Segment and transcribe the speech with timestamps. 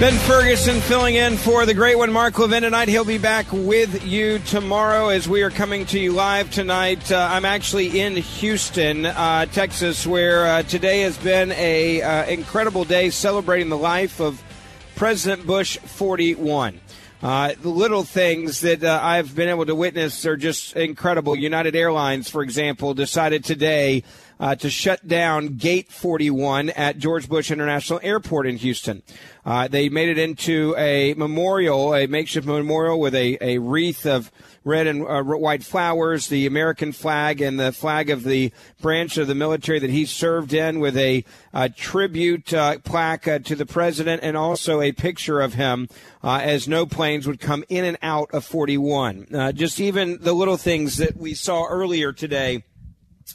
[0.00, 2.88] Ben Ferguson filling in for the great one, Mark Levin, tonight.
[2.88, 7.12] He'll be back with you tomorrow as we are coming to you live tonight.
[7.12, 12.84] Uh, I'm actually in Houston, uh, Texas, where uh, today has been a uh, incredible
[12.84, 14.42] day celebrating the life of
[14.96, 16.80] President Bush 41.
[17.22, 21.36] Uh, the little things that uh, I've been able to witness are just incredible.
[21.36, 24.02] United Airlines, for example, decided today
[24.40, 29.02] uh, to shut down Gate 41 at George Bush International Airport in Houston.
[29.44, 34.32] Uh, they made it into a memorial, a makeshift memorial with a, a wreath of
[34.64, 39.26] red and uh, white flowers, the American flag, and the flag of the branch of
[39.26, 43.66] the military that he served in, with a, a tribute uh, plaque uh, to the
[43.66, 45.88] president, and also a picture of him
[46.22, 49.26] uh, as no planes would come in and out of 41.
[49.34, 52.62] Uh, just even the little things that we saw earlier today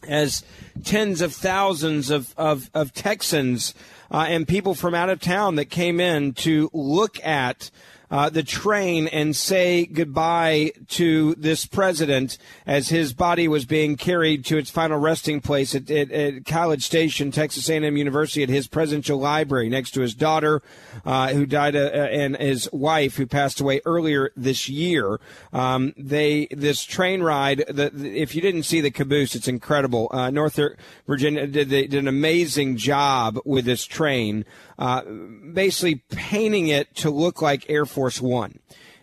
[0.07, 0.43] as
[0.83, 3.73] tens of thousands of, of, of Texans
[4.11, 7.71] uh, and people from out of town that came in to look at
[8.11, 14.45] uh, the train and say goodbye to this president as his body was being carried
[14.45, 18.67] to its final resting place at, at, at College Station, Texas A&M University, at his
[18.67, 20.61] presidential library next to his daughter,
[21.05, 25.19] uh, who died, uh, and his wife, who passed away earlier this year.
[25.53, 27.63] Um, they this train ride.
[27.67, 30.09] The, the, if you didn't see the caboose, it's incredible.
[30.11, 30.59] Uh, North
[31.07, 34.45] Virginia did, did an amazing job with this train
[34.77, 38.59] uh, basically painting it to look like Air Force One.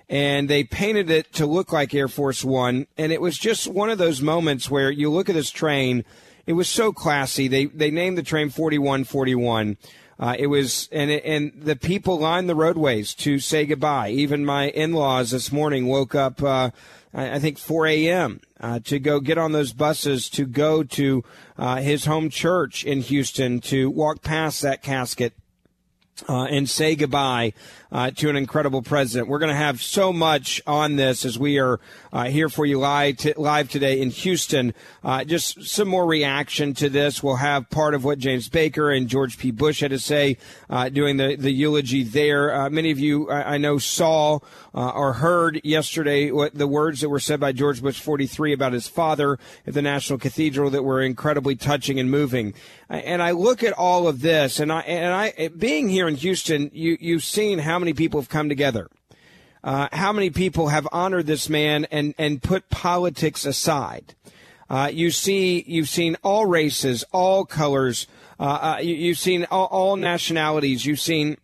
[0.08, 2.86] And they painted it to look like Air Force One.
[2.98, 6.04] And it was just one of those moments where you look at this train.
[6.46, 7.48] It was so classy.
[7.48, 9.78] They, they named the train 4141.
[10.18, 14.10] Uh, it was, and it, and the people lined the roadways to say goodbye.
[14.10, 16.70] Even my in-laws this morning woke up, uh,
[17.14, 18.40] I, think 4 a.m.
[18.60, 21.24] Uh, to go get on those buses to go to
[21.58, 25.32] uh, his home church in Houston to walk past that casket
[26.28, 27.52] uh, and say goodbye
[27.92, 29.28] uh, to an incredible president.
[29.28, 31.78] We're going to have so much on this as we are
[32.12, 34.72] uh, here for you live, t- live today in Houston.
[35.04, 37.22] Uh, just some more reaction to this.
[37.22, 39.50] We'll have part of what James Baker and George P.
[39.50, 40.38] Bush had to say
[40.70, 42.54] uh, doing the, the eulogy there.
[42.54, 44.38] Uh, many of you, I, I know, saw
[44.74, 48.88] or heard yesterday what the words that were said by George Bush 43 about his
[48.88, 52.54] father at the National Cathedral that were incredibly touching and moving.
[52.88, 56.70] And I look at all of this, and I and I being here in Houston,
[56.74, 58.88] you you've seen how many people have come together.
[59.64, 64.14] Uh, how many people have honored this man and, and put politics aside?
[64.70, 68.06] Uh, you see, you've seen all races, all colors.
[68.40, 70.86] Uh, uh you, have seen all, all, nationalities.
[70.86, 71.36] You've seen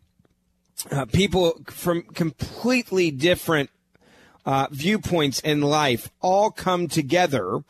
[0.91, 3.71] uh, people from completely different
[4.47, 7.63] uh, viewpoints in life all come together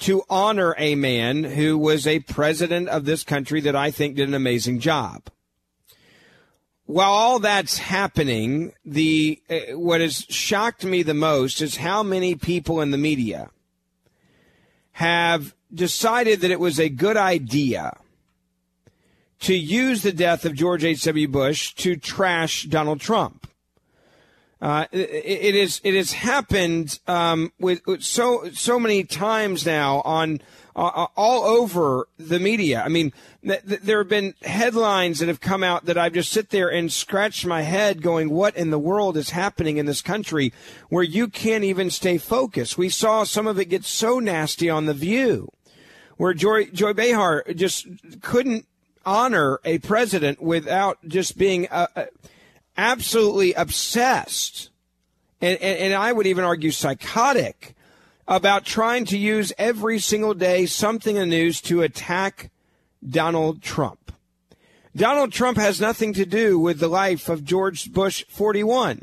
[0.00, 4.28] to honor a man who was a president of this country that I think did
[4.28, 5.22] an amazing job
[6.88, 12.34] while all that's happening, the uh, what has shocked me the most is how many
[12.34, 13.50] people in the media
[14.92, 17.94] have decided that it was a good idea
[19.40, 21.28] to use the death of George H.W.
[21.28, 23.46] Bush to trash Donald Trump.
[24.58, 30.00] Uh, it, it is it has happened um, with, with so so many times now
[30.06, 30.40] on
[30.76, 32.82] uh, all over the media.
[32.84, 33.12] I mean,
[33.44, 36.68] th- th- there have been headlines that have come out that I've just sit there
[36.68, 40.52] and scratch my head going, what in the world is happening in this country
[40.88, 42.78] where you can't even stay focused?
[42.78, 45.50] We saw some of it get so nasty on The View
[46.18, 47.86] where Joy, Joy Behar just
[48.20, 48.66] couldn't
[49.06, 52.04] honor a president without just being uh, uh,
[52.76, 54.68] absolutely obsessed.
[55.40, 57.74] And, and, and I would even argue psychotic
[58.28, 62.50] about trying to use every single day something in the news to attack
[63.08, 64.12] Donald Trump.
[64.94, 69.02] Donald Trump has nothing to do with the life of George Bush 41.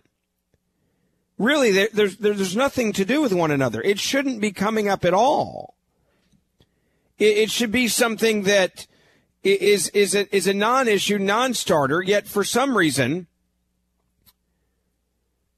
[1.37, 3.81] Really, there, there's, there's nothing to do with one another.
[3.81, 5.75] It shouldn't be coming up at all.
[7.17, 8.85] It, it should be something that
[9.43, 13.27] is, is a, is a non-issue, non-starter, yet for some reason,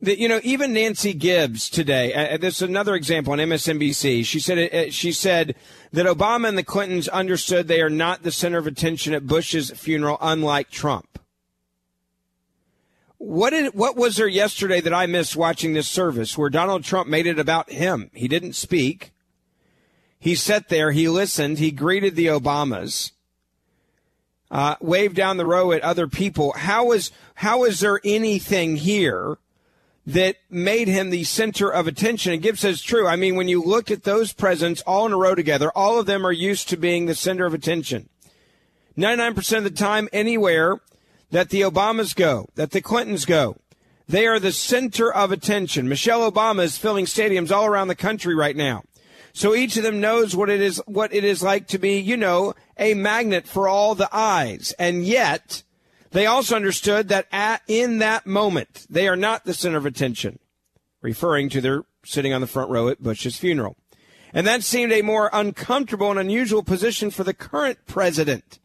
[0.02, 2.14] that you know even Nancy Gibbs today.
[2.14, 4.26] Uh, uh this is another example on MSNBC.
[4.26, 5.56] She said uh, she said
[5.92, 9.72] that Obama and the Clintons understood they are not the center of attention at Bush's
[9.72, 11.20] funeral, unlike Trump.
[13.18, 17.10] What did what was there yesterday that I missed watching this service where Donald Trump
[17.10, 18.12] made it about him?
[18.14, 19.12] He didn't speak.
[20.20, 20.92] He sat there.
[20.92, 21.58] He listened.
[21.58, 23.12] He greeted the Obamas.
[24.50, 26.54] uh, wave down the row at other people.
[26.56, 29.38] How is how is there anything here
[30.08, 32.34] that made him the center of attention?
[32.34, 33.06] And Gibbs says true.
[33.06, 36.08] I mean, when you look at those presidents all in a row together, all of
[36.08, 38.10] them are used to being the center of attention.
[38.98, 40.80] 99% of the time, anywhere
[41.30, 43.58] that the Obamas go, that the Clintons go,
[44.08, 45.90] they are the center of attention.
[45.90, 48.84] Michelle Obama is filling stadiums all around the country right now.
[49.34, 52.18] So each of them knows what it is, what it is like to be, you
[52.18, 54.74] know, a magnet for all the eyes.
[54.80, 55.62] And yet,
[56.12, 60.40] they also understood that at, in that moment, they are not the center of attention,
[61.02, 63.76] referring to their sitting on the front row at Bush's funeral.
[64.34, 68.60] And that seemed a more uncomfortable and unusual position for the current president.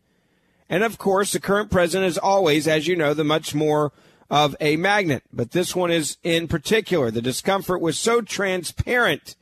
[0.68, 3.92] And of course, the current president is always, as you know, the much more
[4.30, 5.22] of a magnet.
[5.32, 7.10] But this one is in particular.
[7.10, 9.36] The discomfort was so transparent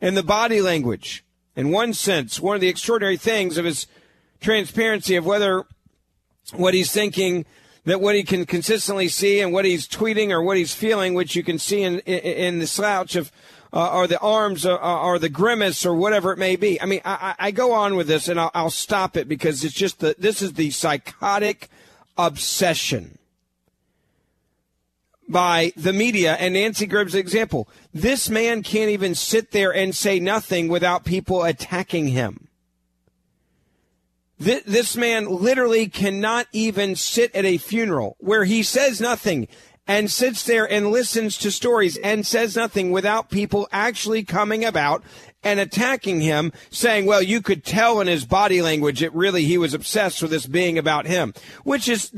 [0.00, 1.24] in the body language.
[1.54, 3.86] In one sense, one of the extraordinary things of his
[4.40, 5.66] transparency of whether
[6.54, 7.44] what he's thinking,
[7.84, 11.34] that what he can consistently see and what he's tweeting or what he's feeling, which
[11.34, 13.32] you can see in, in, the slouch of,
[13.72, 16.80] uh, or the arms or, uh, or, the grimace or whatever it may be.
[16.80, 19.74] I mean, I, I go on with this and I'll, I'll stop it because it's
[19.74, 21.68] just the, this is the psychotic
[22.18, 23.18] obsession
[25.30, 27.68] by the media and Nancy Grabb's example.
[27.94, 32.48] This man can't even sit there and say nothing without people attacking him.
[34.40, 39.48] This man literally cannot even sit at a funeral where he says nothing
[39.86, 45.02] and sits there and listens to stories and says nothing without people actually coming about
[45.42, 49.58] and attacking him, saying, well, you could tell in his body language that really he
[49.58, 51.34] was obsessed with this being about him,
[51.64, 52.10] which is,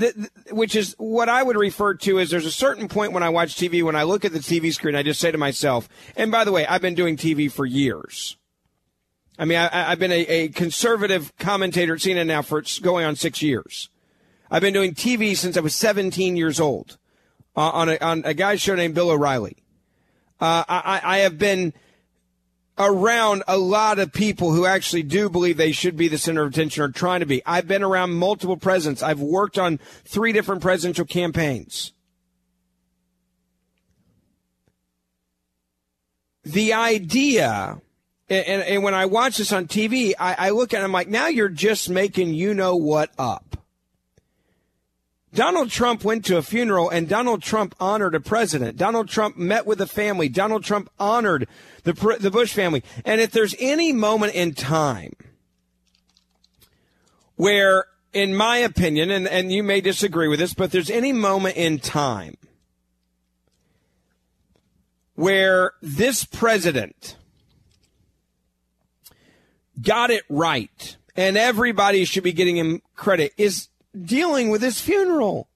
[0.51, 3.57] which is what I would refer to as there's a certain point when I watch
[3.57, 6.45] TV, when I look at the TV screen, I just say to myself, and by
[6.45, 8.37] the way, I've been doing TV for years.
[9.39, 13.17] I mean, I, have been a, a, conservative commentator at CNN now for going on
[13.17, 13.89] six years.
[14.51, 16.99] I've been doing TV since I was 17 years old
[17.57, 19.57] uh, on, a, on a guy show named Bill O'Reilly.
[20.41, 21.73] Uh, I, I have been
[22.79, 26.53] around a lot of people who actually do believe they should be the center of
[26.53, 27.43] attention or trying to be.
[27.47, 29.03] I've been around multiple presidents.
[29.03, 31.93] I've worked on three different presidential campaigns.
[36.45, 37.81] The idea,
[38.33, 41.09] and, and when I watch this on TV, I, I look at it, I'm like,
[41.09, 43.57] now you're just making you know what up.
[45.35, 48.77] Donald Trump went to a funeral and Donald Trump honored a president.
[48.77, 50.29] Donald Trump met with the family.
[50.29, 51.49] Donald Trump honored
[51.85, 52.83] the, the Bush family.
[53.05, 55.15] And if there's any moment in time
[57.37, 61.57] where, in my opinion, and, and you may disagree with this, but there's any moment
[61.57, 62.37] in time
[65.15, 67.17] where this president
[69.83, 73.69] got it right and everybody should be getting him credit is
[74.01, 75.49] dealing with his funeral.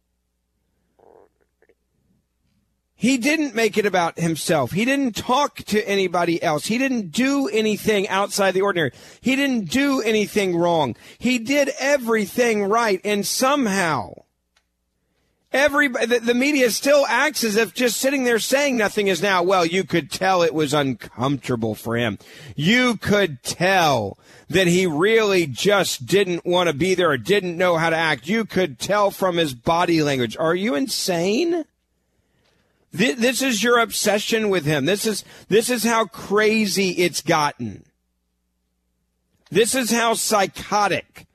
[2.98, 4.72] He didn't make it about himself.
[4.72, 6.66] He didn't talk to anybody else.
[6.66, 8.92] He didn't do anything outside the ordinary.
[9.20, 10.96] He didn't do anything wrong.
[11.18, 13.00] He did everything right.
[13.04, 14.14] And somehow,
[15.56, 19.42] everybody, the, the media still acts as if just sitting there saying nothing is now,
[19.42, 22.18] well, you could tell it was uncomfortable for him.
[22.54, 24.18] You could tell
[24.48, 28.28] that he really just didn't want to be there or didn't know how to act.
[28.28, 30.36] You could tell from his body language.
[30.36, 31.64] Are you insane?
[32.92, 34.84] This is your obsession with him.
[34.84, 37.84] This is, this is how crazy it's gotten.
[39.50, 41.26] This is how psychotic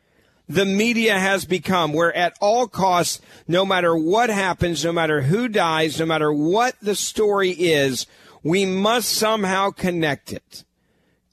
[0.51, 5.47] the media has become, where at all costs, no matter what happens, no matter who
[5.47, 8.05] dies, no matter what the story is,
[8.43, 10.65] we must somehow connect it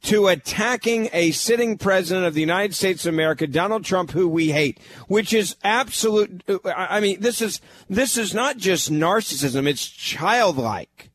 [0.02, 4.52] to attacking a sitting president of the United States of America, Donald Trump, who we
[4.52, 6.44] hate, which is absolute.
[6.64, 7.60] I mean, this is,
[7.90, 9.66] this is not just narcissism.
[9.66, 11.10] It's childlike.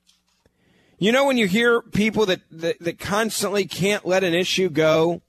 [0.99, 5.21] You know, when you hear people that, that, that constantly can't let an issue go,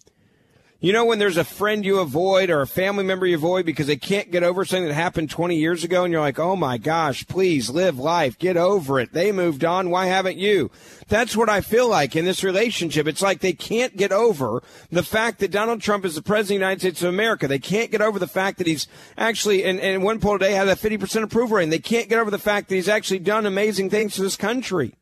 [0.84, 3.86] you know, when there's a friend you avoid or a family member you avoid because
[3.86, 6.76] they can't get over something that happened 20 years ago, and you're like, oh my
[6.76, 9.14] gosh, please live life, get over it.
[9.14, 9.88] They moved on.
[9.88, 10.70] Why haven't you?
[11.08, 13.06] That's what I feel like in this relationship.
[13.06, 16.60] It's like they can't get over the fact that Donald Trump is the president of
[16.60, 17.48] the United States of America.
[17.48, 18.86] They can't get over the fact that he's
[19.16, 21.70] actually, and, and one poll today had a 50% approval rating.
[21.70, 24.92] They can't get over the fact that he's actually done amazing things to this country.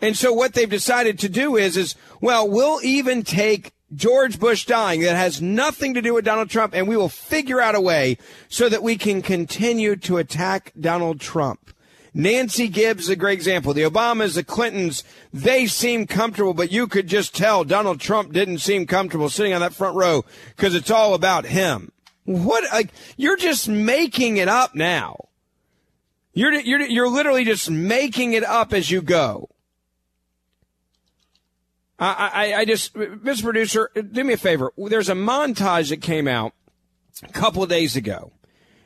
[0.00, 4.66] And so what they've decided to do is, is, well, we'll even take George Bush
[4.66, 7.80] dying that has nothing to do with Donald Trump and we will figure out a
[7.80, 11.72] way so that we can continue to attack Donald Trump.
[12.12, 13.74] Nancy Gibbs, a great example.
[13.74, 18.58] The Obamas, the Clintons, they seem comfortable, but you could just tell Donald Trump didn't
[18.58, 20.24] seem comfortable sitting on that front row
[20.56, 21.92] because it's all about him.
[22.24, 22.64] What?
[22.72, 25.28] Like you're just making it up now.
[26.32, 29.50] You're you're you're literally just making it up as you go.
[31.98, 33.42] I I, I just, Mr.
[33.42, 34.72] Producer, do me a favor.
[34.76, 36.52] There's a montage that came out
[37.22, 38.32] a couple of days ago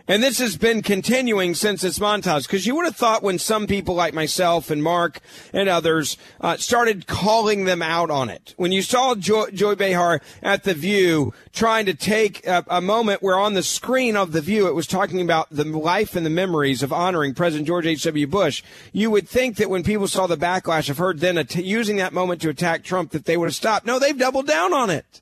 [0.08, 3.66] and this has been continuing since its montage because you would have thought when some
[3.66, 5.20] people like myself and Mark
[5.52, 8.54] and others uh, started calling them out on it.
[8.56, 13.22] When you saw Joy, Joy Behar at The View trying to take a, a, moment
[13.22, 16.30] where on the screen of The View it was talking about the life and the
[16.30, 18.26] memories of honoring President George H.W.
[18.26, 21.96] Bush, you would think that when people saw the backlash of her then att- using
[21.96, 23.86] that moment to attack Trump that they would have stopped.
[23.86, 25.20] No, they've doubled down on it.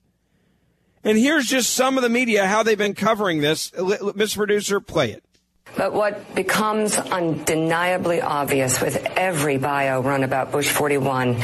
[1.09, 3.71] And here's just some of the media, how they've been covering this.
[3.71, 4.37] Mr.
[4.37, 5.25] Producer, play it.
[5.75, 11.37] But what becomes undeniably obvious with every bio run about Bush 41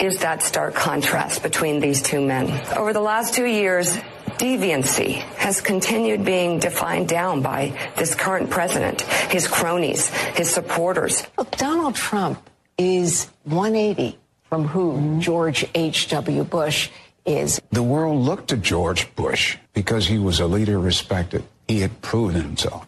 [0.00, 2.60] is that stark contrast between these two men.
[2.76, 3.96] Over the last two years,
[4.38, 11.24] deviancy has continued being defined down by this current president, his cronies, his supporters.
[11.38, 14.18] Look, Donald Trump is 180
[14.48, 16.42] from who George H.W.
[16.42, 16.90] Bush
[17.24, 17.60] is.
[17.70, 21.44] The world looked to George Bush because he was a leader respected.
[21.68, 22.86] He had proven himself.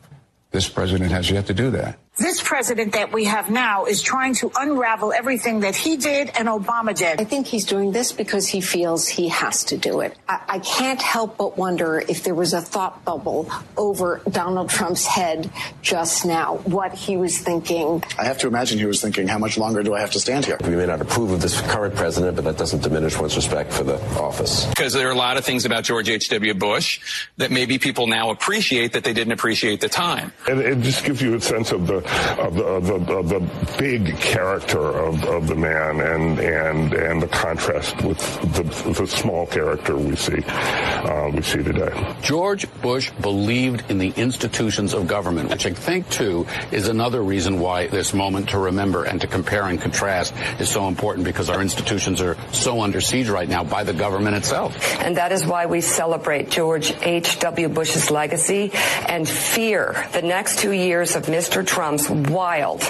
[0.50, 1.99] This president has yet to do that.
[2.18, 6.49] This president that we have now is trying to unravel everything that he did and
[6.49, 7.20] Obama did.
[7.20, 10.16] I think he's doing this because he feels he has to do it.
[10.26, 15.04] I, I, can't help but wonder if there was a thought bubble over Donald Trump's
[15.04, 15.50] head
[15.82, 18.02] just now, what he was thinking.
[18.18, 20.46] I have to imagine he was thinking, how much longer do I have to stand
[20.46, 20.56] here?
[20.64, 23.85] We may not approve of this current president, but that doesn't diminish one's respect for
[23.85, 24.64] the office.
[24.64, 26.54] Because there are a lot of things about George H.W.
[26.54, 30.32] Bush that maybe people now appreciate that they didn't appreciate the time.
[30.49, 32.05] And it just gives you a sense of the
[32.38, 37.22] of the, of the, of the big character of, of the man and and and
[37.22, 38.18] the contrast with
[38.54, 42.16] the, the small character we see uh, we see today.
[42.22, 47.60] George Bush believed in the institutions of government, which I think too is another reason
[47.60, 51.60] why this moment to remember and to compare and contrast is so important because our
[51.60, 54.76] institutions are so under siege right now by the government itself.
[55.00, 57.68] And that is why we celebrate George H.W.
[57.68, 58.70] Bush's legacy
[59.08, 61.66] and fear the next two years of Mr.
[62.11, 62.83] Wild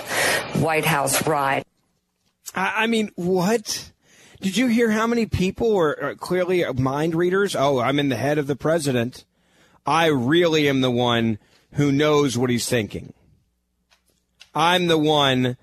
[0.57, 1.65] White House ride.
[2.55, 3.93] I mean, what?
[4.41, 7.55] Did you hear how many people were uh, clearly mind readers?
[7.55, 9.25] Oh, I'm in the head of the president.
[9.87, 11.39] I really am the one
[11.73, 13.13] who knows what he's thinking.
[14.55, 15.57] I'm the one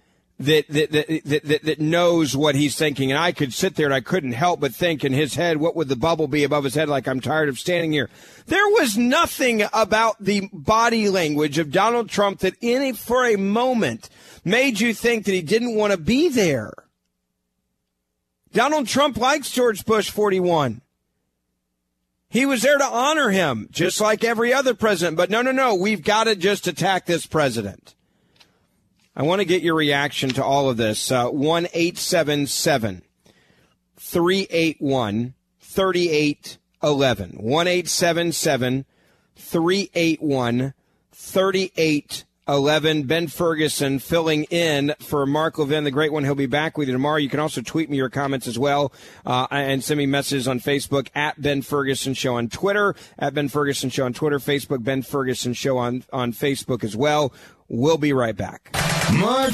[0.46, 3.12] that that, that that that knows what he's thinking.
[3.12, 5.76] And I could sit there and I couldn't help but think in his head, what
[5.76, 6.90] would the bubble be above his head?
[6.90, 8.10] Like I'm tired of standing here.
[8.48, 14.10] There was nothing about the body language of Donald Trump that it for a moment
[14.44, 16.74] made you think that he didn't want to be there.
[18.52, 20.82] Donald Trump likes George Bush 41.
[22.30, 25.18] He was there to honor him, just like every other president.
[25.18, 27.94] But no, no, no, we've got to just attack this president.
[29.16, 31.12] I want to get your reaction to all of this.
[31.12, 33.04] Uh, 1 877
[33.96, 37.30] 381 3811.
[37.38, 38.86] 1 877
[39.36, 40.74] 381
[41.12, 42.26] 3811.
[42.46, 46.24] Ben Ferguson filling in for Mark Levin, the great one.
[46.24, 47.18] He'll be back with you tomorrow.
[47.18, 48.92] You can also tweet me your comments as well
[49.26, 53.48] uh, and send me messages on Facebook at Ben Ferguson Show on Twitter, at Ben
[53.48, 57.34] Ferguson Show on Twitter, Facebook, Ben Ferguson Show on, on Facebook as well.
[57.70, 58.70] We'll be right back.
[59.14, 59.54] Mark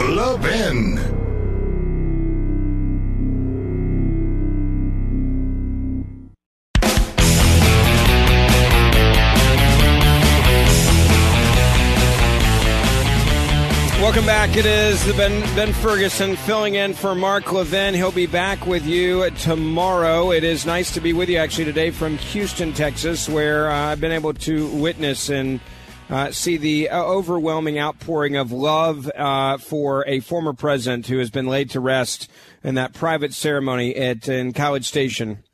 [0.00, 1.27] Levin.
[14.08, 14.56] Welcome back.
[14.56, 17.92] It is Ben Ben Ferguson filling in for Mark Levin.
[17.92, 20.30] He'll be back with you tomorrow.
[20.30, 24.00] It is nice to be with you actually today from Houston, Texas, where uh, I've
[24.00, 25.60] been able to witness and
[26.08, 31.28] uh, see the uh, overwhelming outpouring of love uh, for a former president who has
[31.28, 32.30] been laid to rest
[32.64, 35.44] in that private ceremony at in College Station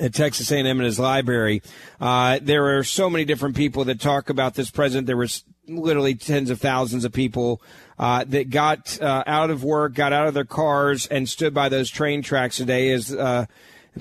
[0.00, 1.62] at Texas A&M in his library.
[2.00, 5.06] Uh, there are so many different people that talk about this president.
[5.06, 7.62] There was literally tens of thousands of people
[7.98, 11.68] uh, that got uh, out of work, got out of their cars, and stood by
[11.68, 13.46] those train tracks today is uh,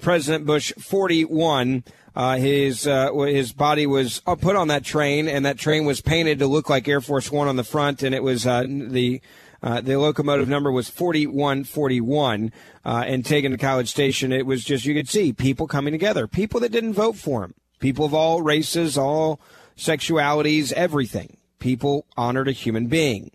[0.01, 1.83] President Bush 41.
[2.15, 6.39] Uh, his uh, his body was put on that train, and that train was painted
[6.39, 9.19] to look like Air Force One on the front, and it was uh, the
[9.62, 12.51] the locomotive number was 4141
[12.83, 14.31] and taken to College Station.
[14.31, 17.55] It was just you could see people coming together, people that didn't vote for him,
[17.79, 19.39] people of all races, all
[19.75, 21.38] sexualities, everything.
[21.57, 23.31] People honored a human being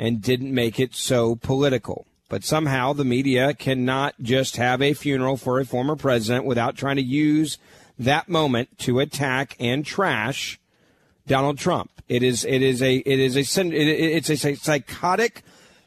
[0.00, 2.06] and didn't make it so political.
[2.30, 6.96] But somehow the media cannot just have a funeral for a former president without trying
[6.96, 7.58] to use
[7.98, 10.58] that moment to attack and trash
[11.26, 11.90] Donald Trump.
[12.08, 15.42] It is it is a it is a it's a psychotic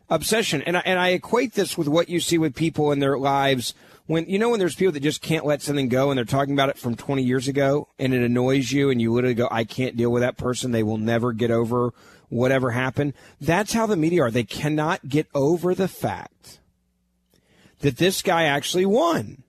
[0.09, 3.17] obsession, and I, and I equate this with what you see with people in their
[3.17, 3.73] lives
[4.05, 6.53] when you know when there's people that just can't let something go and they're talking
[6.53, 9.63] about it from 20 years ago and it annoys you and you literally go I
[9.63, 11.93] can't deal with that person they will never get over
[12.33, 14.31] whatever happened that's how the media are.
[14.31, 16.59] They cannot get over the fact
[17.81, 19.43] that this guy actually won.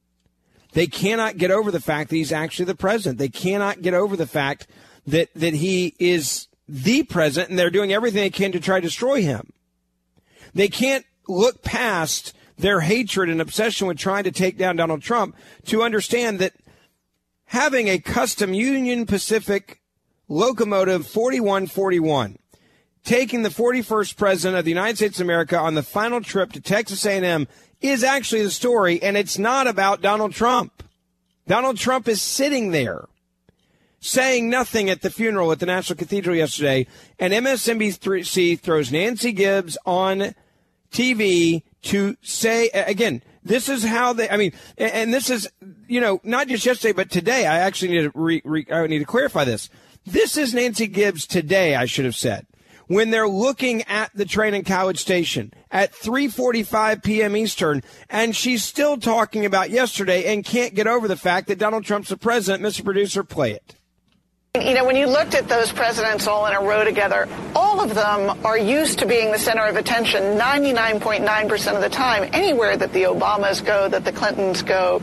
[0.72, 3.18] They cannot get over the fact that he's actually the president.
[3.18, 4.66] They cannot get over the fact
[5.06, 8.86] that that he is the president and they're doing everything they can to try to
[8.86, 9.52] destroy him.
[10.52, 15.36] They can't look past their hatred and obsession with trying to take down Donald Trump
[15.66, 16.54] to understand that
[17.46, 19.80] having a custom Union Pacific
[20.28, 22.38] locomotive 4141
[23.04, 26.60] taking the 41st president of the United States of America on the final trip to
[26.60, 27.46] Texas A&M
[27.80, 30.82] is actually the story and it's not about Donald Trump.
[31.46, 33.06] Donald Trump is sitting there
[34.00, 36.86] saying nothing at the funeral at the National Cathedral yesterday
[37.18, 40.34] and MSNBC throws Nancy Gibbs on
[40.90, 43.22] TV to say again.
[43.42, 44.30] This is how they.
[44.30, 45.46] I mean, and this is
[45.86, 47.46] you know not just yesterday, but today.
[47.46, 49.68] I actually need to re, re, I need to clarify this.
[50.06, 51.74] This is Nancy Gibbs today.
[51.74, 52.46] I should have said
[52.86, 57.36] when they're looking at the train in College Station at 3:45 p.m.
[57.36, 61.84] Eastern, and she's still talking about yesterday and can't get over the fact that Donald
[61.84, 62.62] Trump's the president.
[62.62, 62.84] Mr.
[62.84, 63.76] Producer, play it.
[64.60, 67.92] You know, when you looked at those presidents all in a row together, all of
[67.92, 72.30] them are used to being the center of attention 99.9% of the time.
[72.32, 75.02] Anywhere that the Obamas go, that the Clintons go,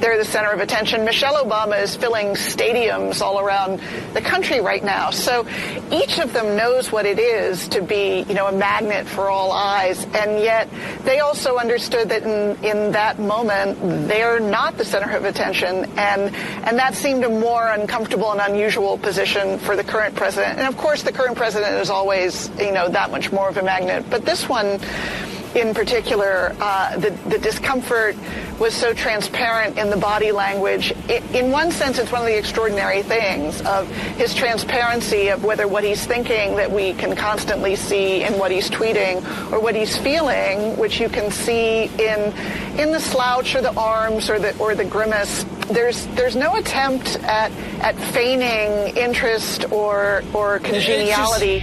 [0.00, 1.04] they're the center of attention.
[1.04, 3.80] Michelle Obama is filling stadiums all around
[4.12, 5.10] the country right now.
[5.10, 5.46] So
[5.90, 9.52] each of them knows what it is to be, you know, a magnet for all
[9.52, 10.04] eyes.
[10.14, 10.68] And yet
[11.04, 15.84] they also understood that in, in that moment, they're not the center of attention.
[15.96, 20.58] And, and that seemed a more uncomfortable and unusual position for the current president.
[20.58, 23.62] And of course, the current president is always, you know, that much more of a
[23.62, 24.04] magnet.
[24.10, 24.80] But this one,
[25.54, 28.16] in particular, uh, the, the discomfort
[28.58, 30.92] was so transparent in the body language.
[31.08, 35.68] It, in one sense, it's one of the extraordinary things of his transparency of whether
[35.68, 39.18] what he's thinking that we can constantly see in what he's tweeting
[39.52, 42.32] or what he's feeling, which you can see in
[42.78, 45.44] in the slouch or the arms or the or the grimace.
[45.70, 51.62] There's there's no attempt at at feigning interest or or congeniality.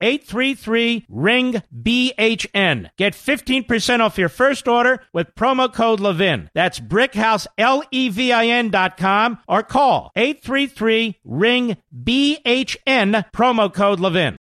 [0.00, 2.90] 833 ring BHN.
[2.96, 6.50] Get 15% off your first order with promo code Levin.
[6.54, 13.72] That's brickhouse L E V I N dot com or call 833 ring BHN promo
[13.72, 14.36] code Levin.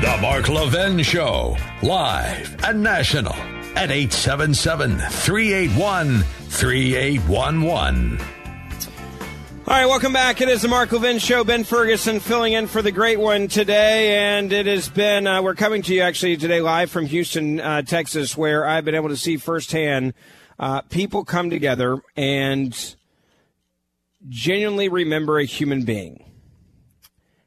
[0.00, 3.34] The Mark Levin Show, live and national
[3.74, 8.37] at 877 381 3811.
[9.68, 10.40] All right, welcome back.
[10.40, 11.44] It is the Mark Levin Show.
[11.44, 15.26] Ben Ferguson filling in for the great one today, and it has been.
[15.26, 18.94] Uh, we're coming to you actually today live from Houston, uh, Texas, where I've been
[18.94, 20.14] able to see firsthand
[20.58, 22.96] uh, people come together and
[24.26, 26.24] genuinely remember a human being.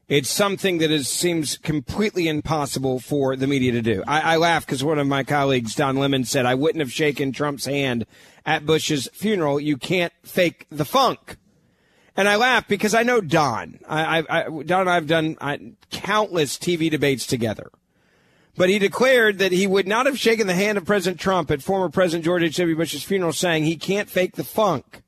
[0.07, 4.03] It's something that is, seems completely impossible for the media to do.
[4.05, 7.31] I, I laugh because one of my colleagues, Don Lemon, said, I wouldn't have shaken
[7.31, 8.05] Trump's hand
[8.45, 9.59] at Bush's funeral.
[9.59, 11.37] You can't fake the funk.
[12.15, 13.79] And I laugh because I know Don.
[13.87, 15.57] I, I, I Don and I have done uh,
[15.91, 17.71] countless TV debates together.
[18.57, 21.63] But he declared that he would not have shaken the hand of President Trump at
[21.63, 22.75] former President George H.W.
[22.75, 25.03] Bush's funeral, saying he can't fake the funk.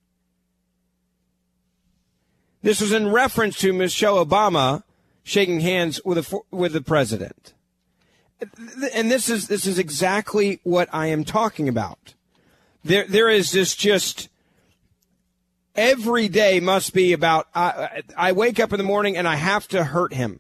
[2.62, 4.84] This was in reference to Michelle Obama
[5.24, 7.54] shaking hands with a, with the president.
[8.94, 12.14] And this is this is exactly what I am talking about.
[12.84, 14.30] There there is this just
[15.76, 19.68] every day must be about I, I wake up in the morning and I have
[19.70, 20.40] to hurt him.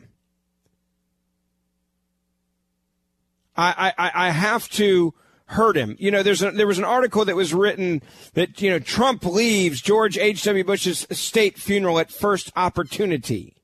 [3.55, 5.13] I, I, I have to
[5.45, 5.95] hurt him.
[5.99, 8.01] You know, there's a, there was an article that was written
[8.33, 10.63] that, you know, Trump leaves George H.W.
[10.63, 13.55] Bush's state funeral at first opportunity.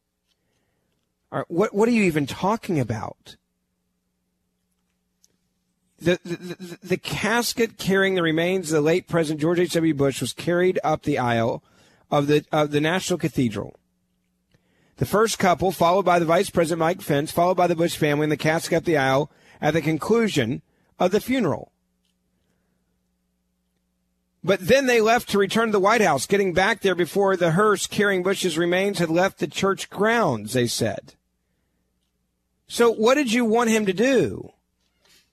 [1.48, 3.36] What, what are you even talking about?
[6.02, 9.74] The, the, the casket carrying the remains of the late President George H.
[9.74, 9.94] W.
[9.94, 11.62] Bush was carried up the aisle
[12.10, 13.78] of the of the National Cathedral.
[14.98, 18.26] The first couple, followed by the Vice President Mike Pence, followed by the Bush family,
[18.26, 19.32] and the casket up the aisle
[19.62, 20.62] at the conclusion
[21.00, 21.72] of the funeral.
[24.44, 27.52] But then they left to return to the White House, getting back there before the
[27.52, 31.16] hearse carrying Bush's remains had left the church grounds, they said.
[32.68, 34.54] So what did you want him to do?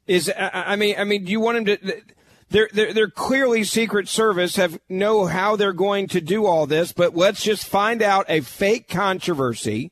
[0.07, 2.03] Is I mean I mean do you want him to
[2.49, 6.93] they're, they're, they're clearly Secret Service have know how they're going to do all this,
[6.93, 9.91] but let's just find out a fake controversy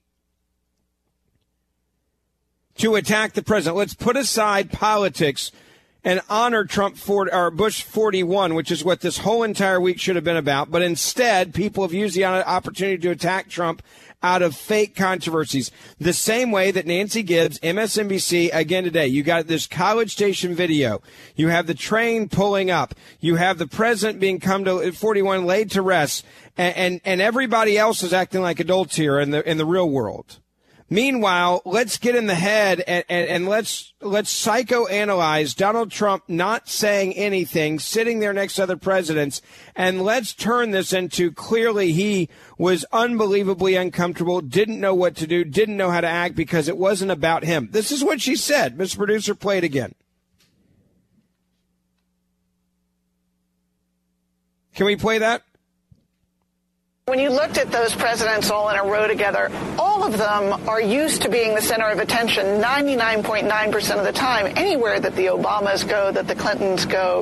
[2.76, 3.76] to attack the president.
[3.76, 5.50] Let's put aside politics
[6.04, 10.16] and honor Trump 40, or Bush 41, which is what this whole entire week should
[10.16, 10.70] have been about.
[10.70, 13.82] But instead, people have used the opportunity to attack Trump
[14.22, 15.70] out of fake controversies.
[15.98, 21.02] The same way that Nancy Gibbs, MSNBC, again today, you got this college station video.
[21.36, 22.94] You have the train pulling up.
[23.20, 26.24] You have the president being come to uh, 41 laid to rest.
[26.56, 29.88] And, and, and everybody else is acting like adults here in the, in the real
[29.88, 30.38] world.
[30.94, 36.68] Meanwhile, let's get in the head and, and, and, let's let's psychoanalyze Donald Trump not
[36.68, 39.42] saying anything, sitting there next to other presidents,
[39.74, 42.28] and let's turn this into clearly he
[42.58, 46.78] was unbelievably uncomfortable, didn't know what to do, didn't know how to act because it
[46.78, 47.70] wasn't about him.
[47.72, 48.78] This is what she said.
[48.78, 48.96] Mr.
[48.96, 49.96] Producer, play it again.
[54.76, 55.42] Can we play that?
[57.06, 60.80] When you looked at those presidents all in a row together, all of them are
[60.80, 64.50] used to being the center of attention 99.9% of the time.
[64.56, 67.20] Anywhere that the Obamas go, that the Clintons go,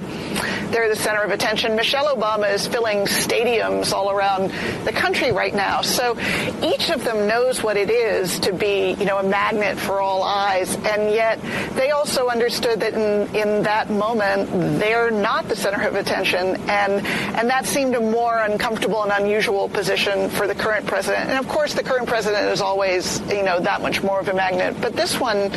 [0.70, 1.74] they're the center of attention.
[1.74, 4.52] Michelle Obama is filling stadiums all around
[4.84, 5.82] the country right now.
[5.82, 6.16] So
[6.62, 10.22] each of them knows what it is to be, you know, a magnet for all
[10.22, 10.76] eyes.
[10.76, 11.42] And yet
[11.74, 16.56] they also understood that in, in that moment, they're not the center of attention.
[16.70, 17.04] And,
[17.36, 21.30] and that seemed a more uncomfortable and unusual position for the current president.
[21.30, 24.35] And of course, the current president is always, you know, that much more of a
[24.35, 24.76] magnet.
[24.80, 25.50] But this one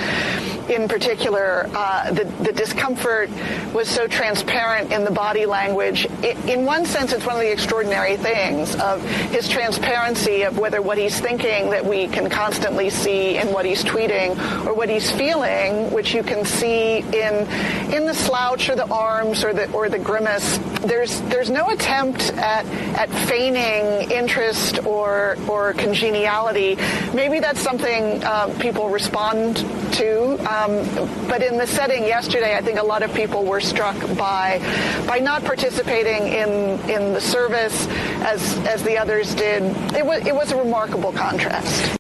[0.69, 3.29] in particular, uh, the, the discomfort
[3.73, 6.07] was so transparent in the body language.
[6.23, 10.81] It, in one sense, it's one of the extraordinary things of his transparency of whether
[10.81, 15.11] what he's thinking that we can constantly see in what he's tweeting or what he's
[15.11, 17.47] feeling, which you can see in
[17.93, 20.57] in the slouch or the arms or the or the grimace.
[20.81, 26.77] There's there's no attempt at at feigning interest or or congeniality.
[27.13, 29.57] Maybe that's something uh, people respond
[29.93, 30.33] to.
[30.51, 34.59] Um, but in the setting yesterday, I think a lot of people were struck by
[35.07, 37.87] by not participating in in the service
[38.21, 39.63] as as the others did.
[39.95, 41.97] It was it was a remarkable contrast.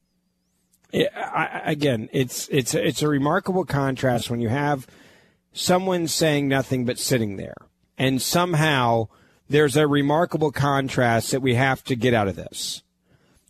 [0.91, 4.87] Yeah, I, again, it's it's it's a remarkable contrast when you have
[5.51, 7.57] someone saying nothing but sitting there,
[7.97, 9.09] and somehow
[9.49, 12.83] there's a remarkable contrast that we have to get out of this.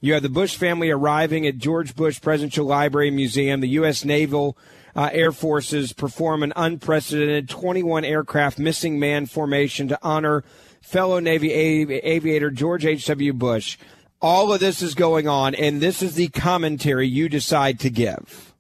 [0.01, 3.61] You have the Bush family arriving at George Bush Presidential Library and Museum.
[3.61, 4.05] The U.S.
[4.05, 4.57] Naval
[4.95, 10.43] uh, Air Forces perform an unprecedented 21 aircraft missing man formation to honor
[10.81, 13.33] fellow Navy avi- aviator George H.W.
[13.33, 13.77] Bush.
[14.21, 18.53] All of this is going on, and this is the commentary you decide to give.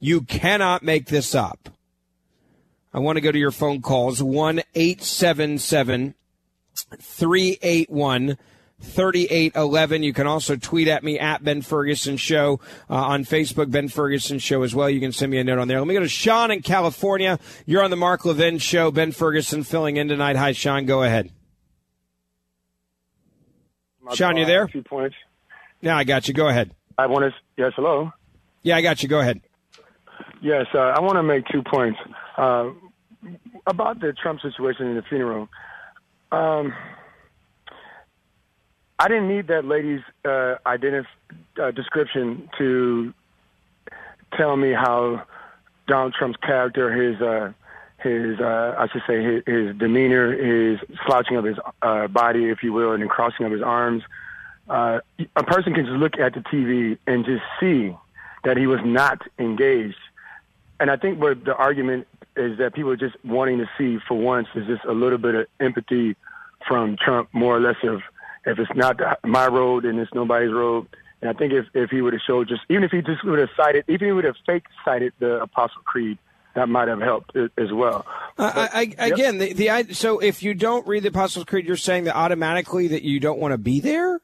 [0.00, 1.68] You cannot make this up.
[2.92, 6.14] I want to go to your phone calls 1 877
[6.74, 8.36] 381
[8.82, 10.02] 3811.
[10.02, 14.38] You can also tweet at me at Ben Ferguson Show uh, on Facebook, Ben Ferguson
[14.38, 14.90] Show as well.
[14.90, 15.78] You can send me a note on there.
[15.78, 17.38] Let me go to Sean in California.
[17.64, 18.90] You're on the Mark Levin Show.
[18.90, 20.36] Ben Ferguson filling in tonight.
[20.36, 20.84] Hi, Sean.
[20.84, 21.30] Go ahead.
[24.02, 24.66] My Sean, you there?
[24.66, 25.16] Two points.
[25.80, 26.34] Yeah, I got you.
[26.34, 26.74] Go ahead.
[26.98, 27.40] I want to.
[27.56, 28.12] Yes, hello.
[28.62, 29.08] Yeah, I got you.
[29.08, 29.40] Go ahead.
[30.40, 31.98] Yes, uh, I want to make two points
[32.36, 32.70] uh,
[33.66, 35.48] about the Trump situation in the funeral.
[36.32, 36.74] Um,
[38.98, 41.06] I didn't need that lady's uh, identif-
[41.60, 43.12] uh, description to
[44.36, 45.24] tell me how
[45.86, 47.52] Donald Trump's character, his uh,
[47.98, 52.62] his uh, I should say his, his demeanor, his slouching of his uh, body, if
[52.62, 54.02] you will, and then crossing of his arms.
[54.68, 55.00] Uh,
[55.36, 57.94] a person can just look at the TV and just see
[58.44, 59.96] that he was not engaged.
[60.80, 64.14] And I think what the argument is that people are just wanting to see for
[64.14, 66.16] once is just a little bit of empathy
[66.66, 68.00] from Trump, more or less of
[68.46, 70.86] if it's not my road and it's nobody's road.
[71.20, 73.38] And I think if if he would have showed just even if he just would
[73.38, 76.18] have cited even if he would have fake cited the Apostle Creed,
[76.54, 78.04] that might have helped as well.
[78.38, 81.76] Uh, I, I, again, the, the so if you don't read the Apostles' Creed, you're
[81.76, 84.20] saying that automatically that you don't want to be there.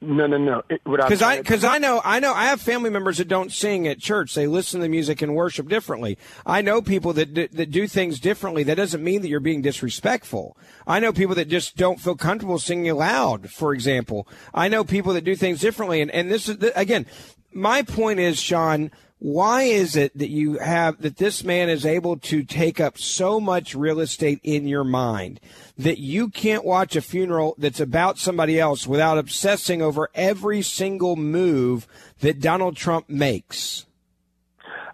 [0.00, 0.62] No, no, no.
[0.68, 3.98] Because I, because I know, I know, I have family members that don't sing at
[3.98, 4.34] church.
[4.34, 6.18] They listen to the music and worship differently.
[6.44, 8.62] I know people that that do things differently.
[8.62, 10.56] That doesn't mean that you're being disrespectful.
[10.86, 13.50] I know people that just don't feel comfortable singing loud.
[13.50, 16.02] For example, I know people that do things differently.
[16.02, 17.06] And and this is again,
[17.52, 22.18] my point is, Sean why is it that you have that this man is able
[22.18, 25.40] to take up so much real estate in your mind
[25.78, 31.16] that you can't watch a funeral that's about somebody else without obsessing over every single
[31.16, 31.86] move
[32.20, 33.86] that Donald Trump makes?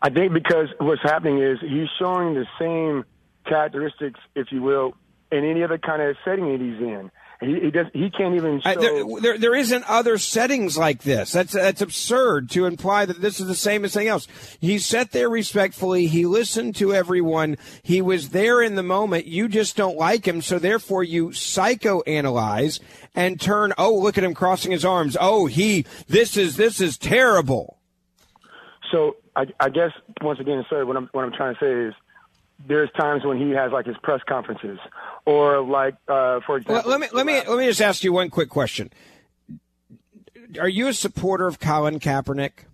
[0.03, 3.05] I think because what's happening is he's showing the same
[3.47, 4.95] characteristics, if you will,
[5.33, 7.11] in any other kind of setting that he's in.
[7.43, 7.87] He, he does.
[7.93, 8.61] He can't even.
[8.61, 8.75] Show...
[8.75, 11.33] there, there, there isn't other settings like this.
[11.33, 14.29] That's that's absurd to imply that this is the same as anything else.
[14.61, 16.07] He sat there respectfully.
[16.07, 17.57] He listened to everyone.
[17.83, 19.27] He was there in the moment.
[19.27, 22.79] You just don't like him, so therefore you psychoanalyze
[23.15, 23.73] and turn.
[23.77, 25.17] Oh, look at him crossing his arms.
[25.21, 25.85] Oh, he.
[26.07, 27.79] This is this is terrible.
[28.93, 31.95] So I, I guess once again, sir, what I'm what I'm trying to say is
[32.67, 34.79] there's times when he has like his press conferences
[35.25, 36.75] or like uh, for example.
[36.75, 38.91] Let, let me let me let me just ask you one quick question.
[40.61, 42.67] Are you a supporter of Colin Kaepernick?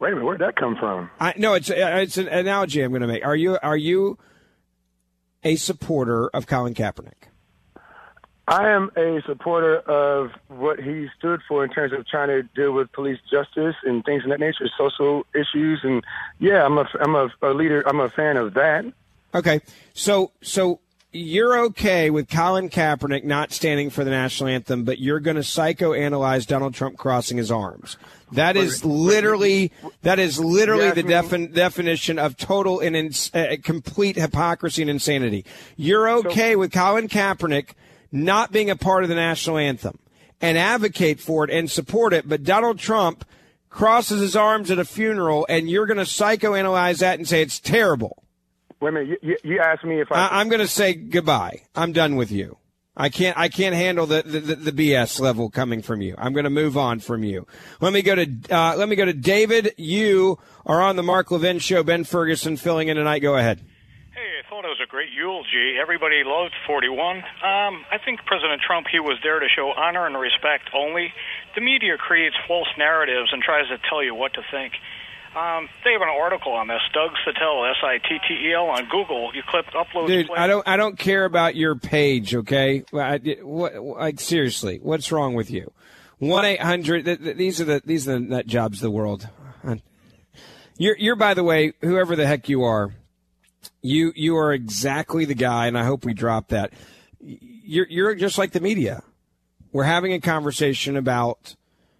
[0.00, 1.10] Wait a minute, where'd that come from?
[1.18, 3.24] I no, it's it's an analogy I'm going to make.
[3.24, 4.18] Are you are you
[5.42, 7.27] a supporter of Colin Kaepernick?
[8.48, 12.72] I am a supporter of what he stood for in terms of trying to deal
[12.72, 16.02] with police justice and things of that nature, social issues, and
[16.38, 17.86] yeah, I'm a I'm a, a leader.
[17.86, 18.86] I'm a fan of that.
[19.34, 19.60] Okay,
[19.92, 20.80] so so
[21.12, 25.42] you're okay with Colin Kaepernick not standing for the national anthem, but you're going to
[25.42, 27.98] psychoanalyze Donald Trump crossing his arms.
[28.32, 34.16] That is literally that is literally the defin- definition of total and ins- uh, complete
[34.16, 35.44] hypocrisy and insanity.
[35.76, 37.72] You're okay with Colin Kaepernick
[38.10, 39.98] not being a part of the national anthem
[40.40, 43.24] and advocate for it and support it, but Donald Trump
[43.70, 47.60] crosses his arms at a funeral, and you're going to psychoanalyze that and say it's
[47.60, 48.22] terrible.
[48.80, 49.18] Wait a minute.
[49.22, 50.28] You, you asked me if I.
[50.28, 51.62] I am going to say goodbye.
[51.74, 52.58] I'm done with you.
[52.96, 53.36] I can't.
[53.38, 56.14] I can't handle the, the, the BS level coming from you.
[56.18, 57.46] I'm going to move on from you.
[57.80, 58.26] Let me go to.
[58.50, 59.74] Uh, let me go to David.
[59.76, 61.82] You are on the Mark Levin show.
[61.82, 63.20] Ben Ferguson filling in tonight.
[63.20, 63.64] Go ahead.
[65.28, 65.78] Hey, I thought it was a great eulogy.
[65.80, 67.16] Everybody loved 41.
[67.16, 71.12] Um, I think President Trump, he was there to show honor and respect only.
[71.54, 74.74] The media creates false narratives and tries to tell you what to think.
[75.36, 76.80] Um, they have an article on this.
[76.94, 79.30] Doug Sittel, S-I-T-T-E-L, on Google.
[79.34, 80.08] You click upload.
[80.08, 80.66] Dude, I don't.
[80.66, 82.34] I don't care about your page.
[82.34, 85.70] Okay, I, what, like seriously, what's wrong with you?
[86.18, 87.04] One eight hundred.
[87.36, 89.28] These are the these are the nut jobs of the world.
[90.78, 92.94] You're you're by the way, whoever the heck you are,
[93.82, 96.72] you you are exactly the guy, and I hope we drop that.
[97.20, 99.02] You're you're just like the media.
[99.72, 101.56] We're having a conversation about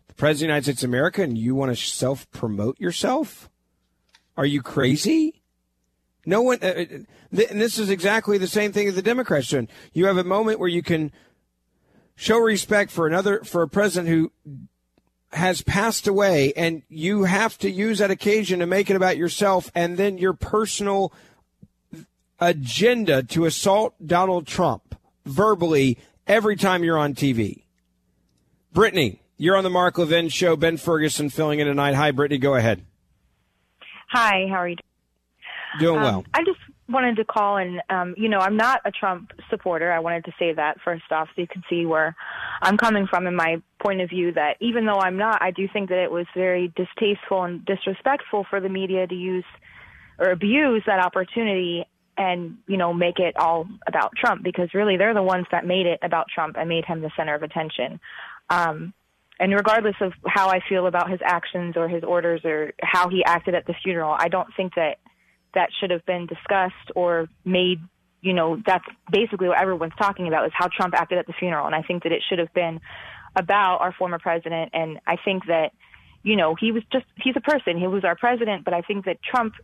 [0.08, 3.48] the President of the United States of America and you want to self promote yourself?
[4.36, 5.42] Are you crazy?
[6.24, 6.84] No one, uh, uh,
[7.34, 9.68] th- and this is exactly the same thing as the Democrats doing.
[9.92, 11.12] You have a moment where you can
[12.16, 14.32] show respect for another, for a president who
[15.32, 19.70] has passed away, and you have to use that occasion to make it about yourself
[19.74, 21.12] and then your personal
[22.40, 27.64] agenda to assault Donald Trump verbally every time you're on TV.
[28.72, 30.56] Brittany, you're on the Mark Levin show.
[30.56, 31.94] Ben Ferguson filling in tonight.
[31.94, 32.38] Hi, Brittany.
[32.38, 32.84] Go ahead.
[34.10, 34.46] Hi.
[34.48, 34.76] How are you
[35.78, 35.98] doing?
[35.98, 36.24] Um, well.
[36.34, 39.92] I just wanted to call and, um, you know, I'm not a Trump supporter.
[39.92, 42.16] I wanted to say that first off so you can see where
[42.62, 45.68] I'm coming from in my point of view that even though I'm not, I do
[45.70, 49.44] think that it was very distasteful and disrespectful for the media to use
[50.18, 51.84] or abuse that opportunity
[52.18, 55.86] and, you know, make it all about Trump because really they're the ones that made
[55.86, 58.00] it about Trump and made him the center of attention.
[58.50, 58.92] Um,
[59.40, 63.24] and regardless of how I feel about his actions or his orders or how he
[63.24, 64.98] acted at the funeral, I don't think that
[65.54, 67.78] that should have been discussed or made,
[68.20, 71.66] you know, that's basically what everyone's talking about is how Trump acted at the funeral.
[71.66, 72.80] And I think that it should have been
[73.36, 74.70] about our former president.
[74.72, 75.70] And I think that,
[76.24, 77.78] you know, he was just, he's a person.
[77.78, 78.64] He was our president.
[78.64, 79.54] But I think that Trump,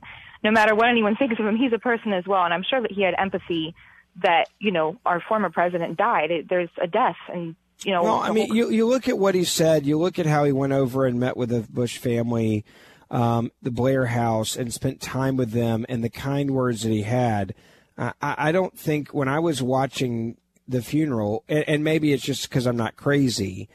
[0.44, 2.44] no matter what anyone thinks of him, he's a person as well.
[2.44, 3.74] And I'm sure that he had empathy
[4.22, 6.30] that, you know, our former president died.
[6.30, 8.02] It, there's a death and you know.
[8.02, 9.84] Well, I mean, you you look at what he said.
[9.84, 12.64] You look at how he went over and met with the Bush family,
[13.10, 17.02] um, the Blair House, and spent time with them, and the kind words that he
[17.02, 17.54] had.
[17.98, 22.48] I, I don't think when I was watching the funeral, and, and maybe it's just
[22.48, 23.68] because I'm not crazy,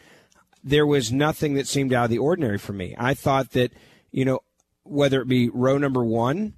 [0.63, 2.95] there was nothing that seemed out of the ordinary for me.
[2.97, 3.71] I thought that,
[4.11, 4.39] you know,
[4.83, 6.53] whether it be row number one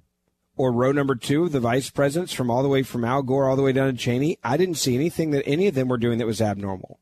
[0.62, 3.48] or row number two of the vice presidents from all the way from Al Gore
[3.48, 5.96] all the way down to Cheney, I didn't see anything that any of them were
[5.96, 7.00] doing that was abnormal.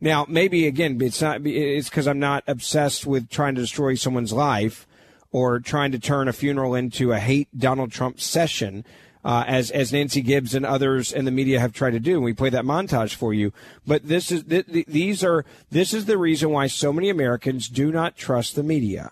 [0.00, 1.44] Now, maybe again, it's not.
[1.44, 4.86] It's because I'm not obsessed with trying to destroy someone's life
[5.32, 8.84] or trying to turn a funeral into a hate Donald Trump session,
[9.24, 12.14] uh, as as Nancy Gibbs and others in the media have tried to do.
[12.14, 13.52] And we play that montage for you.
[13.84, 17.68] But this is th- th- these are this is the reason why so many Americans
[17.68, 19.10] do not trust the media,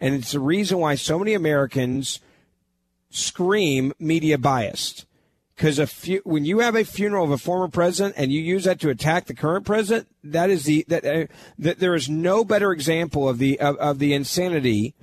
[0.00, 2.20] and it's the reason why so many Americans
[3.10, 5.04] scream media biased
[5.60, 8.80] because fu- when you have a funeral of a former president and you use that
[8.80, 11.26] to attack the current president, that is the that, uh,
[11.58, 14.94] that there is no better example of the of, of the insanity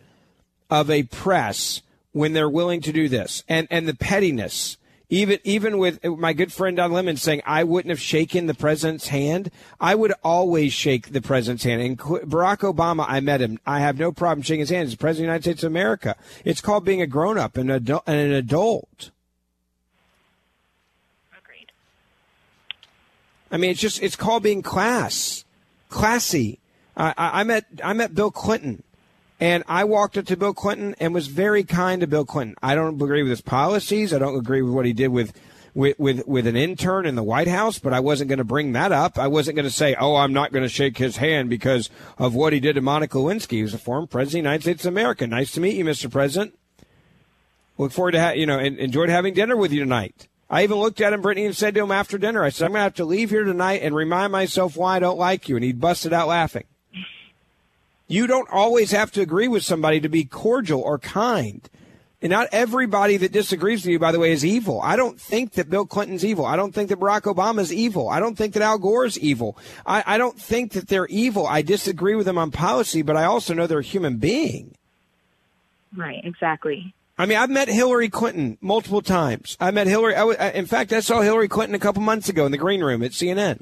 [0.70, 4.78] of a press when they're willing to do this and and the pettiness.
[5.10, 9.08] Even even with my good friend Don Lemon saying I wouldn't have shaken the president's
[9.08, 11.82] hand, I would always shake the president's hand.
[11.82, 13.58] And Barack Obama, I met him.
[13.66, 14.90] I have no problem shaking his hand.
[14.90, 16.18] He's the president of the United States of America.
[16.44, 19.12] It's called being a grown up and, adult, and an adult.
[21.42, 21.72] Agreed.
[23.50, 25.46] I mean, it's just it's called being class,
[25.88, 26.60] classy.
[26.98, 28.84] I, I, I met I met Bill Clinton,
[29.40, 32.56] and I walked up to Bill Clinton and was very kind to Bill Clinton.
[32.62, 34.14] I don't agree with his policies.
[34.14, 35.34] I don't agree with what he did with.
[35.74, 38.72] With, with with an intern in the White House, but I wasn't going to bring
[38.72, 39.20] that up.
[39.20, 42.34] I wasn't going to say, "Oh, I'm not going to shake his hand because of
[42.34, 44.86] what he did to Monica Lewinsky." He was a former president of the United States
[44.86, 45.28] of America.
[45.28, 46.10] Nice to meet you, Mr.
[46.10, 46.58] President.
[47.78, 50.28] Look forward to ha- you know enjoyed having dinner with you tonight.
[50.50, 52.72] I even looked at him, Brittany, and said to him after dinner, I said, I'm
[52.72, 55.58] going to have to leave here tonight and remind myself why I don't like you.
[55.58, 56.64] And he busted out laughing.
[58.08, 61.70] You don't always have to agree with somebody to be cordial or kind.
[62.22, 64.82] And not everybody that disagrees with you, by the way, is evil.
[64.82, 66.46] I don't think that Bill Clinton's evil.
[66.46, 68.10] I don't think that Barack Obama's evil.
[68.10, 69.56] I don't think that Al Gore's evil.
[69.86, 71.46] I, I don't think that they're evil.
[71.46, 74.74] I disagree with them on policy, but I also know they're a human being.
[75.96, 76.96] Right, exactly.
[77.20, 79.56] I mean, I've met Hillary Clinton multiple times.
[79.60, 80.16] I met Hillary.
[80.16, 83.04] I in fact, I saw Hillary Clinton a couple months ago in the green room
[83.04, 83.62] at CNN.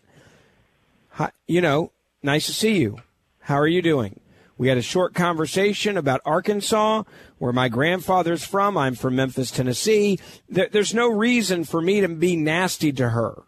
[1.11, 1.91] Hi, you know,
[2.23, 2.99] nice to see you.
[3.41, 4.19] How are you doing?
[4.57, 7.03] We had a short conversation about Arkansas,
[7.39, 8.77] where my grandfather's from.
[8.77, 10.19] I'm from Memphis, Tennessee.
[10.47, 13.43] There, there's no reason for me to be nasty to her.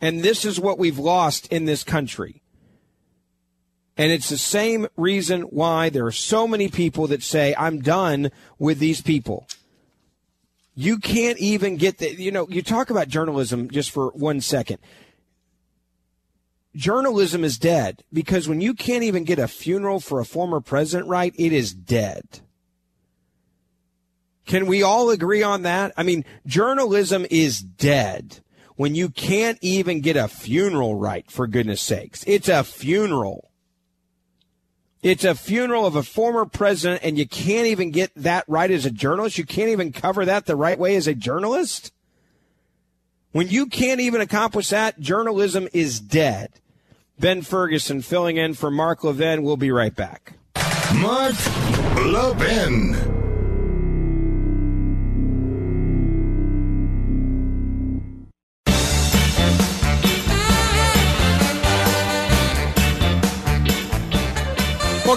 [0.00, 2.42] And this is what we've lost in this country.
[3.96, 8.30] And it's the same reason why there are so many people that say, I'm done
[8.58, 9.48] with these people.
[10.74, 14.78] You can't even get the, you know, you talk about journalism just for one second.
[16.76, 21.08] Journalism is dead because when you can't even get a funeral for a former president
[21.08, 22.40] right, it is dead.
[24.44, 25.92] Can we all agree on that?
[25.96, 28.40] I mean, journalism is dead
[28.76, 32.22] when you can't even get a funeral right, for goodness sakes.
[32.26, 33.50] It's a funeral.
[35.02, 38.84] It's a funeral of a former president, and you can't even get that right as
[38.84, 39.38] a journalist.
[39.38, 41.90] You can't even cover that the right way as a journalist.
[43.32, 46.60] When you can't even accomplish that, journalism is dead.
[47.18, 49.42] Ben Ferguson filling in for Mark Levin.
[49.42, 50.34] We'll be right back.
[50.94, 51.34] Mark
[52.04, 53.25] Levin.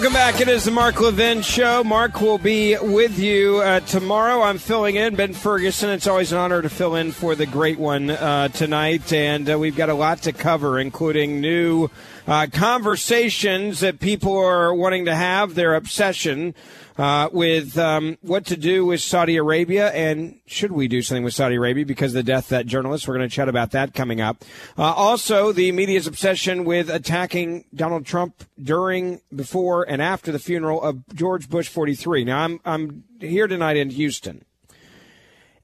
[0.00, 0.40] Welcome back.
[0.40, 1.84] It is the Mark Levin Show.
[1.84, 4.40] Mark will be with you uh, tomorrow.
[4.40, 5.14] I'm filling in.
[5.14, 5.90] Ben Ferguson.
[5.90, 9.12] It's always an honor to fill in for the great one uh, tonight.
[9.12, 11.90] And uh, we've got a lot to cover, including new
[12.26, 16.54] uh, conversations that people are wanting to have, their obsession
[17.00, 21.32] uh, with um, what to do with Saudi Arabia and should we do something with
[21.32, 23.08] Saudi Arabia because of the death of that journalist.
[23.08, 24.44] We're going to chat about that coming up.
[24.76, 30.82] Uh, also, the media's obsession with attacking Donald Trump during, before, and after the funeral
[30.82, 32.24] of George Bush 43.
[32.24, 34.44] Now, I'm, I'm here tonight in Houston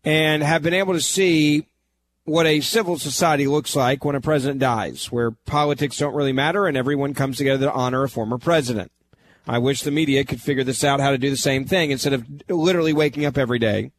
[0.05, 1.66] and have been able to see
[2.25, 6.67] what a civil society looks like when a president dies, where politics don't really matter
[6.67, 8.90] and everyone comes together to honor a former president.
[9.49, 12.13] I wish the media could figure this out how to do the same thing instead
[12.13, 13.92] of literally waking up every day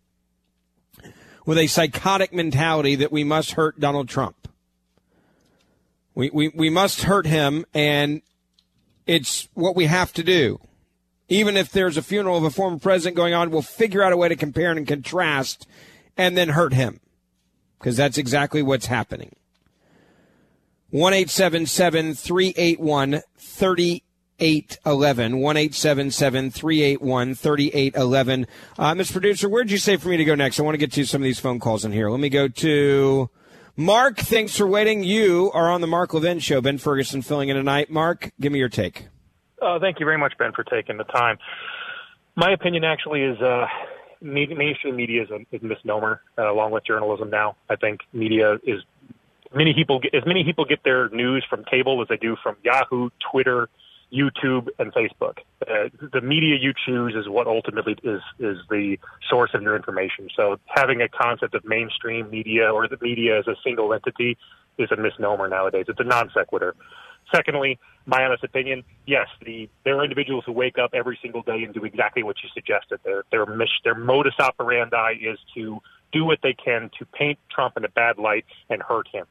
[1.45, 4.49] with a psychotic mentality that we must hurt Donald Trump.
[6.13, 8.21] We, we, we must hurt him, and
[9.05, 10.59] it's what we have to do.
[11.29, 14.17] Even if there's a funeral of a former president going on, we'll figure out a
[14.17, 15.65] way to compare and contrast
[16.17, 16.99] and then hurt him.
[17.79, 19.35] Because that's exactly what's happening.
[20.89, 21.13] 1
[22.15, 23.21] 381
[24.39, 25.55] 3811 1
[26.51, 29.11] 381 3811 uh, Ms.
[29.11, 30.59] Producer, where'd you say for me to go next?
[30.59, 32.09] I want to get to some of these phone calls in here.
[32.09, 33.29] Let me go to
[33.75, 34.17] Mark.
[34.17, 35.03] Thanks for waiting.
[35.03, 36.61] You are on the Mark Levin Show.
[36.61, 37.89] Ben Ferguson filling in tonight.
[37.89, 39.07] Mark, give me your take.
[39.59, 41.39] Uh, thank you very much, Ben, for taking the time.
[42.35, 43.65] My opinion actually is uh,
[44.21, 47.31] mainstream media is a, is a misnomer, uh, along with journalism.
[47.31, 48.83] Now, I think media is
[49.53, 53.09] many people as many people get their news from cable as they do from Yahoo,
[53.31, 53.69] Twitter,
[54.11, 55.39] YouTube, and Facebook.
[55.61, 58.97] Uh, the media you choose is what ultimately is is the
[59.29, 60.29] source of your information.
[60.35, 64.37] So having a concept of mainstream media or the media as a single entity
[64.77, 65.85] is a misnomer nowadays.
[65.87, 66.75] It's a non sequitur.
[67.35, 71.63] Secondly, my honest opinion, yes, the there are individuals who wake up every single day
[71.63, 72.99] and do exactly what you suggested.
[73.03, 73.45] Their their
[73.83, 75.79] their modus operandi is to
[76.13, 79.25] do what they can to paint Trump in a bad light and hurt him.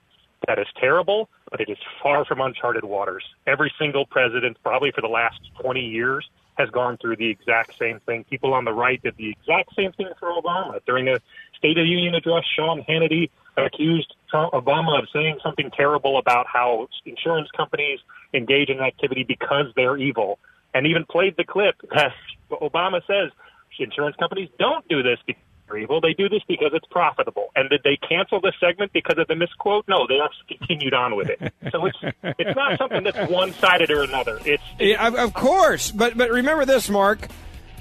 [0.47, 3.25] That is terrible, but it is far from uncharted waters.
[3.47, 6.29] Every single president, probably for the last 20 years,
[6.59, 8.25] has gone through the exact same thing.
[8.25, 10.81] People on the right did the exact same thing for Obama.
[10.87, 11.21] During the
[11.57, 16.47] State of the Union address, Sean Hannity accused Trump, Obama of saying something terrible about
[16.47, 18.01] how insurance companies
[18.35, 20.39] engage in activity because they're evil,
[20.75, 22.13] and even played the clip that
[22.51, 23.31] Obama says
[23.79, 25.43] insurance companies don't do this because
[25.75, 26.01] evil.
[26.01, 27.49] They do this because it's profitable.
[27.57, 29.87] And did they cancel this segment because of the misquote?
[29.89, 31.53] No, they actually continued on with it.
[31.73, 31.99] So it's
[32.39, 34.37] it's not something that's one sided or another.
[34.45, 37.29] It's, it's yeah, of course, but but remember this, Mark.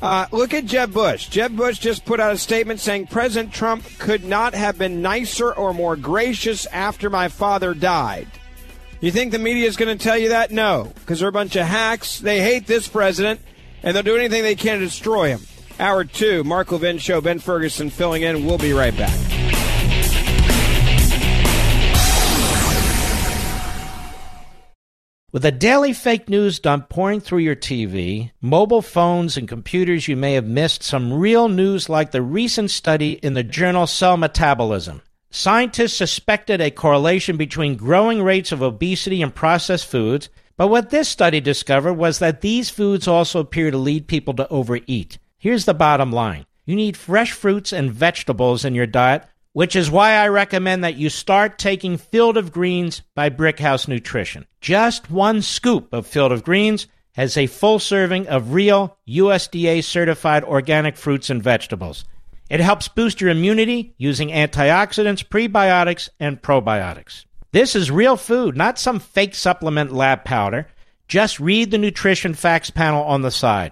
[0.02, 1.28] Uh, look at Jeb Bush.
[1.30, 5.52] Jeb Bush just put out a statement saying President Trump could not have been nicer
[5.54, 8.28] or more gracious after my father died.
[9.00, 10.52] You think the media is going to tell you that?
[10.52, 12.20] No, because they're a bunch of hacks.
[12.20, 13.40] They hate this president,
[13.84, 15.42] and they'll do anything they can to destroy him.
[15.80, 18.46] Hour two, Mark Levin Show, Ben Ferguson filling in.
[18.46, 19.36] We'll be right back.
[25.36, 30.16] With a daily fake news dump pouring through your TV, mobile phones, and computers, you
[30.16, 35.02] may have missed some real news like the recent study in the journal Cell Metabolism.
[35.32, 41.10] Scientists suspected a correlation between growing rates of obesity and processed foods, but what this
[41.10, 45.18] study discovered was that these foods also appear to lead people to overeat.
[45.38, 49.24] Here's the bottom line you need fresh fruits and vegetables in your diet,
[49.54, 54.46] which is why I recommend that you start taking Field of Greens by Brickhouse Nutrition.
[54.62, 60.44] Just one scoop of Field of Greens has a full serving of real USDA certified
[60.44, 62.04] organic fruits and vegetables.
[62.50, 67.26] It helps boost your immunity using antioxidants, prebiotics, and probiotics.
[67.52, 70.68] This is real food, not some fake supplement lab powder.
[71.08, 73.72] Just read the nutrition facts panel on the side.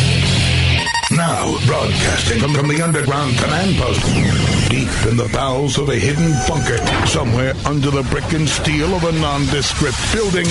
[1.41, 4.05] Now, broadcasting from, from the underground command post,
[4.69, 6.77] deep in the bowels of a hidden bunker,
[7.07, 10.45] somewhere under the brick and steel of a nondescript building,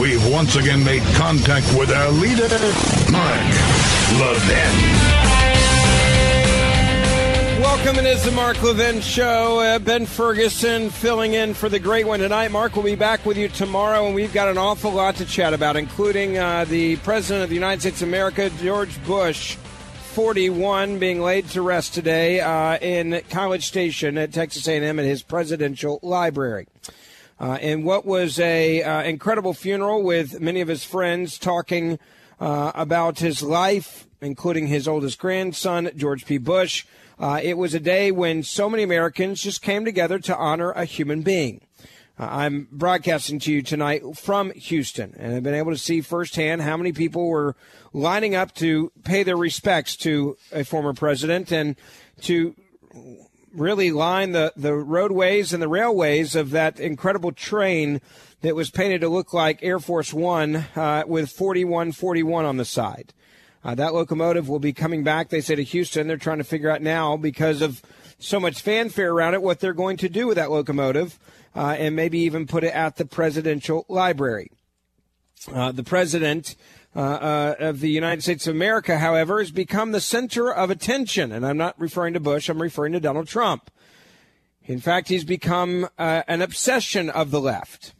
[0.00, 2.46] we've once again made contact with our leader,
[3.10, 3.50] Mark
[4.20, 5.18] Levin.
[7.60, 9.58] Welcome, it is the Mark Levin Show.
[9.58, 12.52] Uh, ben Ferguson filling in for the great one tonight.
[12.52, 15.52] Mark will be back with you tomorrow, and we've got an awful lot to chat
[15.52, 19.56] about, including uh, the President of the United States of America, George Bush,
[20.08, 25.22] 41, being laid to rest today uh, in College Station at Texas A&M at his
[25.22, 26.66] presidential library.
[27.38, 31.98] Uh, and what was a uh, incredible funeral with many of his friends talking
[32.40, 36.38] uh, about his life, including his oldest grandson, George P.
[36.38, 36.84] Bush.
[37.18, 40.84] Uh, it was a day when so many Americans just came together to honor a
[40.84, 41.60] human being.
[42.18, 46.62] Uh, I'm broadcasting to you tonight from Houston, and I've been able to see firsthand
[46.62, 47.54] how many people were
[47.92, 51.76] lining up to pay their respects to a former president and
[52.22, 52.56] to
[53.54, 58.00] really line the, the roadways and the railways of that incredible train
[58.40, 63.14] that was painted to look like Air Force One uh, with 4141 on the side.
[63.62, 66.08] Uh, that locomotive will be coming back, they say, to Houston.
[66.08, 67.82] They're trying to figure out now, because of
[68.18, 71.18] so much fanfare around it, what they're going to do with that locomotive
[71.58, 74.52] uh, and maybe even put it at the presidential library.
[75.52, 76.54] Uh, the president
[76.94, 81.32] uh, uh, of the United States of America, however, has become the center of attention.
[81.32, 83.72] And I'm not referring to Bush, I'm referring to Donald Trump.
[84.66, 87.92] In fact, he's become uh, an obsession of the left,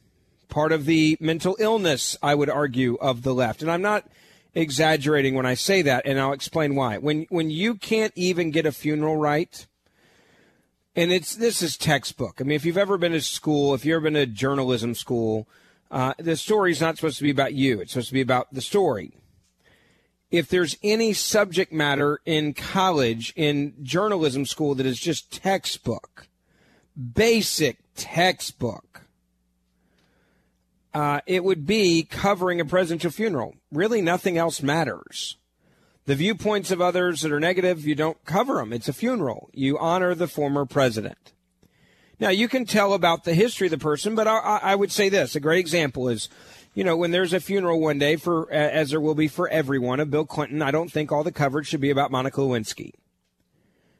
[0.48, 3.60] part of the mental illness, I would argue, of the left.
[3.60, 4.06] And I'm not
[4.54, 6.98] exaggerating when I say that, and I'll explain why.
[6.98, 9.66] When when you can't even get a funeral right,
[10.98, 12.40] and it's this is textbook.
[12.40, 15.46] I mean, if you've ever been to school, if you've ever been to journalism school,
[15.92, 17.80] uh, the story's not supposed to be about you.
[17.80, 19.12] It's supposed to be about the story.
[20.30, 26.28] if there's any subject matter in college, in journalism school that is just textbook,
[27.14, 29.02] basic textbook,
[30.92, 33.54] uh, it would be covering a presidential funeral.
[33.72, 35.36] Really, nothing else matters.
[36.08, 38.72] The viewpoints of others that are negative, you don't cover them.
[38.72, 39.50] It's a funeral.
[39.52, 41.34] You honor the former president.
[42.18, 45.10] Now, you can tell about the history of the person, but I, I would say
[45.10, 46.30] this a great example is
[46.72, 50.00] you know, when there's a funeral one day for, as there will be for everyone
[50.00, 52.92] of Bill Clinton, I don't think all the coverage should be about Monica Lewinsky.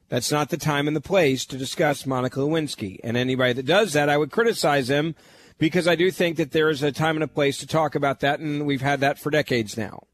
[0.09, 3.01] That's not the time and the place to discuss Monica Lewinsky.
[3.05, 5.15] And anybody that does that, I would criticize them
[5.59, 8.21] because I do think that there is a time and a place to talk about
[8.21, 10.08] that, and we've had that for decades now.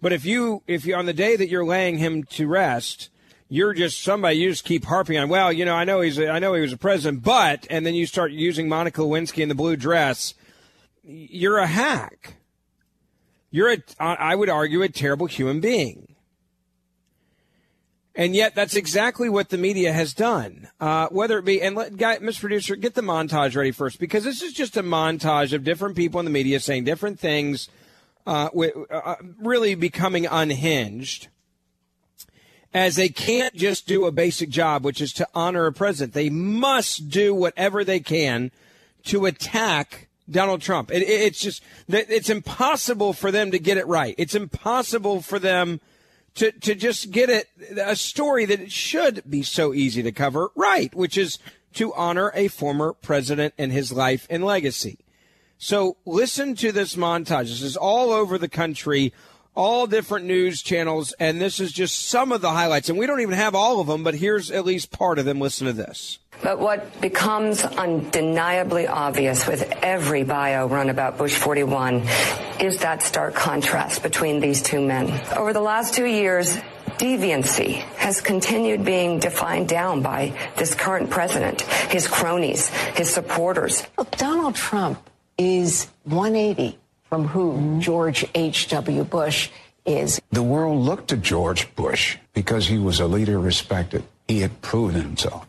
[0.00, 3.10] But if you, if you, on the day that you're laying him to rest,
[3.48, 5.28] you're just somebody you just keep harping on.
[5.28, 7.84] Well, you know, I know he's, a, I know he was a president, but, and
[7.84, 10.34] then you start using Monica Lewinsky in the blue dress
[11.02, 12.34] you're a hack.
[13.50, 16.14] You're a, I would argue, a terrible human being.
[18.14, 20.68] And yet, that's exactly what the media has done.
[20.78, 22.40] Uh, whether it be, and let, guy, Mr.
[22.40, 26.20] Producer, get the montage ready first, because this is just a montage of different people
[26.20, 27.68] in the media saying different things,
[28.26, 28.48] uh,
[28.90, 31.28] uh, really becoming unhinged,
[32.72, 36.14] as they can't just do a basic job, which is to honor a president.
[36.14, 38.50] They must do whatever they can
[39.04, 40.92] to attack Donald Trump.
[40.92, 44.14] It, it's just it's impossible for them to get it right.
[44.18, 45.80] It's impossible for them
[46.36, 50.50] to to just get it a story that it should be so easy to cover
[50.54, 51.38] right, which is
[51.74, 54.98] to honor a former president and his life and legacy.
[55.62, 57.50] So listen to this montage.
[57.50, 59.12] This is all over the country,
[59.54, 62.88] all different news channels, and this is just some of the highlights.
[62.88, 65.38] And we don't even have all of them, but here's at least part of them.
[65.38, 66.18] Listen to this.
[66.42, 72.06] But what becomes undeniably obvious with every bio run about Bush 41
[72.58, 75.10] is that stark contrast between these two men.
[75.36, 76.56] Over the last two years,
[76.96, 83.82] deviancy has continued being defined down by this current president, his cronies, his supporters.
[83.98, 85.09] Look, Donald Trump
[85.40, 89.04] is 180 from who George H.W.
[89.04, 89.48] Bush
[89.86, 90.20] is.
[90.30, 94.04] The world looked to George Bush because he was a leader respected.
[94.28, 95.46] He had proven himself.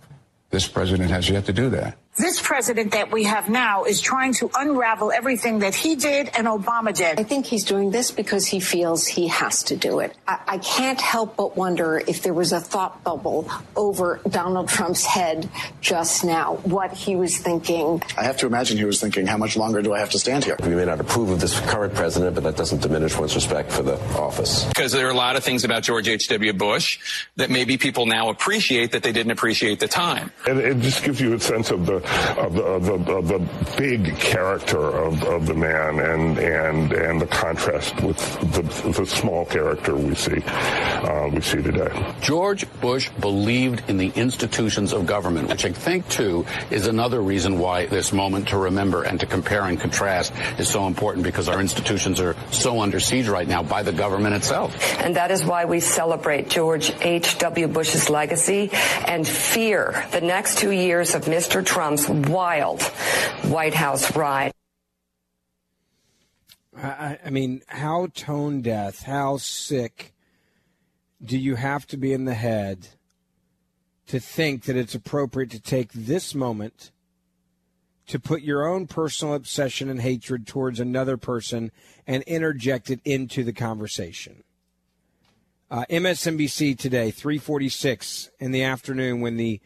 [0.49, 1.97] This president has yet to do that.
[2.17, 6.45] This president that we have now is trying to unravel everything that he did and
[6.45, 7.17] Obama did.
[7.17, 10.13] I think he's doing this because he feels he has to do it.
[10.27, 15.05] I, I can't help but wonder if there was a thought bubble over Donald Trump's
[15.05, 15.49] head
[15.79, 18.03] just now, what he was thinking.
[18.17, 20.43] I have to imagine he was thinking, how much longer do I have to stand
[20.43, 20.57] here?
[20.61, 23.83] We may not approve of this current president, but that doesn't diminish one's respect for
[23.83, 24.65] the office.
[24.65, 26.51] Because there are a lot of things about George H.W.
[26.51, 26.99] Bush
[27.37, 30.33] that maybe people now appreciate that they didn't appreciate the time.
[30.45, 32.00] And it just gives you a sense of the
[32.37, 33.39] of the, of the, of the
[33.77, 38.17] big character of, of the man and and and the contrast with
[38.53, 42.13] the, the small character we see uh, we see today.
[42.21, 47.59] George Bush believed in the institutions of government, which I think too is another reason
[47.59, 51.59] why this moment to remember and to compare and contrast is so important because our
[51.59, 54.75] institutions are so under siege right now by the government itself.
[54.99, 57.67] And that is why we celebrate George H.W.
[57.67, 58.69] Bush's legacy
[59.05, 61.65] and fear the next two years of Mr.
[61.97, 62.81] Trump's wild
[63.43, 64.53] White House ride.
[66.77, 70.13] I, I mean, how tone deaf, how sick
[71.21, 72.87] do you have to be in the head
[74.07, 76.91] to think that it's appropriate to take this moment
[78.07, 81.71] to put your own personal obsession and hatred towards another person
[82.07, 84.43] and interject it into the conversation?
[85.69, 89.59] Uh, MSNBC today, 346 in the afternoon, when the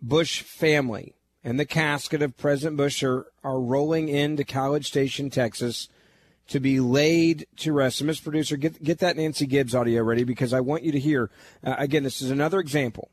[0.00, 1.14] Bush family
[1.44, 5.88] and the casket of President Bush are, are rolling into College Station, Texas
[6.48, 7.98] to be laid to rest.
[7.98, 8.24] So, Mr.
[8.24, 11.30] Producer, get, get that Nancy Gibbs audio ready because I want you to hear.
[11.64, 13.10] Uh, again, this is another example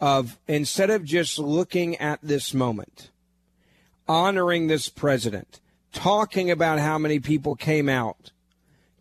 [0.00, 3.10] of instead of just looking at this moment,
[4.08, 5.60] honoring this president,
[5.92, 8.32] talking about how many people came out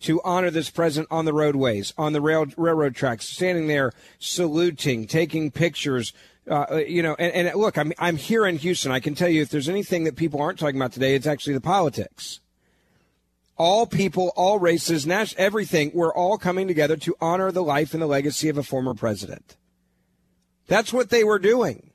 [0.02, 5.06] to honor this president on the roadways, on the rail, railroad tracks, standing there saluting,
[5.06, 6.14] taking pictures,
[6.50, 8.92] uh, uh, you know, and, and, look, I'm I'm here in Houston.
[8.92, 11.54] I can tell you if there's anything that people aren't talking about today, it's actually
[11.54, 12.40] the politics.
[13.58, 18.02] All people, all races, national, everything, we're all coming together to honor the life and
[18.02, 19.56] the legacy of a former president.
[20.68, 21.92] That's what they were doing.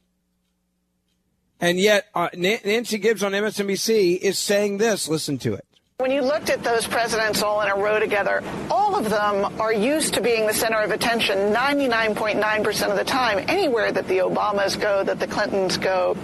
[1.60, 5.08] And yet, uh, Nancy Gibbs on MSNBC is saying this.
[5.08, 5.66] Listen to it.
[5.98, 9.72] When you looked at those presidents all in a row together, all of them are
[9.72, 13.42] used to being the center of attention 99.9% of the time.
[13.48, 16.14] Anywhere that the Obamas go, that the Clintons go,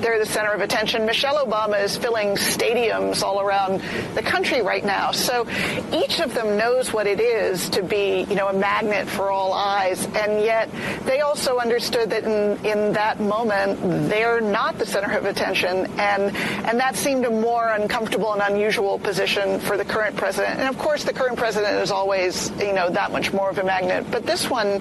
[0.00, 1.04] they're the center of attention.
[1.04, 3.82] Michelle Obama is filling stadiums all around
[4.14, 5.12] the country right now.
[5.12, 5.46] So
[5.92, 9.52] each of them knows what it is to be, you know, a magnet for all
[9.52, 10.06] eyes.
[10.06, 10.70] And yet
[11.04, 15.86] they also understood that in, in that moment, they're not the center of attention.
[16.00, 16.34] And,
[16.66, 20.60] and that seemed a more uncomfortable and unusual position for the current president.
[20.60, 23.64] And of course, the current president is always, you know, that much more of a
[23.64, 24.06] magnet.
[24.10, 24.80] But this one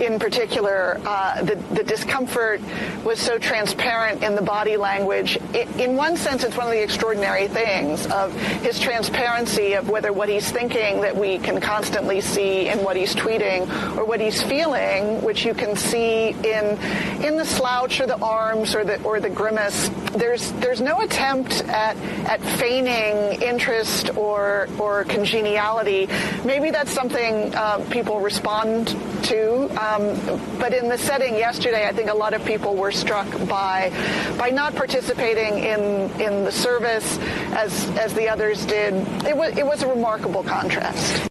[0.00, 2.60] in particular, uh, the, the discomfort
[3.04, 5.38] was so transparent in the body language.
[5.54, 8.32] It, in one sense, it's one of the extraordinary things of
[8.62, 13.14] his transparency of whether what he's thinking that we can constantly see in what he's
[13.14, 16.78] tweeting or what he's feeling, which you can see in
[17.24, 19.88] in the slouch or the arms or the or the grimace.
[20.12, 26.08] There's there's no attempt at at feigning interest or or congeniality.
[26.44, 28.88] Maybe that's something uh, people respond
[29.24, 29.64] to.
[29.82, 33.92] Um, but in the setting yesterday, I think a lot of people were struck by
[34.38, 37.18] by not participating in in the service
[37.52, 38.94] as as the others did.
[39.24, 41.28] It was it was a remarkable contrast.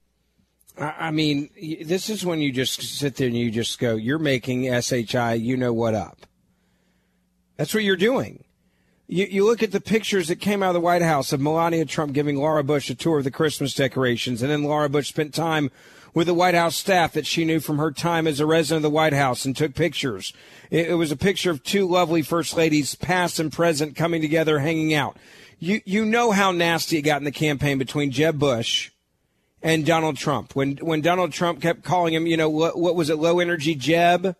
[0.78, 1.49] I mean,
[1.86, 5.56] this is when you just sit there and you just go, "You're making SHI, you
[5.56, 6.26] know what up."
[7.58, 8.44] That's what you're doing.
[9.08, 11.86] You, you look at the pictures that came out of the White House of Melania
[11.86, 15.34] Trump giving Laura Bush a tour of the Christmas decorations, and then Laura Bush spent
[15.34, 15.70] time
[16.16, 18.84] with the White House staff that she knew from her time as a resident of
[18.89, 20.34] the White House and took pictures.
[20.72, 24.60] It, it was a picture of two lovely first ladies, past and present, coming together,
[24.60, 25.18] hanging out.
[25.60, 28.91] You you know how nasty it got in the campaign between Jeb Bush
[29.62, 30.56] and Donald Trump.
[30.56, 33.76] When when Donald Trump kept calling him, you know, what, what was it, low energy
[33.76, 34.36] Jeb?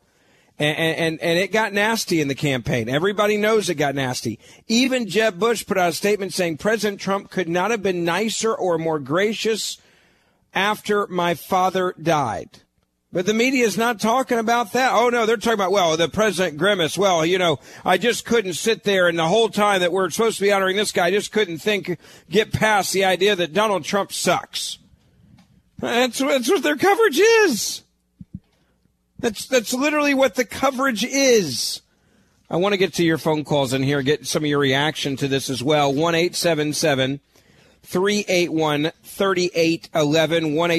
[0.58, 2.88] And, and, and it got nasty in the campaign.
[2.88, 4.40] Everybody knows it got nasty.
[4.68, 8.56] Even Jeb Bush put out a statement saying President Trump could not have been nicer
[8.56, 9.78] or more gracious
[10.54, 12.62] after my father died.
[13.12, 14.92] But the media is not talking about that.
[14.94, 16.98] Oh no, they're talking about, well, the President Grimace.
[16.98, 20.38] Well, you know, I just couldn't sit there and the whole time that we're supposed
[20.38, 21.98] to be honoring this guy, I just couldn't think,
[22.30, 24.80] get past the idea that Donald Trump sucks.
[25.80, 27.84] That's, that's what their coverage is.
[29.26, 31.82] That's, that's literally what the coverage is.
[32.48, 35.16] I want to get to your phone calls in here, get some of your reaction
[35.16, 35.92] to this as well.
[35.92, 37.20] One eight seven seven 877
[37.86, 40.70] 381 3811 1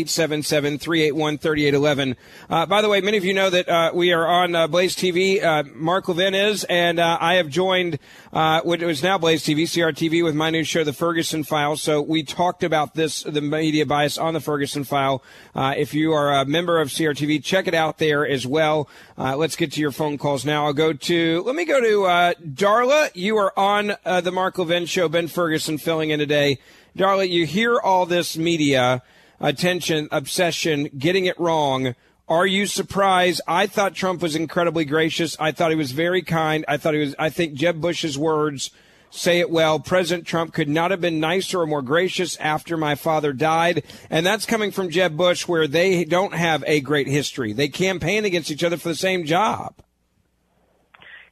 [0.78, 2.16] 381 3811.
[2.50, 4.96] Uh, by the way, many of you know that uh, we are on uh, Blaze
[4.96, 5.42] TV.
[5.42, 7.98] Uh, Mark Levin is, and uh, I have joined
[8.32, 11.76] uh, what is now Blaze TV, CRTV, with my new show, The Ferguson File.
[11.76, 15.22] So we talked about this, the media bias on The Ferguson File.
[15.54, 18.88] if you are a member of CRTV, check it out there as well.
[19.16, 20.66] let's get to your phone calls now.
[20.66, 23.10] I'll go to, let me go to Darla.
[23.14, 25.08] You are on the Mark Levin show.
[25.08, 26.58] Ben Ferguson filling in today.
[26.96, 29.02] Darla, you hear all this media
[29.38, 31.94] attention, obsession, getting it wrong.
[32.26, 33.42] Are you surprised?
[33.46, 35.36] I thought Trump was incredibly gracious.
[35.38, 36.64] I thought he was very kind.
[36.66, 38.70] I thought he was, I think Jeb Bush's words
[39.10, 39.78] say it well.
[39.78, 43.82] President Trump could not have been nicer or more gracious after my father died.
[44.08, 47.52] And that's coming from Jeb Bush, where they don't have a great history.
[47.52, 49.74] They campaign against each other for the same job.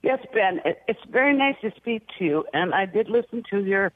[0.02, 2.44] Yes, Ben, it's very nice to speak to you.
[2.52, 3.92] And I did listen to your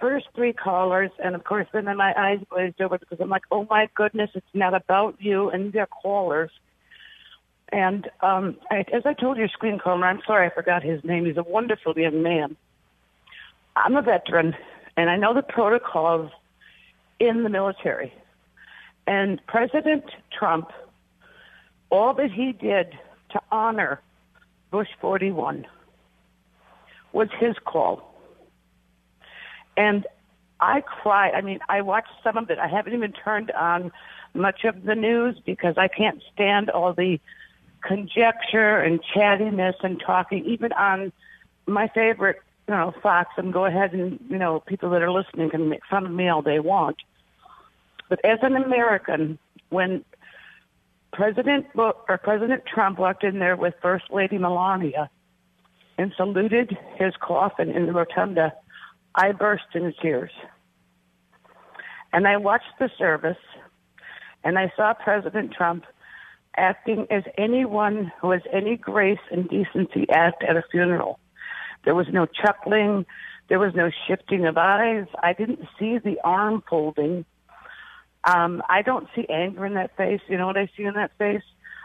[0.00, 3.66] first three callers, and of course, then my eyes glazed over because I'm like, oh
[3.68, 6.50] my goodness, it's not about you and their callers.
[7.70, 11.26] And um, I, as I told your screen caller, I'm sorry I forgot his name.
[11.26, 12.56] He's a wonderful young man.
[13.76, 14.56] I'm a veteran,
[14.96, 16.32] and I know the protocols
[17.20, 18.12] in the military.
[19.06, 20.04] And President
[20.36, 20.70] Trump,
[21.90, 22.98] all that he did
[23.30, 24.00] to honor
[24.70, 25.66] Bush 41
[27.12, 28.09] was his call
[29.80, 30.06] and
[30.60, 31.30] I cry.
[31.30, 32.58] I mean, I watched some of it.
[32.58, 33.90] I haven't even turned on
[34.34, 37.18] much of the news because I can't stand all the
[37.80, 41.12] conjecture and chattiness and talking, even on
[41.66, 43.30] my favorite, you know, Fox.
[43.38, 46.28] And go ahead and, you know, people that are listening can make fun of me
[46.28, 46.98] all they want.
[48.10, 49.38] But as an American,
[49.70, 50.04] when
[51.14, 55.08] President or President Trump walked in there with First Lady Melania
[55.96, 58.52] and saluted his coffin in the rotunda,
[59.14, 60.30] I burst into tears.
[62.12, 63.36] And I watched the service
[64.42, 65.84] and I saw President Trump
[66.56, 71.20] acting as anyone who has any grace and decency act at a funeral.
[71.84, 73.06] There was no chuckling.
[73.48, 75.06] There was no shifting of eyes.
[75.22, 77.24] I didn't see the arm folding.
[78.24, 80.20] Um, I don't see anger in that face.
[80.28, 81.42] You know what I see in that face?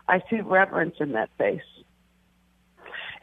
[0.07, 1.61] I see reverence in that face.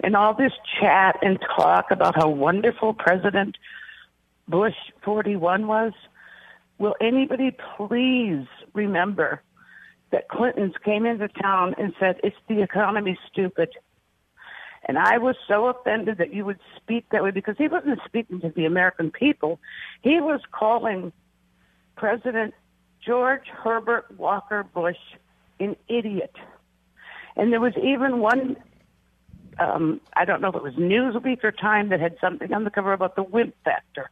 [0.03, 3.57] And all this chat and talk about how wonderful President
[4.49, 4.75] Bush
[5.05, 5.93] 41 was,
[6.79, 9.43] will anybody please remember
[10.11, 13.71] that Clinton's came into town and said, it's the economy, stupid.
[14.85, 18.41] And I was so offended that you would speak that way because he wasn't speaking
[18.41, 19.61] to the American people.
[20.03, 21.13] He was calling
[21.97, 22.53] President
[23.05, 24.97] George Herbert Walker Bush
[25.61, 26.35] an idiot.
[27.37, 28.57] And there was even one,
[29.59, 32.71] um, I don't know if it was Newsweek or Time that had something on the
[32.71, 34.11] cover about the wimp factor.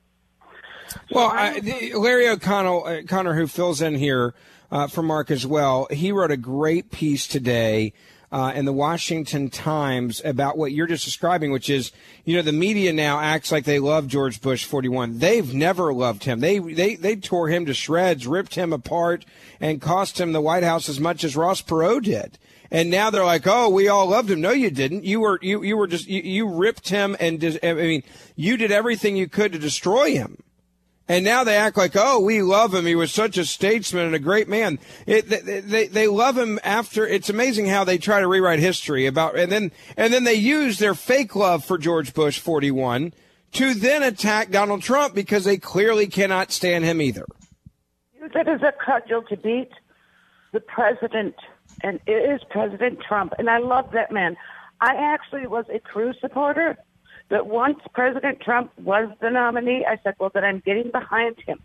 [1.11, 4.34] Well, I, the, Larry O'Connell, uh, Connor, who fills in here
[4.70, 7.93] uh, for Mark as well, he wrote a great piece today
[8.32, 11.91] uh, in the Washington Times about what you're just describing, which is,
[12.24, 15.18] you know, the media now acts like they love George Bush 41.
[15.18, 16.41] They've never loved him.
[16.41, 19.24] They they they tore him to shreds, ripped him apart,
[19.61, 22.38] and cost him the White House as much as Ross Perot did.
[22.70, 25.05] And now they're like, "Oh, we all loved him." No, you didn't.
[25.05, 28.05] You were you you were just you, you ripped him and I mean,
[28.36, 30.41] you did everything you could to destroy him.
[31.11, 32.87] And now they act like, oh, we love him.
[32.87, 34.79] He was such a statesman and a great man.
[35.09, 37.05] It, they, they, they love him after.
[37.05, 40.79] It's amazing how they try to rewrite history about, and then and then they use
[40.79, 43.13] their fake love for George Bush 41
[43.55, 47.27] to then attack Donald Trump because they clearly cannot stand him either.
[48.15, 49.73] Use it as a cudgel to beat
[50.53, 51.35] the president,
[51.83, 53.33] and it is President Trump.
[53.37, 54.37] And I love that man.
[54.81, 56.77] I actually was a Cruz supporter
[57.31, 61.61] but once President Trump was the nominee, I said, well, then I'm getting behind him.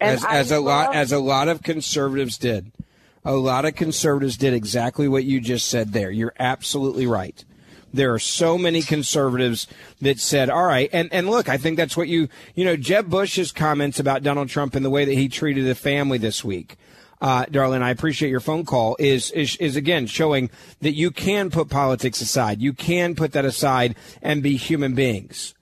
[0.00, 2.72] And as, as a lot, as a lot of conservatives did.
[3.22, 6.10] A lot of conservatives did exactly what you just said there.
[6.10, 7.44] You're absolutely right.
[7.92, 9.66] There are so many conservatives
[10.00, 10.88] that said, all right.
[10.90, 14.48] And, and look, I think that's what you, you know, Jeb Bush's comments about Donald
[14.48, 16.78] Trump and the way that he treated the family this week
[17.20, 20.50] uh, Darla, I appreciate your phone call, is, is, is again showing
[20.80, 22.60] that you can put politics aside.
[22.62, 25.54] You can put that aside and be human beings.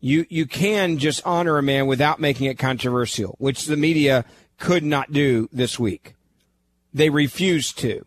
[0.00, 4.26] You, you can just honor a man without making it controversial, which the media
[4.58, 6.14] could not do this week.
[6.92, 8.04] They refused to.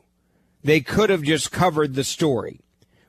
[0.64, 2.60] They could have just covered the story,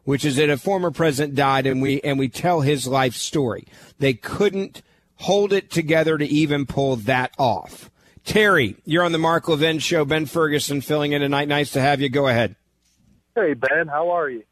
[0.04, 3.66] which is that a former president died and we, and we tell his life story.
[3.98, 4.80] They couldn't
[5.16, 7.90] hold it together to even pull that off.
[8.28, 10.04] Terry, you're on the Mark Levin show.
[10.04, 11.48] Ben Ferguson filling in tonight.
[11.48, 12.10] Nice to have you.
[12.10, 12.56] Go ahead.
[13.34, 13.88] Hey, Ben.
[13.88, 14.42] How are you?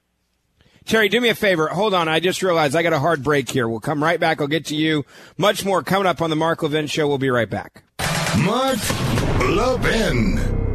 [0.87, 1.69] Terry, do me a favor.
[1.69, 2.09] Hold on.
[2.09, 3.69] I just realized I got a hard break here.
[3.69, 4.41] We'll come right back.
[4.41, 5.05] I'll get to you.
[5.37, 7.07] Much more coming up on the Mark Levin show.
[7.07, 7.83] We'll be right back.
[8.39, 8.79] Mark
[9.41, 10.66] Levin.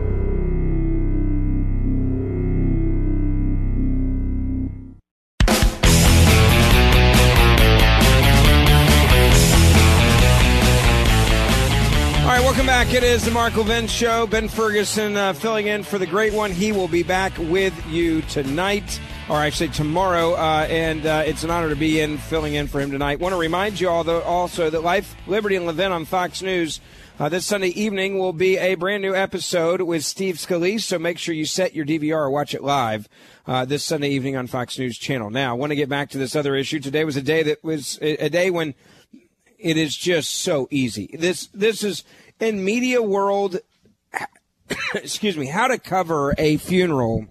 [12.91, 13.03] Back.
[13.03, 14.27] It is the Mark Levin Show.
[14.27, 16.51] Ben Ferguson uh, filling in for the great one.
[16.51, 21.51] He will be back with you tonight, or actually tomorrow, uh, and uh, it's an
[21.51, 23.19] honor to be in filling in for him tonight.
[23.19, 26.81] Want to remind you all, though, also that Life, Liberty, and Levin on Fox News
[27.19, 31.17] uh, this Sunday evening will be a brand new episode with Steve Scalise, so make
[31.17, 33.07] sure you set your DVR or watch it live
[33.47, 35.29] uh, this Sunday evening on Fox News Channel.
[35.29, 36.79] Now, I want to get back to this other issue.
[36.79, 38.73] Today was a day that was a day when
[39.59, 41.15] it is just so easy.
[41.17, 42.03] This this is
[42.41, 43.59] in media world,
[44.95, 47.27] excuse me, how to cover a funeral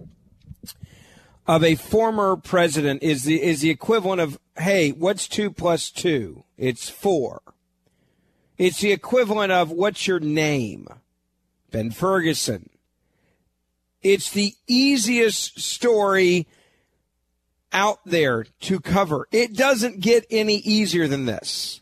[1.45, 6.43] of a former president is the is the equivalent of hey, what's two plus two?
[6.57, 7.41] It's four.
[8.57, 10.87] It's the equivalent of what's your name?
[11.71, 12.69] Ben Ferguson.
[14.01, 16.47] It's the easiest story
[17.73, 19.27] out there to cover.
[19.31, 21.80] It doesn't get any easier than this.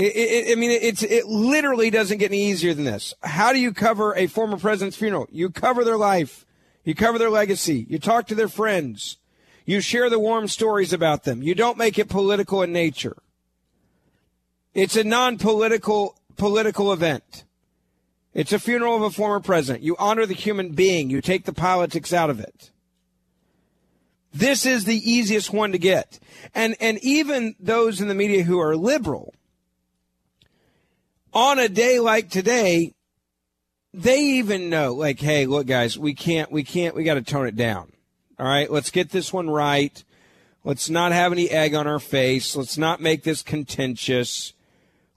[0.00, 3.12] It, it, I mean, it's it literally doesn't get any easier than this.
[3.22, 5.28] How do you cover a former president's funeral?
[5.30, 6.46] You cover their life,
[6.84, 9.18] you cover their legacy, you talk to their friends,
[9.66, 11.42] you share the warm stories about them.
[11.42, 13.18] You don't make it political in nature.
[14.72, 17.44] It's a non-political political event.
[18.32, 19.84] It's a funeral of a former president.
[19.84, 21.10] You honor the human being.
[21.10, 22.70] You take the politics out of it.
[24.32, 26.18] This is the easiest one to get.
[26.54, 29.34] And and even those in the media who are liberal
[31.32, 32.94] on a day like today,
[33.92, 37.46] they even know, like, hey, look, guys, we can't, we can't, we got to tone
[37.46, 37.92] it down.
[38.38, 40.02] All right, let's get this one right.
[40.64, 42.54] Let's not have any egg on our face.
[42.54, 44.52] Let's not make this contentious.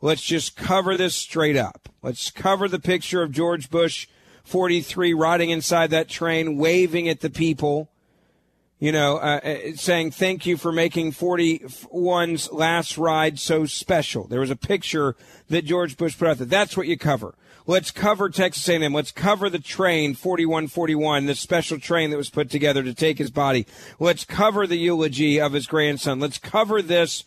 [0.01, 1.89] Let's just cover this straight up.
[2.01, 4.07] Let's cover the picture of George Bush
[4.43, 7.89] 43 riding inside that train, waving at the people
[8.83, 14.27] you know, uh, uh saying thank you for making 41's last ride so special.
[14.27, 15.15] There was a picture
[15.47, 16.47] that George Bush put out there.
[16.47, 17.33] That's what you cover.
[17.65, 18.93] Let's cover Texas A&M.
[18.93, 23.31] Let's cover the train 4141, the special train that was put together to take his
[23.31, 23.65] body.
[23.99, 26.19] Let's cover the eulogy of his grandson.
[26.19, 27.23] Let's cover this.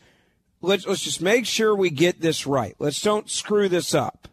[0.61, 2.76] Let's let's just make sure we get this right.
[2.78, 4.28] Let's don't screw this up.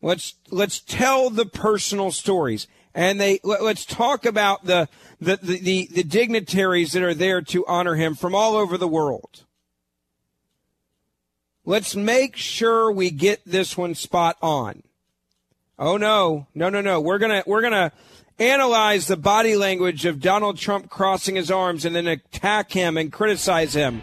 [0.00, 4.88] Let's let's tell the personal stories and they let, us talk about the
[5.20, 9.44] the, the the dignitaries that are there to honor him from all over the world.
[11.64, 14.82] Let's make sure we get this one spot on.
[15.78, 17.00] Oh no, no, no, no.
[17.00, 17.92] We're gonna we're gonna
[18.38, 23.12] analyze the body language of Donald Trump crossing his arms and then attack him and
[23.12, 24.02] criticize him.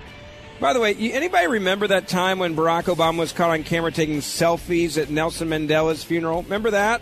[0.59, 4.17] By the way, anybody remember that time when Barack Obama was caught on camera taking
[4.17, 6.43] selfies at Nelson Mandela's funeral?
[6.43, 7.01] Remember that?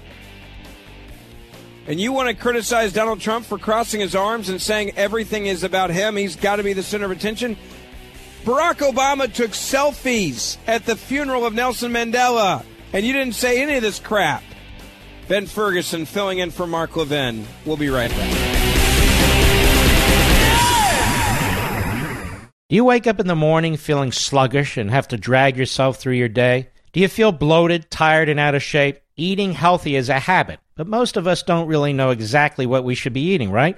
[1.87, 5.63] And you want to criticize Donald Trump for crossing his arms and saying everything is
[5.63, 6.17] about him?
[6.17, 7.55] He's got to be the center of attention.
[8.43, 13.75] Barack Obama took selfies at the funeral of Nelson Mandela, and you didn't say any
[13.75, 14.43] of this crap.
[15.29, 17.45] Ben Ferguson filling in for Mark Levin.
[17.65, 18.57] We'll be right back.
[22.69, 26.15] Do you wake up in the morning feeling sluggish and have to drag yourself through
[26.15, 26.67] your day?
[26.91, 28.99] Do you feel bloated, tired, and out of shape?
[29.19, 32.93] Eating healthy is a habit, but most of us don't really know exactly what we
[32.93, 33.75] should be eating, right?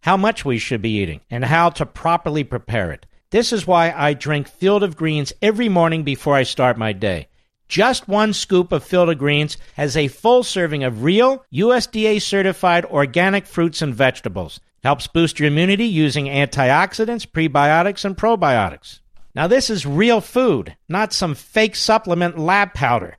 [0.00, 3.04] How much we should be eating, and how to properly prepare it.
[3.30, 7.28] This is why I drink Field of Greens every morning before I start my day.
[7.68, 12.86] Just one scoop of Field of Greens has a full serving of real, USDA certified
[12.86, 14.58] organic fruits and vegetables.
[14.82, 19.00] Helps boost your immunity using antioxidants, prebiotics, and probiotics.
[19.34, 23.18] Now, this is real food, not some fake supplement lab powder.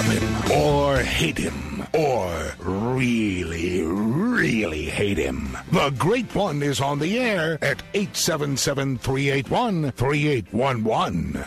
[0.00, 5.58] Love him or hate him or really, really hate him.
[5.72, 11.44] The Great One is on the air at 877 381 3811.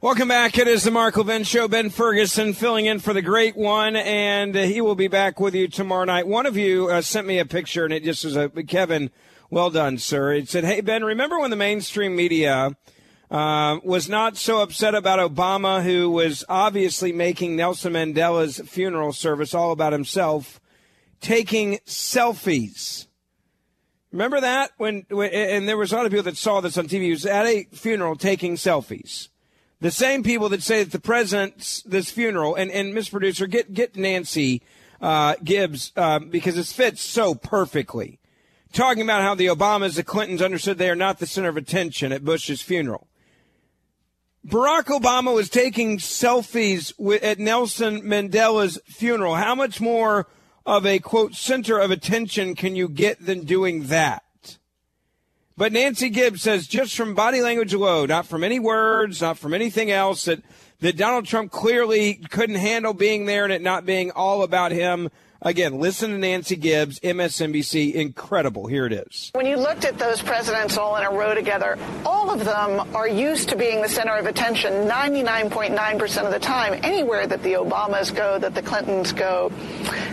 [0.00, 0.58] Welcome back.
[0.58, 1.68] It is the Mark Levin Show.
[1.68, 5.68] Ben Ferguson filling in for the Great One, and he will be back with you
[5.68, 6.26] tomorrow night.
[6.26, 9.12] One of you uh, sent me a picture, and it just was a Kevin.
[9.50, 10.32] Well done, sir.
[10.32, 12.76] It said, "Hey Ben, remember when the mainstream media?"
[13.30, 19.52] Uh, was not so upset about Obama, who was obviously making Nelson Mandela's funeral service
[19.52, 20.58] all about himself,
[21.20, 23.06] taking selfies.
[24.12, 26.86] Remember that when, when, and there was a lot of people that saw this on
[26.86, 27.02] TV.
[27.02, 29.28] He was at a funeral taking selfies.
[29.80, 33.74] The same people that say that the president's this funeral and and Miss Producer get
[33.74, 34.62] get Nancy
[35.00, 38.18] uh, Gibbs uh, because this fits so perfectly.
[38.72, 42.12] Talking about how the Obamas, the Clintons understood they are not the center of attention
[42.12, 43.07] at Bush's funeral.
[44.48, 49.34] Barack Obama was taking selfies with, at Nelson Mandela's funeral.
[49.34, 50.26] How much more
[50.64, 54.22] of a quote center of attention can you get than doing that?
[55.54, 59.52] But Nancy Gibbs says just from body language alone, not from any words, not from
[59.52, 60.40] anything else, that,
[60.80, 65.10] that Donald Trump clearly couldn't handle being there and it not being all about him
[65.40, 67.94] Again, listen to Nancy Gibbs, MSNBC.
[67.94, 68.66] Incredible.
[68.66, 69.30] Here it is.
[69.34, 73.06] When you looked at those presidents all in a row together, all of them are
[73.06, 76.80] used to being the center of attention 99.9% of the time.
[76.82, 79.52] Anywhere that the Obamas go, that the Clintons go,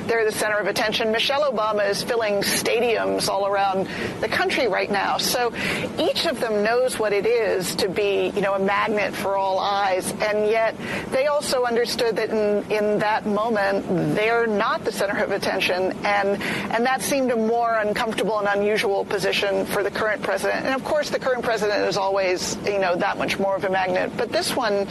[0.06, 1.12] they're the center of attention.
[1.12, 3.88] Michelle Obama is filling stadiums all around
[4.22, 5.18] the country right now.
[5.18, 5.52] So
[5.98, 9.58] each of them knows what it is to be, you know, a magnet for all
[9.58, 10.12] eyes.
[10.22, 10.76] And yet
[11.10, 15.92] they also understood that in, in that moment, they're not the center center of attention,
[16.04, 16.42] and
[16.72, 20.66] and that seemed a more uncomfortable and unusual position for the current president.
[20.66, 23.70] And of course, the current president is always, you know, that much more of a
[23.70, 24.12] magnet.
[24.18, 24.88] But this one,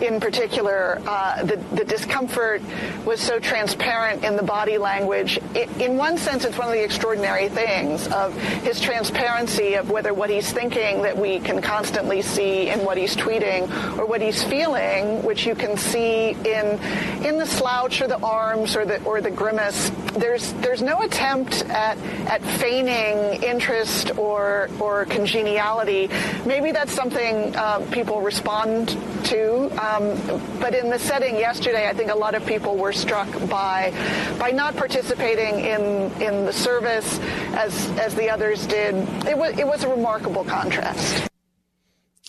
[0.00, 2.62] in particular, uh, the the discomfort
[3.04, 5.38] was so transparent in the body language.
[5.54, 10.12] It, in one sense, it's one of the extraordinary things of his transparency of whether
[10.12, 13.68] what he's thinking that we can constantly see in what he's tweeting
[13.98, 16.78] or what he's feeling, which you can see in
[17.24, 19.90] in the slouch or the arms or the or the grimace.
[20.14, 26.08] There's there's no attempt at at feigning interest or or congeniality.
[26.46, 29.64] Maybe that's something uh, people respond to.
[29.82, 30.16] Um,
[30.60, 33.92] but in the setting yesterday, I think a lot of people were struck by
[34.38, 37.18] by not participating in in the service
[37.54, 38.94] as as the others did.
[39.26, 41.28] It was it was a remarkable contrast.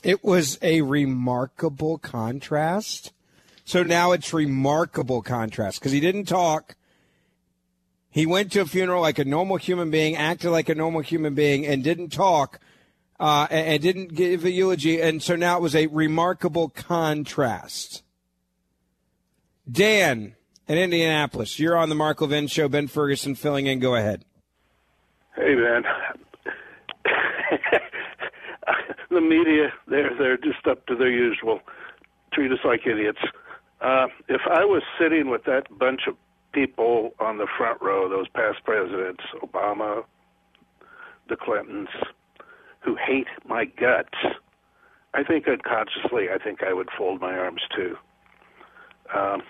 [0.04, 3.12] It was a remarkable contrast.
[3.64, 6.76] So now it's remarkable contrast because he didn't talk
[8.16, 11.36] he went to a funeral like a normal human being, acted like a normal human
[11.36, 12.62] being, and didn't talk
[13.20, 15.02] uh, and, and didn't give a eulogy.
[15.02, 18.04] And so now it was a remarkable contrast.
[19.70, 20.36] Dan
[20.68, 22.68] in Indianapolis, you're on the Mark Levin Show.
[22.68, 23.80] Ben Ferguson filling in.
[23.80, 24.26] Go ahead.
[25.36, 25.84] Hey, man.
[29.10, 31.60] the media, they're they're just up to their usual.
[32.34, 33.20] Treat us like idiots.
[33.82, 36.16] Uh, if I was sitting with that bunch of
[36.52, 40.04] people on the front row, those past presidents, Obama,
[41.30, 41.90] the Clintons,
[42.86, 44.14] who hate my guts,
[45.14, 47.98] I think unconsciously, I think I would fold my arms too.
[49.14, 49.42] Um,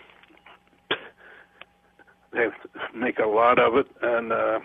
[2.32, 2.48] they
[2.96, 4.60] make a lot of it, and uh,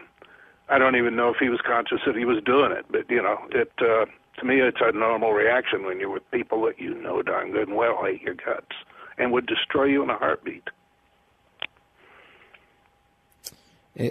[0.69, 2.87] I don't even know if he was conscious that he was doing it.
[2.91, 4.07] But you know, it uh,
[4.39, 7.69] to me, it's a normal reaction when you're with people that you know darn good
[7.69, 8.77] and well hate your guts
[9.19, 10.65] and would destroy you in a heartbeat.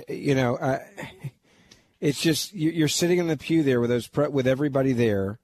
[0.07, 0.80] you know, uh,
[2.02, 5.39] it's just you're sitting in the pew there with those with everybody there.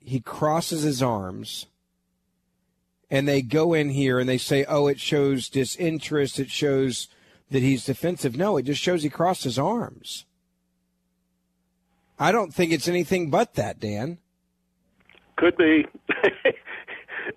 [0.00, 1.66] He crosses his arms,
[3.10, 6.38] and they go in here and they say, "Oh, it shows disinterest.
[6.38, 7.08] It shows
[7.50, 10.26] that he's defensive." No, it just shows he crossed his arms.
[12.18, 14.18] I don't think it's anything but that, Dan.
[15.36, 15.86] Could be.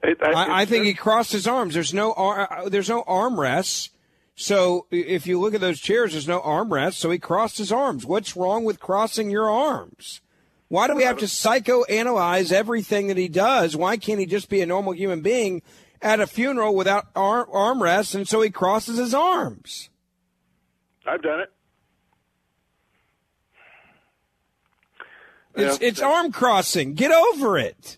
[0.04, 1.76] I, I, I, think he crossed his arms.
[1.76, 3.90] There's no ar- uh, there's no armrests.
[4.36, 6.94] So if you look at those chairs, there's no armrests.
[6.94, 8.06] So he crossed his arms.
[8.06, 10.22] What's wrong with crossing your arms?
[10.68, 13.76] Why do we have to psychoanalyze everything that he does?
[13.76, 15.62] Why can't he just be a normal human being
[16.02, 18.16] at a funeral without arm- armrests?
[18.16, 19.90] And so he crosses his arms.
[21.06, 21.52] I've done it.
[25.56, 25.88] It's, yeah.
[25.88, 26.94] it's arm crossing.
[26.94, 27.98] Get over it.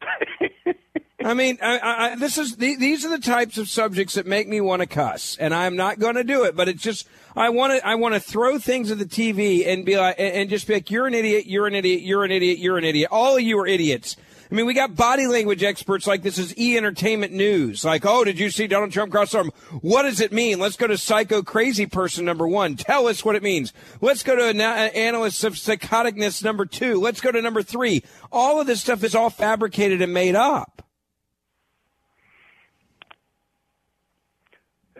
[1.24, 4.60] I mean, I, I, this is these are the types of subjects that make me
[4.60, 6.54] want to cuss, and I'm not going to do it.
[6.54, 9.84] But it's just I want to I want to throw things at the TV and
[9.84, 12.58] be like and just be like, you're an idiot, you're an idiot, you're an idiot,
[12.58, 13.08] you're an idiot.
[13.10, 14.16] All of you are idiots.
[14.50, 17.84] I mean, we got body language experts like this is E Entertainment News.
[17.84, 19.50] Like, oh, did you see Donald Trump cross arm?
[19.82, 20.58] What does it mean?
[20.60, 22.76] Let's go to psycho crazy person number one.
[22.76, 23.72] Tell us what it means.
[24.00, 27.00] Let's go to an analyst of psychoticness number two.
[27.00, 28.04] Let's go to number three.
[28.32, 30.87] All of this stuff is all fabricated and made up.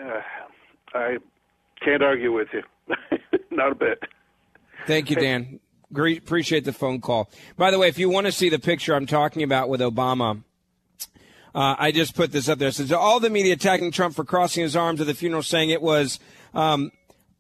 [0.01, 0.20] Uh,
[0.94, 1.16] I
[1.84, 2.62] can't argue with you.
[3.51, 4.03] Not a bit.
[4.86, 5.61] Thank you, Dan.
[5.90, 7.30] Appreciate the phone call.
[7.57, 10.42] By the way, if you want to see the picture I'm talking about with Obama,
[11.55, 12.68] uh, I just put this up there.
[12.68, 15.70] It says all the media attacking Trump for crossing his arms at the funeral, saying
[15.70, 16.20] it was
[16.55, 16.92] um,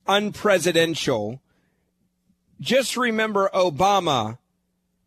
[0.06, 1.40] unpresidential.
[2.60, 4.38] Just remember Obama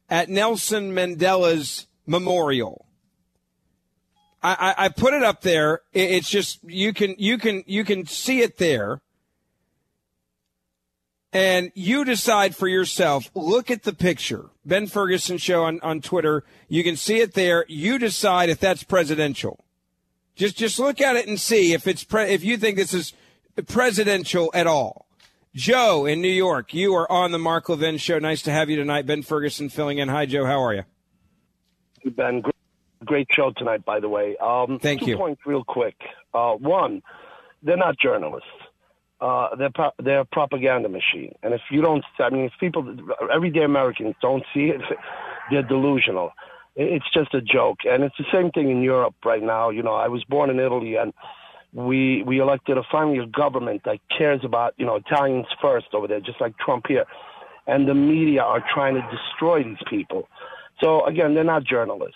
[0.09, 2.85] at Nelson Mandela's memorial.
[4.43, 5.81] I, I, put it up there.
[5.93, 9.01] It's just you can you can you can see it there
[11.33, 13.29] and you decide for yourself.
[13.35, 14.45] Look at the picture.
[14.65, 16.43] Ben Ferguson show on, on Twitter.
[16.67, 17.65] You can see it there.
[17.67, 19.63] You decide if that's presidential.
[20.35, 23.13] Just just look at it and see if it's pre- if you think this is
[23.67, 25.07] presidential at all.
[25.53, 28.17] Joe in New York, you are on the Mark Levin show.
[28.17, 29.05] Nice to have you tonight.
[29.05, 30.07] Ben Ferguson filling in.
[30.07, 30.45] Hi, Joe.
[30.45, 30.83] How are you?
[32.15, 32.55] Ben, great
[33.31, 34.35] show tonight, by the way.
[34.37, 35.17] Um, Thank two you.
[35.17, 35.95] points, real quick.
[36.33, 37.01] Uh, one,
[37.63, 38.47] they're not journalists
[39.21, 41.33] uh, they're pro- they're a propaganda machine.
[41.43, 42.97] And if you don't, I mean, if people,
[43.33, 44.81] everyday Americans don't see it,
[45.51, 46.31] they're delusional.
[46.75, 49.69] It's just a joke, and it's the same thing in Europe right now.
[49.69, 51.13] You know, I was born in Italy, and
[51.73, 56.07] we we elected a finally a government that cares about you know Italians first over
[56.07, 57.05] there, just like Trump here.
[57.67, 60.27] And the media are trying to destroy these people.
[60.81, 62.15] So again, they're not journalists.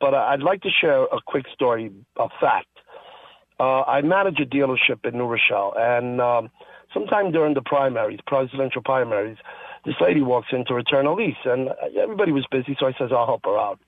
[0.00, 2.68] But I'd like to share a quick story, a fact
[3.58, 6.50] uh, I manage a dealership in New Rochelle, and um,
[6.92, 9.38] sometime during the primaries, presidential primaries,
[9.84, 13.10] this lady walks in to return a lease, and everybody was busy, so I says
[13.12, 13.80] I'll help her out.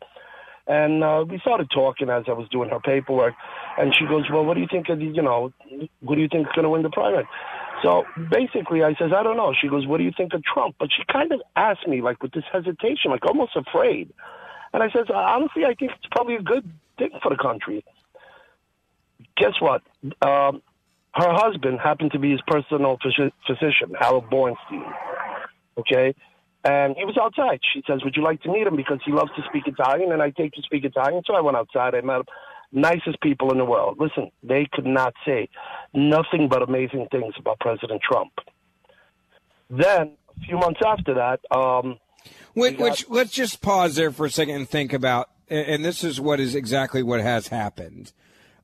[0.67, 3.35] And uh, we started talking as I was doing her paperwork,
[3.79, 5.53] and she goes, "Well, what do you think of the, you know,
[6.01, 7.27] what do you think is going to win the primary?"
[7.83, 10.77] So basically, I says, "I don't know." She goes, "What do you think of Trump?"
[10.79, 14.13] But she kind of asked me like with this hesitation, like almost afraid.
[14.73, 17.85] And I says, "Honestly, I think it's probably a good thing for the country."
[19.39, 19.83] guess what?
[20.23, 20.63] Um,
[21.15, 24.93] her husband happened to be his personal physician, Harold Bornstein.
[25.79, 26.15] Okay?
[26.65, 27.61] And he was outside.
[27.73, 28.77] She says, Would you like to meet him?
[28.77, 31.23] Because he loves to speak Italian, and I take to speak Italian.
[31.27, 31.95] So I went outside.
[31.95, 32.25] I met him.
[32.71, 33.97] Nicest people in the world.
[33.99, 35.49] Listen, they could not say
[35.95, 38.33] nothing but amazing things about President Trump.
[39.71, 41.99] Then, a few months after that, um,
[42.59, 46.05] which, got- which let's just pause there for a second and think about, and this
[46.05, 48.13] is what is exactly what has happened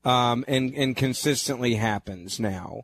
[0.05, 2.83] um, and and consistently happens now.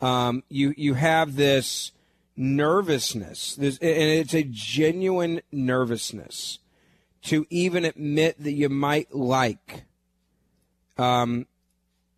[0.00, 1.92] Um, you you have this
[2.36, 6.58] nervousness, this, and it's a genuine nervousness
[7.24, 9.84] to even admit that you might like,
[10.98, 11.46] um,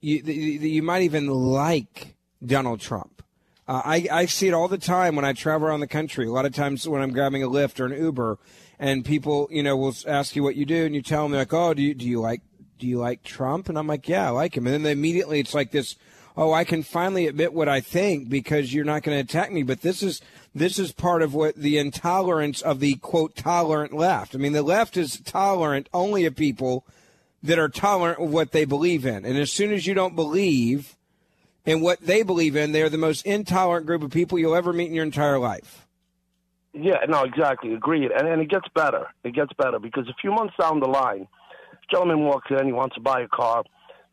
[0.01, 2.15] you, you might even like
[2.45, 3.23] Donald Trump.
[3.67, 6.27] Uh, I, I see it all the time when I travel around the country.
[6.27, 8.39] A lot of times when I'm grabbing a Lyft or an Uber,
[8.79, 11.53] and people, you know, will ask you what you do, and you tell them, like,
[11.53, 12.43] "Oh, do you do you like
[12.79, 15.41] do you like Trump?" And I'm like, "Yeah, I like him." And then they immediately,
[15.41, 15.97] it's like this,
[16.37, 19.63] "Oh, I can finally admit what I think because you're not going to attack me."
[19.63, 20.21] But this is
[20.55, 24.35] this is part of what the intolerance of the quote tolerant left.
[24.35, 26.85] I mean, the left is tolerant only of people
[27.43, 30.97] that are tolerant of what they believe in, and as soon as you don't believe
[31.65, 34.89] in what they believe in, they're the most intolerant group of people you'll ever meet
[34.89, 35.87] in your entire life.
[36.73, 37.73] Yeah, no, exactly.
[37.73, 38.11] Agreed.
[38.11, 39.07] And, and it gets better.
[39.23, 41.29] It gets better because a few months down the line,
[41.91, 43.63] gentleman walks in, he wants to buy a car.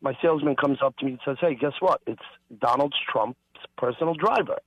[0.00, 2.00] My salesman comes up to me and says, Hey, guess what?
[2.06, 2.22] It's
[2.60, 3.38] Donald Trump's
[3.76, 4.58] personal driver.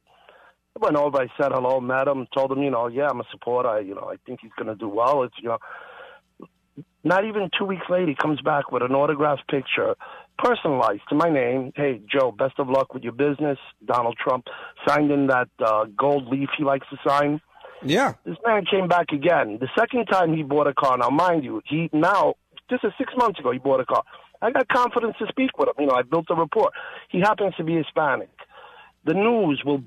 [0.76, 3.26] I went over, I said hello, met him, told him, you know, yeah, I'm a
[3.32, 3.70] supporter.
[3.70, 5.24] I, you know, I think he's going to do well.
[5.24, 5.58] It's, you know,
[7.06, 9.96] not even two weeks later, he comes back with an autographed picture,
[10.38, 11.72] personalized to my name.
[11.76, 13.58] Hey, Joe, best of luck with your business.
[13.86, 14.46] Donald Trump
[14.88, 17.42] signed in that uh, gold leaf he likes to sign.
[17.84, 18.14] Yeah.
[18.26, 19.58] This man came back again.
[19.60, 22.36] The second time he bought a car, now mind you, he now,
[22.70, 24.04] this is six months ago, he bought a car.
[24.42, 25.76] I got confidence to speak with him.
[25.80, 26.72] You know, I built a rapport.
[27.10, 28.30] He happens to be Hispanic.
[29.06, 29.84] The news will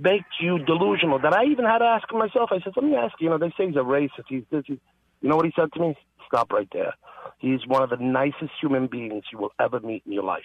[0.00, 2.50] make you delusional that I even had to ask him myself.
[2.52, 4.26] I said, let me ask you, you know, they say he's a racist.
[4.28, 4.64] He's this.
[4.66, 4.78] He's,
[5.20, 5.96] you know what he said to me?
[6.26, 6.94] Stop right there.
[7.38, 10.42] He's one of the nicest human beings you will ever meet in your life.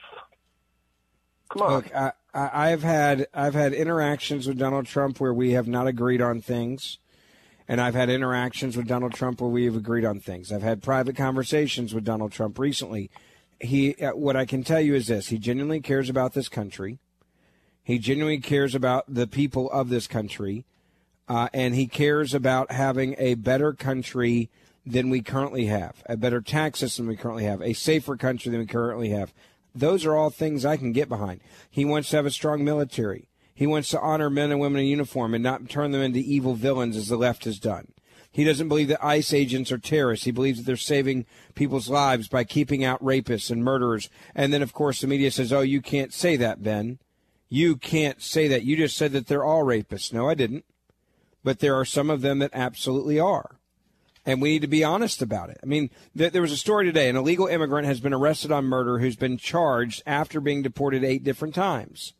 [1.49, 1.73] Come on.
[1.73, 6.21] Look, I, I've had I've had interactions with Donald Trump where we have not agreed
[6.21, 6.97] on things,
[7.67, 10.51] and I've had interactions with Donald Trump where we have agreed on things.
[10.51, 13.11] I've had private conversations with Donald Trump recently.
[13.59, 16.99] He, uh, what I can tell you is this: he genuinely cares about this country.
[17.83, 20.65] He genuinely cares about the people of this country,
[21.27, 24.49] uh, and he cares about having a better country
[24.85, 28.59] than we currently have, a better tax system we currently have, a safer country than
[28.59, 29.33] we currently have.
[29.73, 31.41] Those are all things I can get behind.
[31.69, 33.27] He wants to have a strong military.
[33.53, 36.53] He wants to honor men and women in uniform and not turn them into evil
[36.53, 37.87] villains as the left has done.
[38.31, 40.25] He doesn't believe that ICE agents are terrorists.
[40.25, 41.25] He believes that they're saving
[41.55, 44.09] people's lives by keeping out rapists and murderers.
[44.35, 46.99] And then, of course, the media says, oh, you can't say that, Ben.
[47.47, 48.63] You can't say that.
[48.63, 50.11] You just said that they're all rapists.
[50.11, 50.65] No, I didn't.
[51.45, 53.55] But there are some of them that absolutely are
[54.25, 55.59] and we need to be honest about it.
[55.61, 58.65] I mean, th- there was a story today: an illegal immigrant has been arrested on
[58.65, 62.13] murder, who's been charged after being deported eight different times.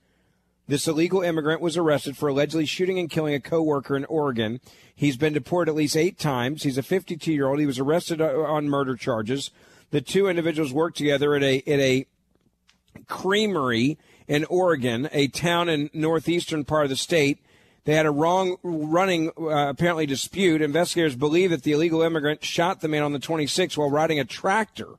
[0.68, 4.60] This illegal immigrant was arrested for allegedly shooting and killing a coworker in Oregon.
[4.96, 6.64] He's been deported at least eight times.
[6.64, 7.60] He's a 52 year old.
[7.60, 9.52] He was arrested uh, on murder charges.
[9.92, 12.06] The two individuals worked together at a at a
[13.08, 13.98] creamery
[14.28, 17.40] in Oregon, a town in northeastern part of the state.
[17.86, 20.62] They had a wrong running, uh, apparently, dispute.
[20.64, 24.26] Investigators believe that the illegal immigrant shot the man on the 26th while riding a
[24.26, 24.96] tractor.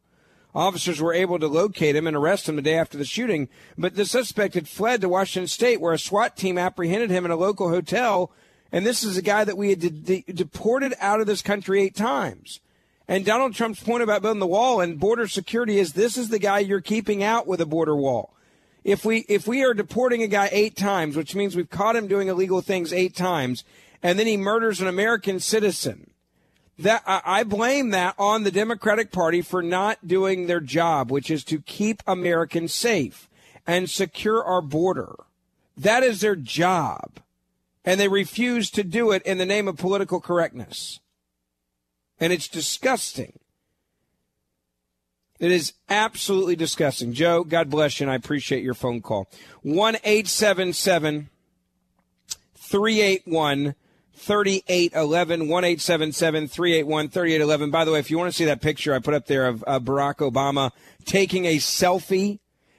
[0.54, 3.96] Officers were able to locate him and arrest him the day after the shooting, but
[3.96, 7.36] the suspect had fled to Washington State, where a SWAT team apprehended him in a
[7.36, 8.30] local hotel.
[8.70, 9.90] And this is a guy that we had de-
[10.22, 12.60] de- deported out of this country eight times.
[13.08, 16.38] And Donald Trump's point about building the wall and border security is this is the
[16.38, 18.35] guy you're keeping out with a border wall
[18.86, 22.06] if we if we are deporting a guy eight times, which means we've caught him
[22.06, 23.64] doing illegal things eight times,
[24.00, 26.12] and then he murders an American citizen,
[26.78, 31.42] that I blame that on the Democratic Party for not doing their job, which is
[31.44, 33.28] to keep Americans safe
[33.66, 35.16] and secure our border.
[35.76, 37.18] That is their job.
[37.84, 41.00] And they refuse to do it in the name of political correctness.
[42.20, 43.38] And it's disgusting.
[45.38, 47.12] It is absolutely disgusting.
[47.12, 49.28] Joe, God bless you, and I appreciate your phone call.
[49.62, 51.28] 1 877
[52.54, 53.74] 381
[54.14, 55.48] 3811.
[55.48, 57.70] 1 877 381 3811.
[57.70, 59.62] By the way, if you want to see that picture I put up there of
[59.66, 60.70] uh, Barack Obama
[61.04, 62.38] taking a selfie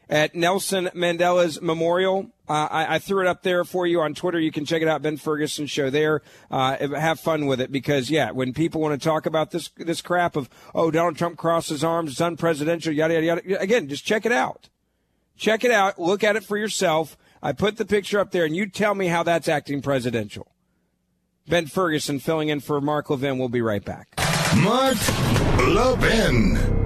[0.09, 2.31] at Nelson Mandela's memorial.
[2.49, 4.39] Uh, I, I, threw it up there for you on Twitter.
[4.39, 6.21] You can check it out, Ben Ferguson Show there.
[6.49, 10.01] Uh, have fun with it because, yeah, when people want to talk about this this
[10.01, 13.59] crap of oh Donald Trump crossed his arms, it's unpresidential, yada yada yada.
[13.59, 14.69] Again, just check it out.
[15.35, 15.99] Check it out.
[15.99, 17.17] Look at it for yourself.
[17.43, 20.47] I put the picture up there, and you tell me how that's acting presidential.
[21.47, 23.37] Ben Ferguson filling in for Mark Levin.
[23.37, 24.09] We'll be right back.
[24.55, 24.97] Mark
[25.59, 26.76] Levin.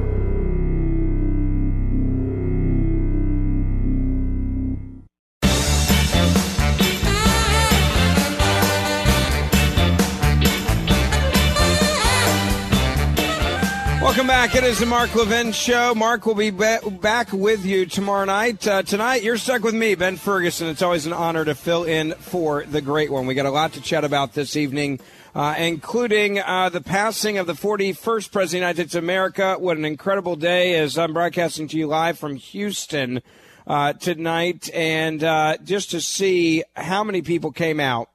[14.12, 14.56] Welcome back.
[14.56, 15.96] It is the Mark Levin Show.
[15.96, 18.68] Mark will be back with you tomorrow night.
[18.68, 20.68] Uh, tonight, you're stuck with me, Ben Ferguson.
[20.68, 23.26] It's always an honor to fill in for the great one.
[23.26, 25.00] We got a lot to chat about this evening,
[25.34, 29.56] uh, including uh, the passing of the 41st President of the United States of America.
[29.58, 33.22] What an incredible day as I'm broadcasting to you live from Houston.
[33.66, 38.10] uh, tonight, and uh, just to see how many people came out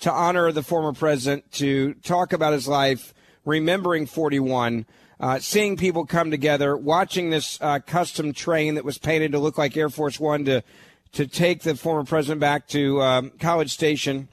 [0.00, 3.12] to honor the former president, to talk about his life,
[3.44, 4.86] remembering 41.
[5.18, 9.56] Uh, seeing people come together, watching this uh, custom train that was painted to look
[9.56, 10.62] like Air Force One to
[11.12, 14.28] to take the former president back to um, College Station,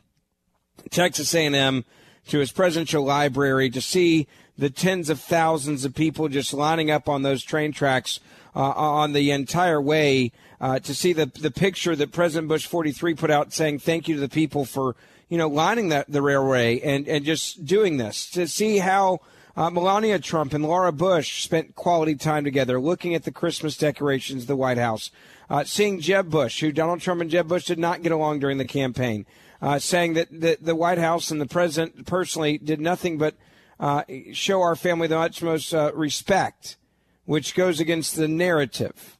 [0.89, 1.85] Texas A&M,
[2.27, 4.27] to his presidential library to see
[4.57, 8.19] the tens of thousands of people just lining up on those train tracks
[8.55, 13.15] uh, on the entire way uh, to see the the picture that President Bush 43
[13.15, 14.95] put out saying thank you to the people for
[15.29, 18.29] you know lining that the railway and and just doing this.
[18.31, 19.19] To see how
[19.55, 24.43] uh, Melania Trump and Laura Bush spent quality time together looking at the Christmas decorations
[24.43, 25.11] of the White House.
[25.49, 28.57] Uh, seeing Jeb Bush, who Donald Trump and Jeb Bush did not get along during
[28.57, 29.25] the campaign,
[29.61, 33.35] uh, saying that the, the White House and the president personally did nothing but
[33.79, 36.77] uh, show our family the utmost uh, respect,
[37.25, 39.17] which goes against the narrative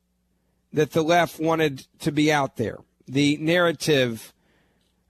[0.72, 2.80] that the left wanted to be out there.
[3.08, 4.34] The narrative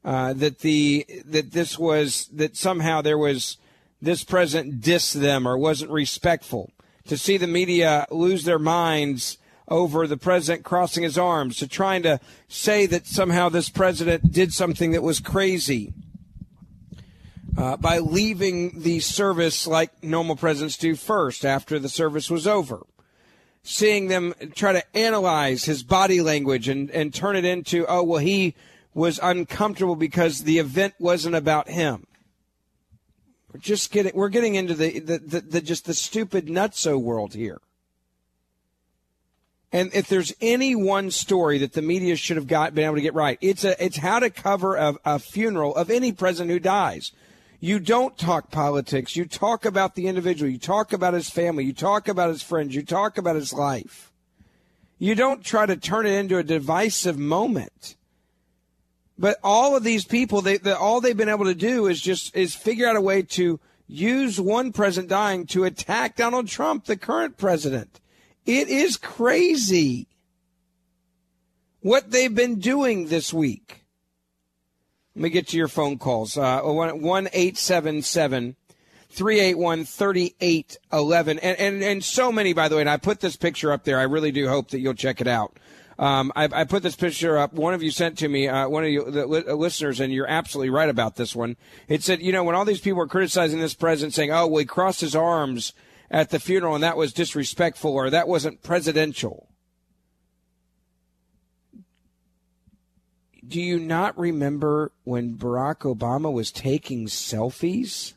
[0.03, 3.57] uh, that the that this was that somehow there was
[4.03, 6.71] this president dissed them or wasn't respectful.
[7.07, 12.03] To see the media lose their minds over the president crossing his arms, to trying
[12.03, 15.93] to say that somehow this president did something that was crazy
[17.57, 22.85] uh, by leaving the service like normal presidents do first after the service was over.
[23.63, 28.19] Seeing them try to analyze his body language and, and turn it into, oh, well,
[28.19, 28.53] he
[28.93, 32.05] was uncomfortable because the event wasn't about him.
[33.53, 37.35] We're just getting, we're getting into the, the, the, the just the stupid nutso world
[37.35, 37.61] here.
[39.71, 43.01] And if there's any one story that the media should have got been able to
[43.01, 46.59] get right, it's a it's how to cover a, a funeral of any president who
[46.59, 47.11] dies.
[47.59, 49.15] You don't talk politics.
[49.15, 50.51] You talk about the individual.
[50.51, 51.63] You talk about his family.
[51.63, 52.75] You talk about his friends.
[52.75, 54.11] You talk about his life.
[54.99, 57.95] You don't try to turn it into a divisive moment.
[59.17, 62.35] But all of these people, they, they, all they've been able to do is just
[62.35, 66.97] is figure out a way to use one president dying to attack Donald Trump, the
[66.97, 67.99] current president.
[68.45, 70.07] It is crazy
[71.81, 73.83] what they've been doing this week.
[75.15, 76.37] Let me get to your phone calls.
[76.37, 78.55] Uh, 1 877
[79.09, 81.39] 381 3811.
[81.39, 83.99] And, and so many, by the way, and I put this picture up there.
[83.99, 85.55] I really do hope that you'll check it out.
[85.99, 87.53] Um, I, I, put this picture up.
[87.53, 90.27] One of you sent to me, uh, one of you the li- listeners, and you're
[90.27, 91.55] absolutely right about this one.
[91.87, 94.59] It said, you know, when all these people are criticizing this president, saying, "Oh, well,
[94.59, 95.73] he crossed his arms
[96.13, 99.49] at the funeral, and that was disrespectful, or that wasn't presidential.
[103.45, 108.13] Do you not remember when Barack Obama was taking selfies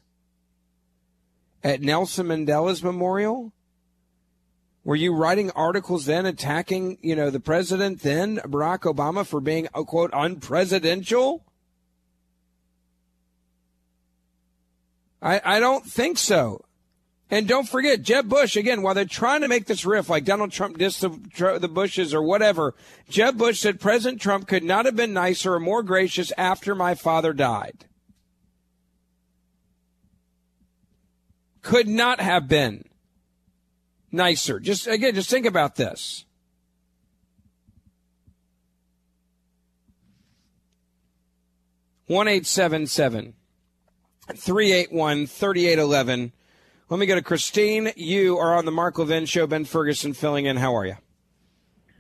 [1.65, 3.53] at Nelson Mandela's memorial?
[4.87, 9.67] Were you writing articles then attacking, you know, the president then, Barack Obama, for being,
[9.75, 11.41] uh, quote, unpresidential?
[15.21, 16.65] I, I don't think so.
[17.33, 20.53] And don't forget, Jeb Bush, again, while they're trying to make this riff like Donald
[20.53, 22.77] Trump dissed the, the Bushes or whatever,
[23.09, 26.95] Jeb Bush said President Trump could not have been nicer or more gracious after my
[26.95, 27.87] father died.
[31.63, 32.85] Could not have been
[34.13, 34.61] nicer.
[34.61, 36.25] Just, again, just think about this.
[42.07, 43.35] One eight seven seven
[44.37, 46.33] three eight one thirty eight eleven.
[46.89, 47.91] Let me go to Christine.
[47.97, 49.49] You are on the Mark Levin Show.
[49.49, 50.57] Ben Ferguson filling in.
[50.57, 50.95] How are you?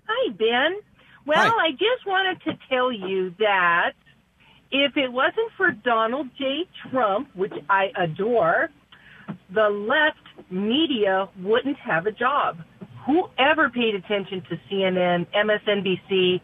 [0.06, 0.80] Hi, Ben.
[1.26, 1.66] Well, Hi.
[1.66, 3.94] I just wanted to tell you that
[4.70, 6.68] if it wasn't for Donald J.
[6.88, 8.70] Trump, which I adore,
[9.50, 10.18] the left
[10.50, 12.58] media wouldn't have a job.
[13.06, 16.40] Whoever paid attention to CNN, MSNBC,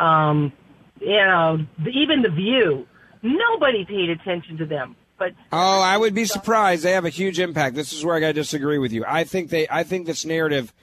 [0.00, 0.52] um,
[1.00, 1.58] you know,
[1.92, 2.86] even The View,
[3.22, 4.96] nobody paid attention to them.
[5.18, 6.82] But oh, I would be surprised.
[6.82, 7.74] They have a huge impact.
[7.74, 9.04] This is where I got to disagree with you.
[9.06, 9.66] I think they.
[9.68, 10.74] I think this narrative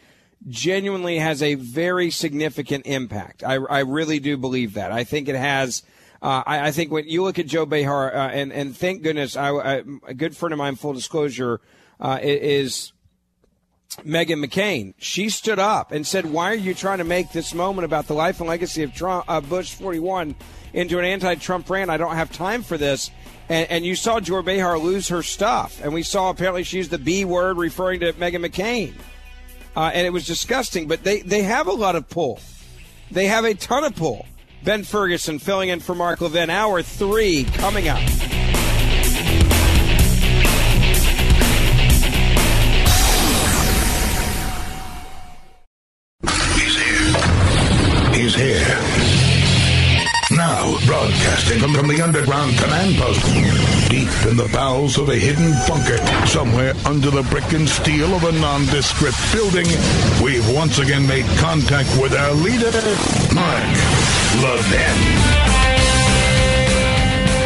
[0.48, 3.44] genuinely has a very significant impact.
[3.44, 4.92] I, I really do believe that.
[4.92, 5.84] I think it has.
[6.24, 9.36] Uh, I, I, think when you look at Joy Behar, uh, and and thank goodness,
[9.36, 11.60] I, I, a good friend of mine, full disclosure,
[12.00, 12.94] uh, is
[14.06, 14.94] Meghan McCain.
[14.98, 18.14] She stood up and said, "Why are you trying to make this moment about the
[18.14, 20.34] life and legacy of Trump, uh, Bush 41
[20.72, 21.90] into an anti-Trump rant?
[21.90, 23.12] I don't have time for this."
[23.50, 25.84] And, and you saw Joy Behar lose her stuff.
[25.84, 28.94] And we saw apparently she used the B word referring to Meghan McCain.
[29.76, 30.88] Uh, and it was disgusting.
[30.88, 32.40] But they, they have a lot of pull.
[33.12, 34.26] They have a ton of pull.
[34.64, 36.50] Ben Ferguson filling in for Mark Levin.
[36.50, 38.02] Hour three coming up.
[48.36, 49.03] Now,
[50.86, 53.22] broadcasting from, from the underground command post,
[53.90, 58.24] deep in the bowels of a hidden bunker, somewhere under the brick and steel of
[58.24, 59.68] a nondescript building,
[60.24, 62.72] we've once again made contact with our leader,
[63.34, 63.64] Mark
[64.42, 65.44] Levin.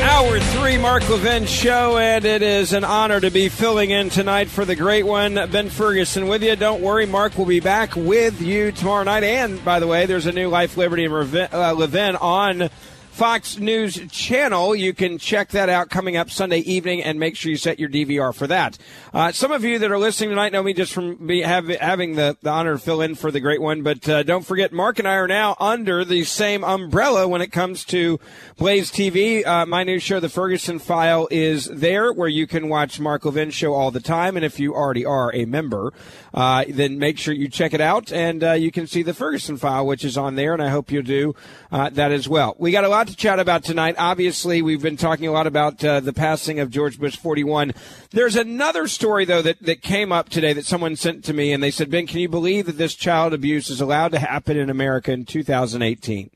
[0.10, 4.48] Hour three, Mark Levin show, and it is an honor to be filling in tonight
[4.48, 6.56] for the great one, Ben Ferguson, with you.
[6.56, 9.24] Don't worry, Mark will be back with you tomorrow night.
[9.24, 11.14] And by the way, there's a new Life, Liberty, and
[11.54, 12.70] uh, Levin on
[13.18, 14.76] Fox News channel.
[14.76, 17.90] You can check that out coming up Sunday evening and make sure you set your
[17.90, 18.78] DVR for that.
[19.12, 22.16] Uh, some of you that are listening tonight know me just from be, have, having
[22.16, 25.00] the, the honor to fill in for the great one, but uh, don't forget, Mark
[25.00, 28.20] and I are now under the same umbrella when it comes to
[28.56, 29.44] Blaze TV.
[29.44, 33.50] Uh, my new show, The Ferguson File, is there where you can watch Mark Levin
[33.50, 34.36] show all the time.
[34.36, 35.92] And if you already are a member,
[36.36, 39.58] uh, then make sure you check it out and uh, you can see The Ferguson
[39.58, 40.54] File, which is on there.
[40.54, 41.34] And I hope you'll do
[41.72, 42.56] uh, that as well.
[42.60, 43.96] We got a lot to chat about tonight.
[43.98, 47.74] Obviously, we've been talking a lot about uh, the passing of George Bush 41.
[48.12, 51.64] There's another story, though, that, that came up today that someone sent to me, and
[51.64, 54.70] they said, Ben, can you believe that this child abuse is allowed to happen in
[54.70, 56.30] America in 2018?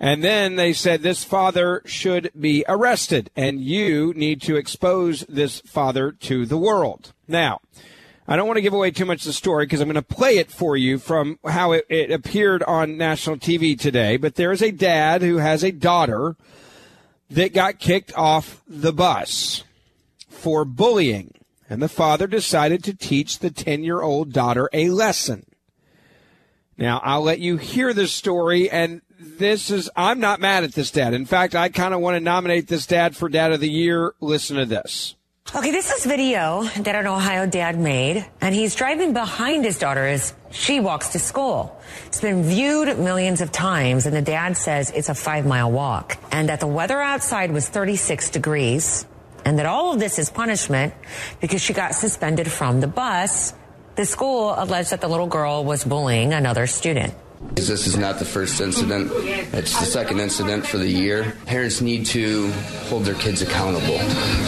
[0.00, 5.60] And then they said this father should be arrested, and you need to expose this
[5.62, 7.12] father to the world.
[7.26, 7.60] Now,
[8.30, 10.02] I don't want to give away too much of the story because I'm going to
[10.02, 14.18] play it for you from how it, it appeared on national TV today.
[14.18, 16.36] But there is a dad who has a daughter
[17.30, 19.64] that got kicked off the bus
[20.28, 21.32] for bullying.
[21.70, 25.46] And the father decided to teach the 10 year old daughter a lesson.
[26.76, 28.70] Now, I'll let you hear this story.
[28.70, 31.14] And this is, I'm not mad at this dad.
[31.14, 34.14] In fact, I kind of want to nominate this dad for Dad of the Year.
[34.20, 35.14] Listen to this.
[35.56, 40.04] Okay, this is video that an Ohio dad made, and he's driving behind his daughter
[40.06, 41.80] as she walks to school.
[42.06, 46.18] It's been viewed millions of times, and the dad says it's a five mile walk,
[46.32, 49.06] and that the weather outside was 36 degrees,
[49.46, 50.92] and that all of this is punishment
[51.40, 53.54] because she got suspended from the bus.
[53.96, 57.14] The school alleged that the little girl was bullying another student.
[57.40, 59.12] This is not the first incident.
[59.14, 61.36] It's the second incident for the year.
[61.46, 62.50] Parents need to
[62.88, 63.98] hold their kids accountable.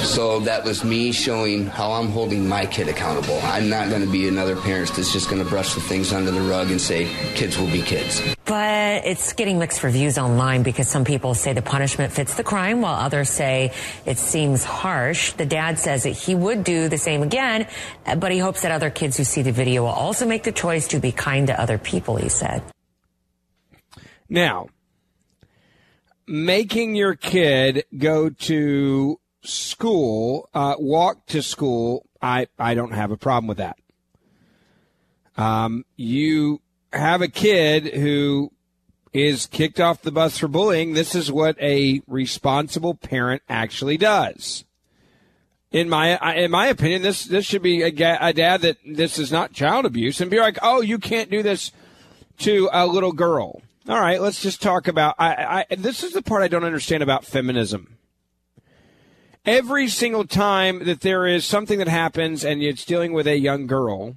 [0.03, 3.39] So that was me showing how I'm holding my kid accountable.
[3.45, 6.31] I'm not going to be another parent that's just going to brush the things under
[6.31, 8.23] the rug and say kids will be kids.
[8.45, 12.81] But it's getting mixed reviews online because some people say the punishment fits the crime
[12.81, 13.73] while others say
[14.05, 15.33] it seems harsh.
[15.33, 17.69] The dad says that he would do the same again,
[18.17, 20.89] but he hopes that other kids who see the video will also make the choice
[20.89, 22.63] to be kind to other people, he said.
[24.31, 24.69] Now,
[26.27, 33.17] making your kid go to school, uh, walk to school, I, I don't have a
[33.17, 33.77] problem with that.
[35.37, 36.61] Um, you
[36.93, 38.53] have a kid who
[39.13, 40.93] is kicked off the bus for bullying.
[40.93, 44.65] This is what a responsible parent actually does.
[45.73, 47.87] In my in my opinion, this this should be a,
[48.21, 51.45] a dad that this is not child abuse, and be like, oh, you can't do
[51.45, 51.71] this
[52.39, 53.63] to a little girl.
[53.91, 55.17] All right, let's just talk about.
[55.19, 57.99] I, I, this is the part I don't understand about feminism.
[59.45, 63.67] Every single time that there is something that happens and it's dealing with a young
[63.67, 64.15] girl,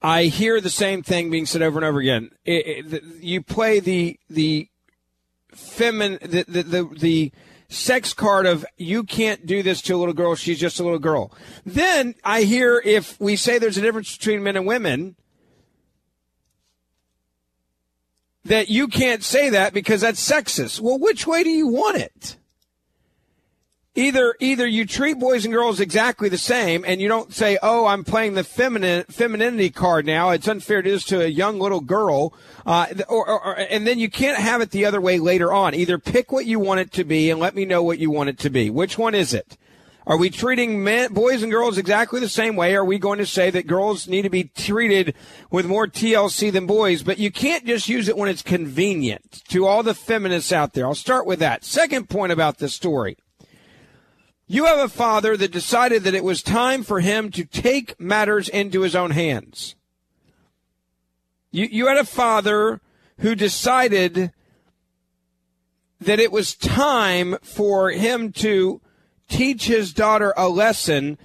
[0.00, 2.30] I hear the same thing being said over and over again.
[2.46, 4.70] It, it, you play the the
[5.52, 7.32] feminine the, the the the
[7.68, 10.36] sex card of you can't do this to a little girl.
[10.36, 11.34] She's just a little girl.
[11.66, 15.16] Then I hear if we say there's a difference between men and women
[18.48, 20.80] that you can't say that because that's sexist.
[20.80, 22.36] Well, which way do you want it?
[23.94, 27.86] Either either you treat boys and girls exactly the same and you don't say, "Oh,
[27.86, 30.30] I'm playing the feminine femininity card now.
[30.30, 32.32] It's unfair to to a young little girl."
[32.64, 35.74] Uh, or, or, and then you can't have it the other way later on.
[35.74, 38.28] Either pick what you want it to be and let me know what you want
[38.28, 38.70] it to be.
[38.70, 39.56] Which one is it?
[40.08, 42.74] Are we treating men, boys and girls exactly the same way?
[42.74, 45.14] Are we going to say that girls need to be treated
[45.50, 47.02] with more TLC than boys?
[47.02, 50.86] But you can't just use it when it's convenient to all the feminists out there.
[50.86, 51.62] I'll start with that.
[51.62, 53.18] Second point about this story.
[54.46, 58.48] You have a father that decided that it was time for him to take matters
[58.48, 59.74] into his own hands.
[61.50, 62.80] You, you had a father
[63.18, 64.32] who decided
[66.00, 68.80] that it was time for him to
[69.28, 71.18] teach his daughter a lesson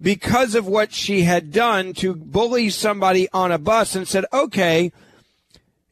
[0.00, 4.92] because of what she had done to bully somebody on a bus and said, okay.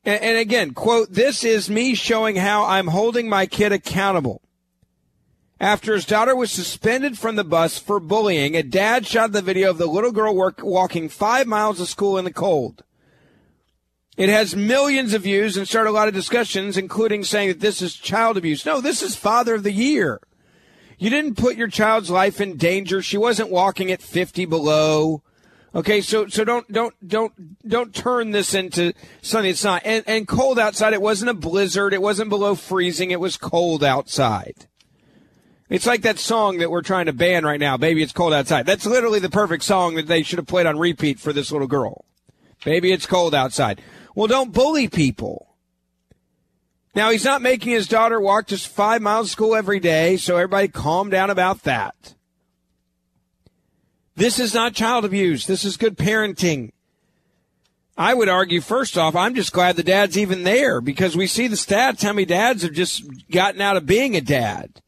[0.05, 4.43] And, and again, quote, this is me showing how I'm holding my kid accountable.
[5.61, 9.71] After his daughter was suspended from the bus for bullying, a dad shot the video
[9.71, 12.83] of the little girl work, walking five miles to school in the cold.
[14.17, 17.81] It has millions of views and started a lot of discussions, including saying that this
[17.83, 18.67] is child abuse.
[18.67, 20.21] No, this is Father of the Year.
[21.05, 23.03] You didn't put your child's life in danger.
[23.03, 25.23] She wasn't walking at 50 below.
[25.75, 29.83] Okay, so so don't don't don't don't turn this into something it's not.
[29.85, 30.95] And, and cold outside.
[30.95, 31.93] It wasn't a blizzard.
[31.93, 33.11] It wasn't below freezing.
[33.11, 34.67] It was cold outside.
[35.69, 37.77] It's like that song that we're trying to ban right now.
[37.77, 38.65] Baby, it's cold outside.
[38.65, 41.69] That's literally the perfect song that they should have played on repeat for this little
[41.69, 42.07] girl.
[42.65, 43.83] Baby, it's cold outside.
[44.15, 45.54] Well, don't bully people.
[46.95, 50.37] Now, he's not making his daughter walk just five miles to school every day, so
[50.37, 52.15] everybody calm down about that.
[54.17, 55.47] This is not child abuse.
[55.47, 56.71] This is good parenting.
[57.97, 61.49] I would argue, first off, I'm just glad the dad's even there because we see
[61.49, 64.81] the stats how many dads have just gotten out of being a dad.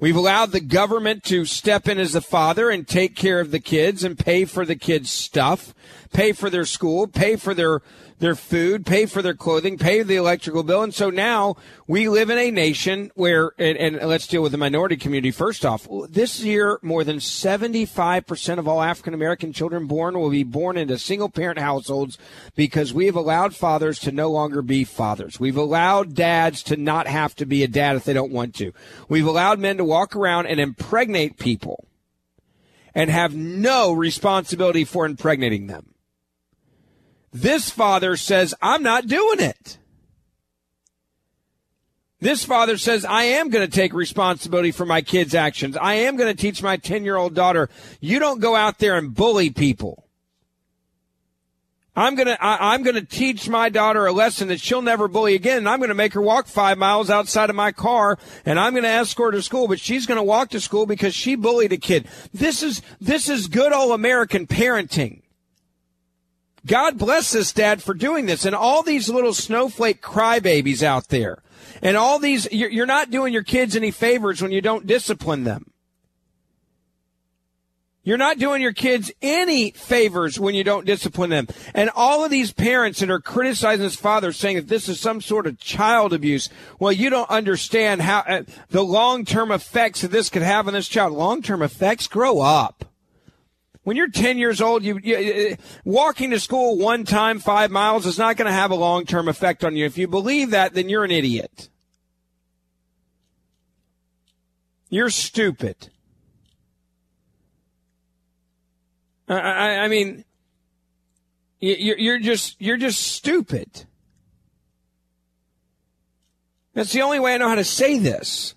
[0.00, 3.60] We've allowed the government to step in as the father and take care of the
[3.60, 5.74] kids and pay for the kids' stuff,
[6.12, 7.82] pay for their school, pay for their
[8.20, 10.82] their food, pay for their clothing, pay the electrical bill.
[10.82, 11.56] And so now
[11.86, 15.64] we live in a nation where, and, and, let's deal with the minority community first
[15.64, 15.88] off.
[16.08, 20.98] This year, more than 75% of all African American children born will be born into
[20.98, 22.18] single parent households
[22.54, 25.40] because we have allowed fathers to no longer be fathers.
[25.40, 28.72] We've allowed dads to not have to be a dad if they don't want to.
[29.08, 31.86] We've allowed men to walk around and impregnate people
[32.94, 35.89] and have no responsibility for impregnating them.
[37.32, 39.78] This father says, I'm not doing it.
[42.20, 45.76] This father says, I am going to take responsibility for my kids' actions.
[45.76, 47.70] I am going to teach my 10 year old daughter,
[48.00, 50.06] you don't go out there and bully people.
[51.96, 55.34] I'm going to, I'm going to teach my daughter a lesson that she'll never bully
[55.34, 55.58] again.
[55.58, 58.16] And I'm going to make her walk five miles outside of my car
[58.46, 60.86] and I'm going to escort her to school, but she's going to walk to school
[60.86, 62.06] because she bullied a kid.
[62.32, 65.19] This is, this is good old American parenting.
[66.66, 71.42] God bless this dad for doing this and all these little snowflake crybabies out there.
[71.82, 75.72] And all these, you're not doing your kids any favors when you don't discipline them.
[78.02, 81.48] You're not doing your kids any favors when you don't discipline them.
[81.74, 85.20] And all of these parents that are criticizing this father saying that this is some
[85.20, 86.48] sort of child abuse.
[86.78, 90.88] Well, you don't understand how uh, the long-term effects that this could have on this
[90.88, 91.12] child.
[91.12, 92.86] Long-term effects grow up.
[93.90, 95.16] When you're 10 years old, you, you
[95.50, 99.04] uh, walking to school one time, five miles is not going to have a long
[99.04, 99.84] term effect on you.
[99.84, 101.68] If you believe that, then you're an idiot.
[104.90, 105.90] You're stupid.
[109.28, 110.24] I, I, I mean,
[111.58, 113.86] you're, you're just you're just stupid.
[116.74, 118.54] That's the only way I know how to say this.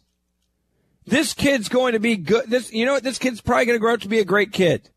[1.08, 2.52] This kid's going to be good.
[2.52, 3.04] This, you know what?
[3.04, 4.92] This kid's probably going to grow up to be a great kid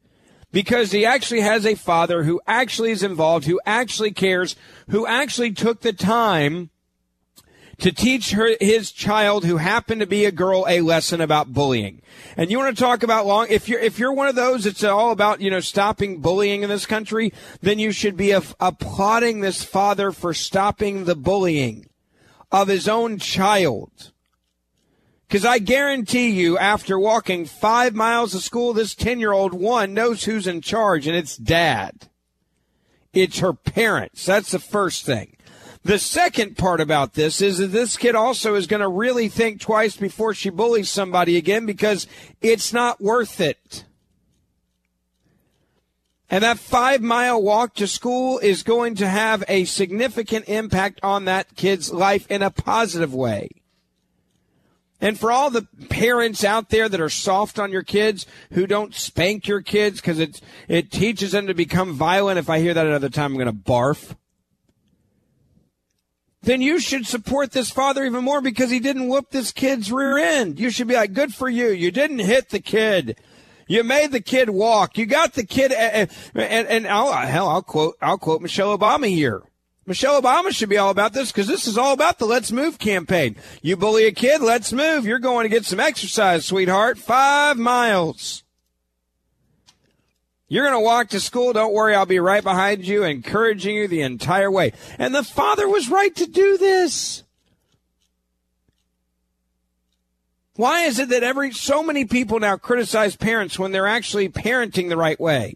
[0.56, 4.56] because he actually has a father who actually is involved, who actually cares,
[4.88, 6.70] who actually took the time
[7.76, 12.00] to teach her, his child who happened to be a girl a lesson about bullying.
[12.38, 14.82] And you want to talk about long, if you're, if you're one of those it's
[14.82, 19.62] all about, you know, stopping bullying in this country, then you should be applauding this
[19.62, 21.90] father for stopping the bullying
[22.50, 24.10] of his own child.
[25.28, 29.92] Because I guarantee you, after walking five miles to school, this 10 year old one
[29.92, 32.08] knows who's in charge, and it's dad.
[33.12, 34.24] It's her parents.
[34.24, 35.36] That's the first thing.
[35.82, 39.60] The second part about this is that this kid also is going to really think
[39.60, 42.06] twice before she bullies somebody again because
[42.40, 43.84] it's not worth it.
[46.28, 51.24] And that five mile walk to school is going to have a significant impact on
[51.24, 53.55] that kid's life in a positive way.
[55.00, 58.94] And for all the parents out there that are soft on your kids, who don't
[58.94, 62.38] spank your kids because it it teaches them to become violent.
[62.38, 64.16] If I hear that another time, I'm going to barf.
[66.42, 70.16] Then you should support this father even more because he didn't whoop this kid's rear
[70.16, 70.60] end.
[70.60, 71.70] You should be like, good for you.
[71.70, 73.18] You didn't hit the kid.
[73.66, 74.96] You made the kid walk.
[74.96, 79.08] You got the kid, and, and, and I'll, hell, I'll quote, I'll quote Michelle Obama
[79.08, 79.42] here.
[79.86, 82.76] Michelle Obama should be all about this because this is all about the Let's Move
[82.76, 83.36] campaign.
[83.62, 85.06] You bully a kid, let's move.
[85.06, 86.98] You're going to get some exercise, sweetheart.
[86.98, 88.42] Five miles.
[90.48, 91.52] You're going to walk to school.
[91.52, 91.94] Don't worry.
[91.94, 94.72] I'll be right behind you, encouraging you the entire way.
[94.98, 97.22] And the father was right to do this.
[100.54, 104.88] Why is it that every, so many people now criticize parents when they're actually parenting
[104.88, 105.54] the right way?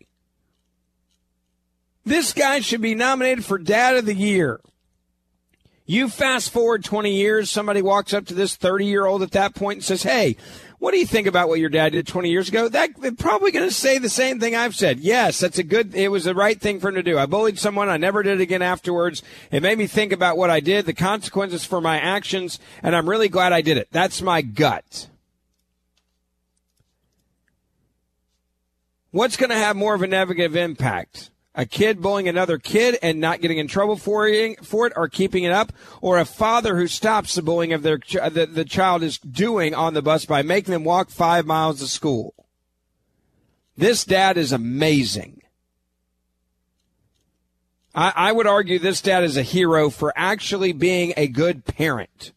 [2.04, 4.60] This guy should be nominated for Dad of the Year.
[5.86, 9.56] You fast forward 20 years, somebody walks up to this 30 year old at that
[9.56, 10.36] point and says, Hey,
[10.78, 12.68] What do you think about what your dad did 20 years ago?
[12.68, 15.00] That they're probably going to say the same thing I've said.
[15.00, 15.94] Yes, that's a good.
[15.94, 17.18] It was the right thing for him to do.
[17.18, 17.90] I bullied someone.
[17.90, 19.22] I never did it again afterwards.
[19.50, 23.10] It made me think about what I did, the consequences for my actions, and I'm
[23.10, 23.88] really glad I did it.
[23.90, 25.08] That's my gut.
[29.10, 31.30] What's going to have more of a negative impact?
[31.54, 35.52] A kid bullying another kid and not getting in trouble for it, or keeping it
[35.52, 39.18] up, or a father who stops the bullying of their uh, the, the child is
[39.18, 42.34] doing on the bus by making them walk five miles to school.
[43.76, 45.42] This dad is amazing.
[47.94, 52.32] I, I would argue this dad is a hero for actually being a good parent.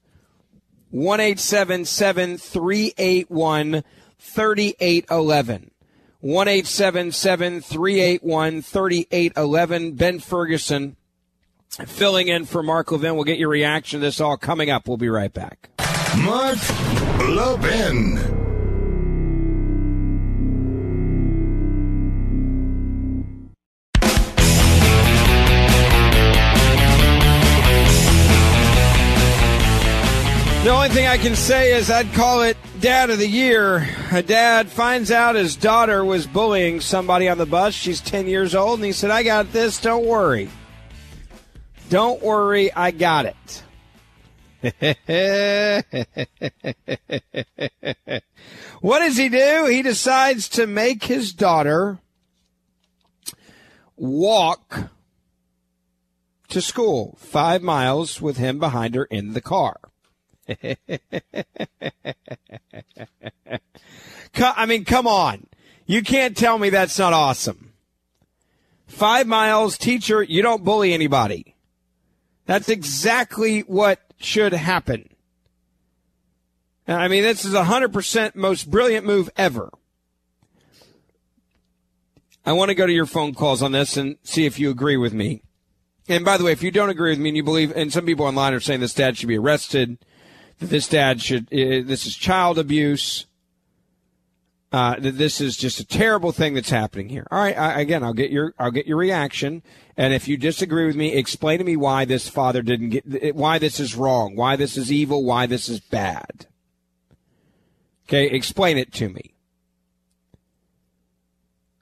[0.89, 3.83] One eight seven seven three eight one
[4.17, 5.69] thirty eight eleven.
[6.23, 9.91] 1 381 3811.
[9.91, 10.95] Ben Ferguson
[11.85, 13.15] filling in for Mark Levin.
[13.15, 14.87] We'll get your reaction to this all coming up.
[14.87, 15.69] We'll be right back.
[16.15, 16.59] Mark
[17.27, 18.42] Levin.
[30.63, 33.85] The only thing I can say is I'd call it Dad of the Year.
[34.13, 37.73] A dad finds out his daughter was bullying somebody on the bus.
[37.73, 39.81] She's 10 years old, and he said, I got this.
[39.81, 40.49] Don't worry.
[41.89, 42.71] Don't worry.
[42.73, 43.63] I got it.
[48.79, 49.65] what does he do?
[49.65, 51.99] He decides to make his daughter
[53.97, 54.89] walk
[56.47, 59.75] to school five miles with him behind her in the car.
[64.35, 65.47] I mean, come on.
[65.85, 67.73] You can't tell me that's not awesome.
[68.87, 71.55] Five miles, teacher, you don't bully anybody.
[72.45, 75.09] That's exactly what should happen.
[76.87, 79.71] I mean, this is a 100% most brilliant move ever.
[82.45, 84.97] I want to go to your phone calls on this and see if you agree
[84.97, 85.43] with me.
[86.09, 88.05] And by the way, if you don't agree with me and you believe, and some
[88.05, 89.97] people online are saying this dad should be arrested,
[90.69, 93.25] this dad should, this is child abuse,
[94.71, 97.27] uh, this is just a terrible thing that's happening here.
[97.29, 99.61] All right, I, again, I'll get your, I'll get your reaction,
[99.95, 103.59] and if you disagree with me, explain to me why this father didn't get, why
[103.59, 106.47] this is wrong, why this is evil, why this is bad.
[108.07, 109.33] Okay, explain it to me.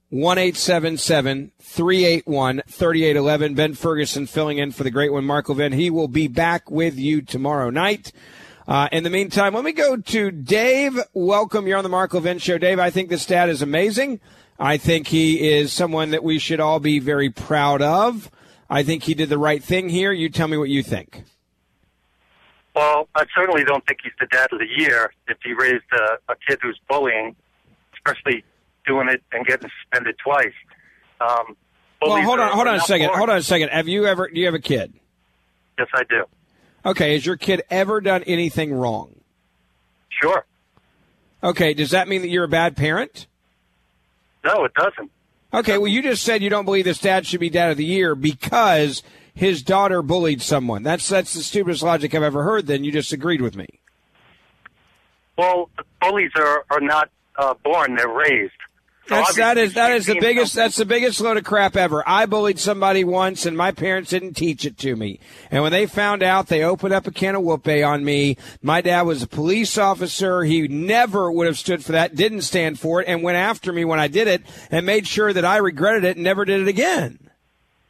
[0.09, 3.55] One eight seven seven three eight one thirty eight eleven.
[3.55, 5.71] Ben Ferguson filling in for the great one, Mark Levin.
[5.71, 8.11] He will be back with you tomorrow night.
[8.67, 10.99] Uh, in the meantime, let me go to Dave.
[11.13, 11.67] Welcome.
[11.67, 12.57] You're on the Mark Levin Show.
[12.57, 14.19] Dave, I think this dad is amazing.
[14.59, 18.29] I think he is someone that we should all be very proud of.
[18.69, 20.11] I think he did the right thing here.
[20.11, 21.23] You tell me what you think.
[22.75, 26.31] Well, I certainly don't think he's the dad of the year if he raised a,
[26.31, 27.35] a kid who's bullying,
[27.93, 28.45] especially
[28.85, 30.53] doing it and getting suspended twice.
[31.19, 31.57] Um,
[32.01, 33.09] well, hold on, hold on a second.
[33.13, 33.69] Hold on a second.
[33.69, 34.29] Have you ever?
[34.29, 34.93] Do you have a kid?
[35.77, 36.23] Yes, I do.
[36.85, 37.13] Okay.
[37.13, 39.15] Has your kid ever done anything wrong?
[40.09, 40.45] Sure.
[41.43, 41.73] Okay.
[41.73, 43.27] Does that mean that you're a bad parent?
[44.43, 45.11] No, it doesn't.
[45.53, 45.77] Okay.
[45.77, 48.15] Well, you just said you don't believe this dad should be dad of the year
[48.15, 49.03] because
[49.33, 50.83] his daughter bullied someone.
[50.83, 52.67] That's that's the stupidest logic I've ever heard.
[52.67, 53.67] Then you just agreed with me.
[55.37, 55.69] Well,
[56.01, 58.53] bullies are are not uh, born; they're raised.
[59.11, 62.03] That's that is that is the biggest that's the biggest load of crap ever.
[62.07, 65.19] I bullied somebody once and my parents didn't teach it to me.
[65.49, 68.37] And when they found out, they opened up a can of whoop on me.
[68.61, 70.43] My dad was a police officer.
[70.43, 73.85] He never would have stood for that, didn't stand for it, and went after me
[73.85, 76.67] when I did it and made sure that I regretted it and never did it
[76.67, 77.19] again.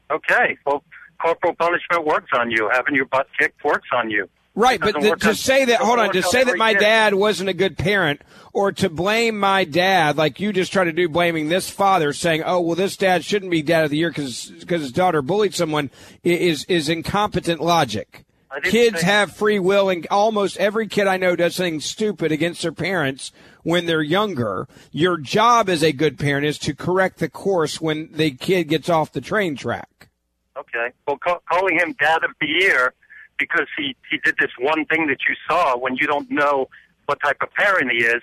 [0.09, 0.57] Okay.
[0.65, 0.83] Well,
[1.21, 2.69] corporal punishment works on you.
[2.73, 4.27] Having your butt kicked works on you.
[4.53, 6.81] Right, but to, on- say that, hold on, to say that my kid.
[6.81, 8.21] dad wasn't a good parent,
[8.51, 12.43] or to blame my dad, like you just try to do, blaming this father, saying,
[12.45, 15.89] "Oh, well, this dad shouldn't be dad of the year because his daughter bullied someone,"
[16.23, 18.25] is is incompetent logic.
[18.63, 22.73] Kids have free will, and almost every kid I know does something stupid against their
[22.73, 23.31] parents
[23.63, 24.67] when they're younger.
[24.91, 28.89] Your job as a good parent is to correct the course when the kid gets
[28.89, 30.09] off the train track.
[30.57, 30.89] Okay.
[31.07, 32.93] Well, ca- calling him dad of the year
[33.41, 36.69] because he he did this one thing that you saw when you don't know
[37.07, 38.21] what type of parent he is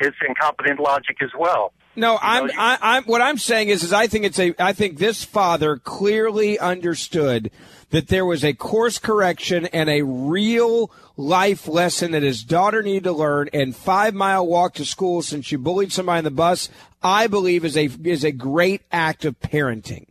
[0.00, 1.72] is incompetent logic as well.
[1.96, 3.04] No, I'm, I, I'm.
[3.04, 4.54] What I'm saying is, is I think it's a.
[4.60, 7.50] I think this father clearly understood
[7.90, 13.04] that there was a course correction and a real life lesson that his daughter needed
[13.04, 13.48] to learn.
[13.52, 16.68] And five mile walk to school since she bullied somebody on the bus,
[17.02, 20.06] I believe is a is a great act of parenting.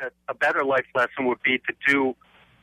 [0.00, 2.16] A, a better life lesson would be to do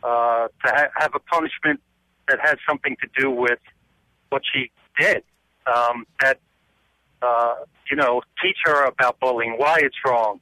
[0.04, 1.80] uh, to ha- have a punishment
[2.28, 3.60] that has something to do with
[4.30, 5.24] what she did.
[5.66, 6.40] um, that
[7.22, 7.56] uh,
[7.90, 10.40] you know teach her about bullying, why it's wrong.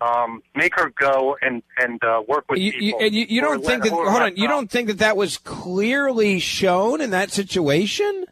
[0.00, 3.00] Um, make her go and and uh, work with You, people.
[3.00, 3.92] you, and you, you don't think that?
[3.92, 4.36] Hold on.
[4.36, 8.24] You don't think that that was clearly shown in that situation?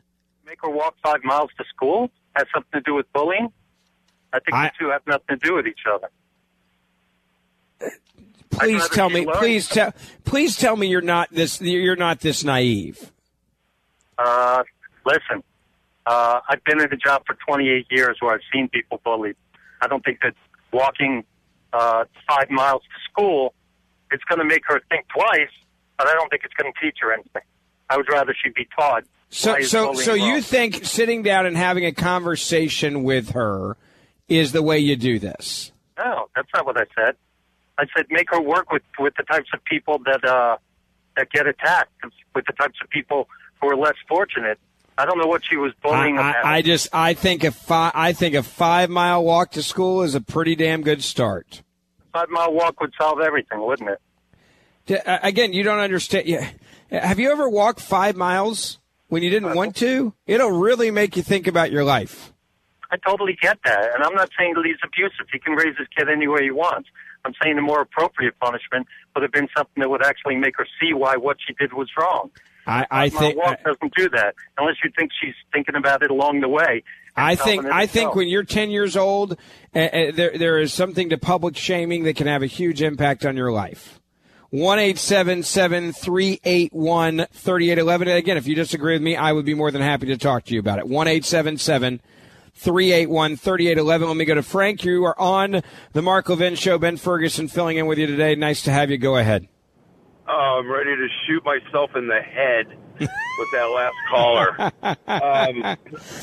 [0.47, 3.49] make her walk five miles to school has something to do with bullying?
[4.33, 6.09] I think the two have nothing to do with each other.
[8.59, 9.27] Please tell me.
[9.27, 9.93] Please tell.
[10.25, 11.61] Please tell me you're not this.
[11.61, 13.11] You're not this naive.
[14.19, 14.63] Uh,
[15.05, 15.43] listen,
[16.07, 19.37] uh, I've been in a job for 28 years where I've seen people bullied.
[19.81, 20.35] I don't think that
[20.73, 21.25] walking
[21.73, 23.55] uh, five miles to school
[24.15, 25.51] it's going to make her think twice,
[25.99, 27.43] but I don't think it's going to teach her anything.
[27.91, 29.05] I would rather she be taught.
[29.29, 30.43] So, so, so you wrong.
[30.43, 33.77] think sitting down and having a conversation with her
[34.29, 35.73] is the way you do this?
[35.99, 37.17] No, that's not what I said.
[37.79, 40.57] I said make her work with with the types of people that uh
[41.17, 41.93] that get attacked,
[42.35, 43.29] with the types of people
[43.61, 44.59] who are less fortunate.
[44.97, 46.45] I don't know what she was bullying I, about.
[46.45, 50.03] I, I just I think a five I think a five mile walk to school
[50.03, 51.63] is a pretty damn good start.
[52.13, 55.07] Five mile walk would solve everything, wouldn't it?
[55.07, 56.27] Uh, Again, you don't understand.
[56.27, 56.49] Yeah.
[56.91, 58.79] Have you ever walked five miles
[59.09, 60.15] when you didn't want to?
[60.27, 62.33] It'll really make you think about your life.
[62.91, 65.27] I totally get that, and I'm not saying that he's abusive.
[65.33, 66.89] He can raise his kid any way he wants.
[67.25, 70.67] I'm saying the more appropriate punishment would have been something that would actually make her
[70.81, 72.31] see why what she did was wrong.
[72.67, 76.41] I, I think walk doesn't do that unless you think she's thinking about it along
[76.41, 76.83] the way.
[77.17, 79.39] I think I think when you're 10 years old,
[79.75, 83.25] uh, uh, there there is something to public shaming that can have a huge impact
[83.25, 84.01] on your life.
[84.51, 88.09] One eight seven seven three eight one thirty eight eleven.
[88.09, 90.55] Again, if you disagree with me, I would be more than happy to talk to
[90.55, 90.87] you about it.
[90.87, 92.01] One eight seven seven
[92.67, 94.09] eight one thirty eight eleven.
[94.09, 94.85] Let me go to Frank.
[94.85, 95.63] You are on
[95.93, 96.79] the Mark Levin Show.
[96.79, 98.35] Ben Ferguson filling in with you today.
[98.35, 98.99] Nice to have you.
[98.99, 99.49] Go ahead.
[100.27, 102.67] Oh, I'm ready to shoot myself in the head
[102.99, 104.73] with that last caller.
[105.07, 105.77] Um,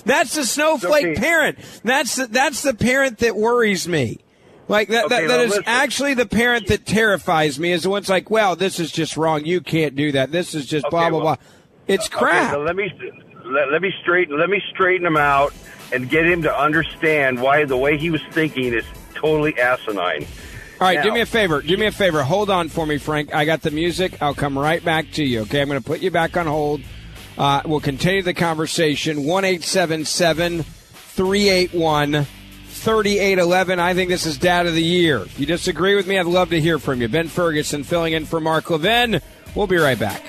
[0.06, 1.16] That's the snowflake Okay.
[1.16, 1.60] parent.
[1.84, 4.20] That's the, that's the parent that worries me.
[4.68, 5.64] Like that, Okay, that, that is listen.
[5.68, 7.72] actually the parent that terrifies me.
[7.72, 9.46] Is the one's like, well, this is just wrong.
[9.46, 10.32] You can't do that.
[10.32, 11.46] This is just blah Okay, blah well- blah.
[11.88, 12.58] It's crap.
[12.58, 12.92] let me
[13.46, 15.54] let, let me straighten let me straighten them out
[15.94, 18.86] and get him to understand why the way he was thinking is
[19.16, 20.26] totally asinine.
[20.80, 21.62] All right, Now- do me a favor.
[21.62, 22.24] Do me a favor.
[22.24, 23.34] Hold on for me, Frank.
[23.36, 24.22] I got the music.
[24.22, 25.42] I'll come right back to you.
[25.42, 26.82] Okay, I'm going to put you back on hold.
[27.38, 29.24] Uh, we'll continue the conversation.
[29.24, 32.26] One eight seven seven three eight one
[32.70, 33.80] thirty eight eleven.
[33.80, 35.20] I think this is Dad of the Year.
[35.20, 37.08] If you disagree with me, I'd love to hear from you.
[37.08, 39.22] Ben Ferguson filling in for Mark Levin.
[39.56, 40.24] We'll be right back.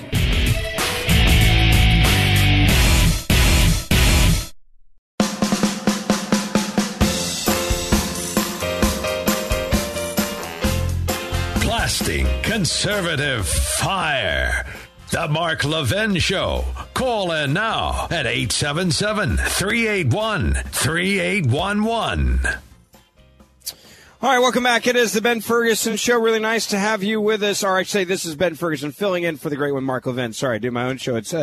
[12.43, 14.65] Conservative fire.
[15.09, 16.65] The Mark Levin Show.
[16.93, 22.39] Call in now at 877 381 3811.
[24.21, 24.87] All right, welcome back.
[24.87, 26.19] It is the Ben Ferguson Show.
[26.19, 27.63] Really nice to have you with us.
[27.63, 30.33] Or I say this is Ben Ferguson filling in for the great one, Mark Levin.
[30.33, 31.15] Sorry, I do my own show.
[31.15, 31.33] It's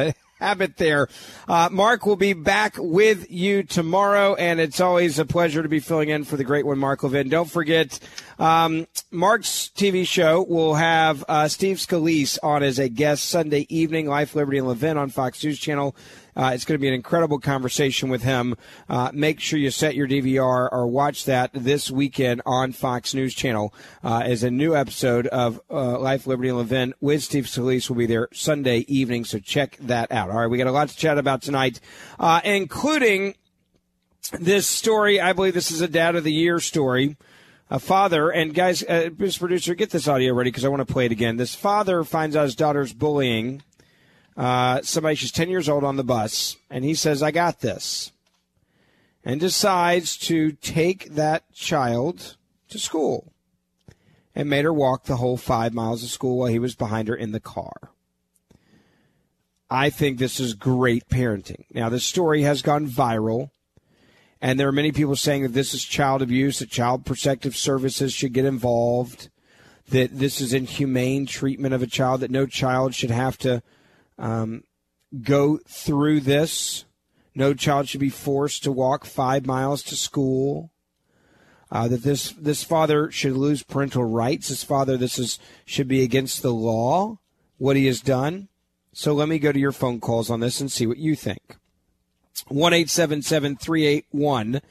[0.40, 1.08] a habit there.
[1.48, 5.80] Uh, Mark will be back with you tomorrow, and it's always a pleasure to be
[5.80, 7.28] filling in for the great one, Mark Levin.
[7.28, 7.98] Don't forget,
[8.38, 14.06] um, Mark's TV show will have uh, Steve Scalise on as a guest Sunday evening,
[14.06, 15.94] Life, Liberty, and Levin on Fox News Channel.
[16.36, 18.56] Uh, it's going to be an incredible conversation with him.
[18.88, 23.34] Uh, make sure you set your DVR or watch that this weekend on Fox News
[23.34, 23.74] Channel
[24.04, 27.96] uh, as a new episode of uh, Life, Liberty, and Levin with Steve Scalise will
[27.96, 29.24] be there Sunday evening.
[29.24, 30.30] So check that out.
[30.30, 31.80] All right, we got a lot to chat about tonight,
[32.18, 33.34] uh, including
[34.32, 35.20] this story.
[35.20, 37.16] I believe this is a Dad of the Year story.
[37.72, 39.38] A father and guys, uh, Mr.
[39.38, 41.36] Producer, get this audio ready because I want to play it again.
[41.36, 43.62] This father finds out his daughter's bullying
[44.36, 45.14] uh, somebody.
[45.16, 48.12] She's ten years old on the bus, and he says, "I got this,"
[49.24, 52.36] and decides to take that child
[52.68, 53.32] to school,
[54.34, 57.16] and made her walk the whole five miles of school while he was behind her
[57.16, 57.90] in the car.
[59.70, 61.64] I think this is great parenting.
[61.72, 63.50] Now, this story has gone viral.
[64.42, 68.14] And there are many people saying that this is child abuse, that child protective services
[68.14, 69.28] should get involved,
[69.90, 73.62] that this is inhumane treatment of a child, that no child should have to
[74.20, 74.62] um,
[75.22, 76.84] go through this.
[77.34, 80.70] No child should be forced to walk five miles to school.
[81.72, 84.48] Uh, that this this father should lose parental rights.
[84.48, 87.18] This father, this is should be against the law.
[87.58, 88.48] What he has done.
[88.92, 91.56] So let me go to your phone calls on this and see what you think.
[92.48, 94.62] One eight seven seven three eight one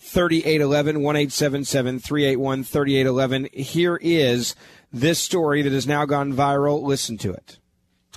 [0.00, 1.02] thirty eight eleven.
[1.02, 3.48] One eight seven seven three eight one thirty eight eleven.
[3.52, 4.54] Here is
[4.90, 6.82] this story that has now gone viral.
[6.82, 7.58] Listen to it.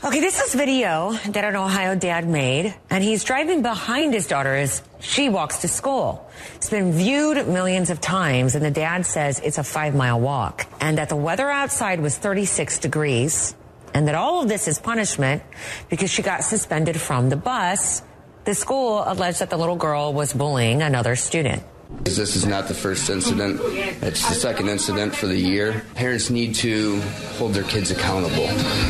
[0.03, 4.55] Okay, this is video that an Ohio dad made, and he's driving behind his daughter
[4.55, 6.27] as she walks to school.
[6.55, 10.65] It's been viewed millions of times, and the dad says it's a five mile walk,
[10.81, 13.53] and that the weather outside was 36 degrees,
[13.93, 15.43] and that all of this is punishment
[15.87, 18.01] because she got suspended from the bus.
[18.45, 21.61] The school alleged that the little girl was bullying another student.
[22.03, 23.61] This is not the first incident.
[24.01, 25.83] It's the second incident for the year.
[25.95, 26.99] Parents need to
[27.37, 28.47] hold their kids accountable.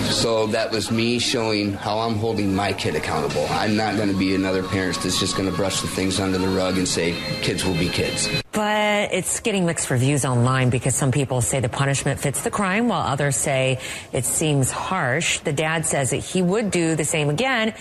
[0.10, 3.46] So that was me showing how I'm holding my kid accountable.
[3.52, 6.38] I'm not going to be another parent that's just going to brush the things under
[6.38, 8.28] the rug and say kids will be kids.
[8.54, 12.88] But it's getting mixed reviews online because some people say the punishment fits the crime
[12.88, 13.80] while others say
[14.12, 15.40] it seems harsh.
[15.40, 17.74] The dad says that he would do the same again,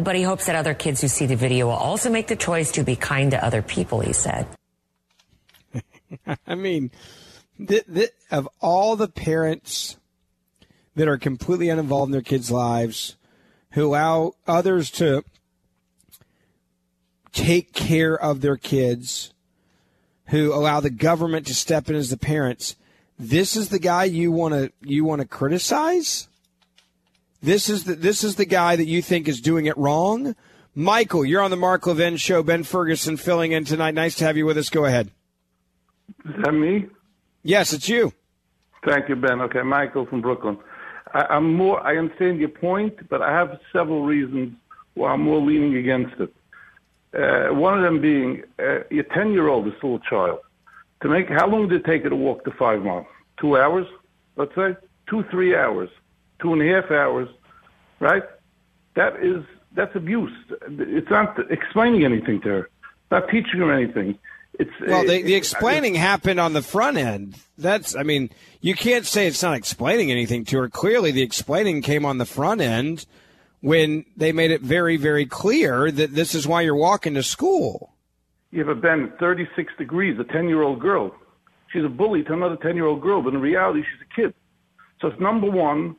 [0.00, 2.72] but he hopes that other kids who see the video will also make the choice
[2.72, 4.46] to be kind to other people, he said.
[6.46, 6.90] I mean,
[7.58, 9.96] th- th- of all the parents
[10.94, 13.16] that are completely uninvolved in their kids' lives,
[13.72, 15.24] who allow others to
[17.32, 19.32] take care of their kids,
[20.26, 22.76] who allow the government to step in as the parents,
[23.18, 26.28] this is the guy you want to you want to criticize.
[27.42, 30.34] This is the this is the guy that you think is doing it wrong.
[30.74, 32.42] Michael, you're on the Mark Levin show.
[32.42, 33.94] Ben Ferguson filling in tonight.
[33.94, 34.68] Nice to have you with us.
[34.68, 35.10] Go ahead.
[36.24, 36.86] Is that me?
[37.42, 38.12] Yes, it's you.
[38.84, 39.40] Thank you, Ben.
[39.40, 40.58] Okay, Michael from Brooklyn.
[41.14, 41.80] I, I'm more.
[41.86, 44.54] I understand your point, but I have several reasons
[44.94, 46.32] why I'm more leaning against it.
[47.14, 50.40] Uh, one of them being uh, your 10 year old is still a child.
[51.02, 53.06] To make how long did it take her to walk the five miles?
[53.40, 53.86] Two hours,
[54.36, 54.76] let's say,
[55.08, 55.88] two three hours,
[56.40, 57.28] two and a half hours,
[58.00, 58.24] right?
[58.94, 59.44] That is
[59.74, 60.32] that's abuse.
[60.68, 62.70] It's not explaining anything to her,
[63.10, 64.18] not teaching her anything.
[64.58, 67.36] It's Well, the, the explaining happened on the front end.
[67.56, 68.30] That's, I mean,
[68.60, 70.68] you can't say it's not explaining anything to her.
[70.68, 73.06] Clearly, the explaining came on the front end
[73.60, 77.94] when they made it very, very clear that this is why you're walking to school.
[78.50, 81.14] You Yeah, but Ben, 36 degrees, a 10 year old girl.
[81.72, 84.34] She's a bully to another 10 year old girl, but in reality, she's a kid.
[85.00, 85.96] So it's number one,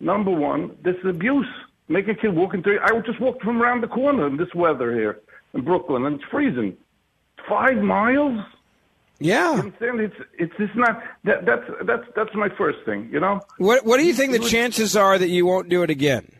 [0.00, 1.46] number one, this is abuse.
[1.88, 4.94] Make a kid walk into, I just walked from around the corner in this weather
[4.94, 5.20] here
[5.54, 6.76] in Brooklyn, and it's freezing.
[7.48, 8.44] Five miles?
[9.18, 9.54] Yeah.
[9.54, 10.00] You understand?
[10.00, 13.40] It's, it's, it's not, that, that's, that's, that's my first thing, you know?
[13.58, 16.32] What, what do you think the chances are that you won't do it again?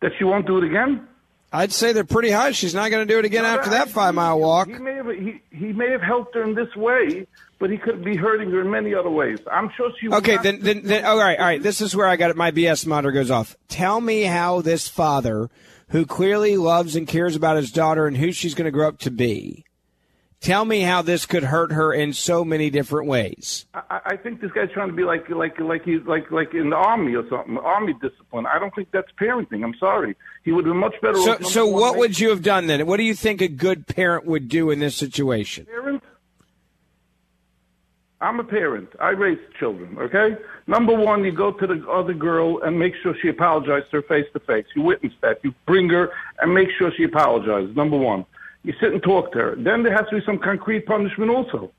[0.00, 1.06] That she won't do it again?
[1.54, 2.50] I'd say they're pretty high.
[2.50, 4.66] She's not going to do it again after that five mile walk.
[4.66, 7.28] He may have he, he may have helped her in this way,
[7.60, 9.38] but he could be hurting her in many other ways.
[9.50, 10.08] I'm sure she.
[10.08, 11.62] Okay, then, then, then, all right, all right.
[11.62, 12.36] This is where I got it.
[12.36, 13.56] My BS monitor goes off.
[13.68, 15.48] Tell me how this father,
[15.88, 18.98] who clearly loves and cares about his daughter and who she's going to grow up
[19.00, 19.64] to be,
[20.40, 23.66] tell me how this could hurt her in so many different ways.
[23.74, 26.70] I, I think this guy's trying to be like like like he's like like in
[26.70, 28.46] the army or something, army discipline.
[28.46, 29.64] I don't think that's parenting.
[29.64, 30.16] I'm sorry.
[30.44, 31.16] He would have been much better.
[31.16, 32.86] So, so what would you have done then?
[32.86, 35.66] What do you think a good parent would do in this situation?
[35.66, 36.02] parent?
[38.20, 38.88] I'm a parent.
[39.00, 39.98] I raise children.
[39.98, 40.36] Okay.
[40.66, 44.02] Number one, you go to the other girl and make sure she apologizes to her
[44.02, 44.66] face to face.
[44.74, 45.40] You witness that.
[45.42, 46.10] You bring her
[46.40, 47.76] and make sure she apologizes.
[47.76, 48.24] Number one.
[48.62, 49.56] You sit and talk to her.
[49.56, 51.70] Then there has to be some concrete punishment also.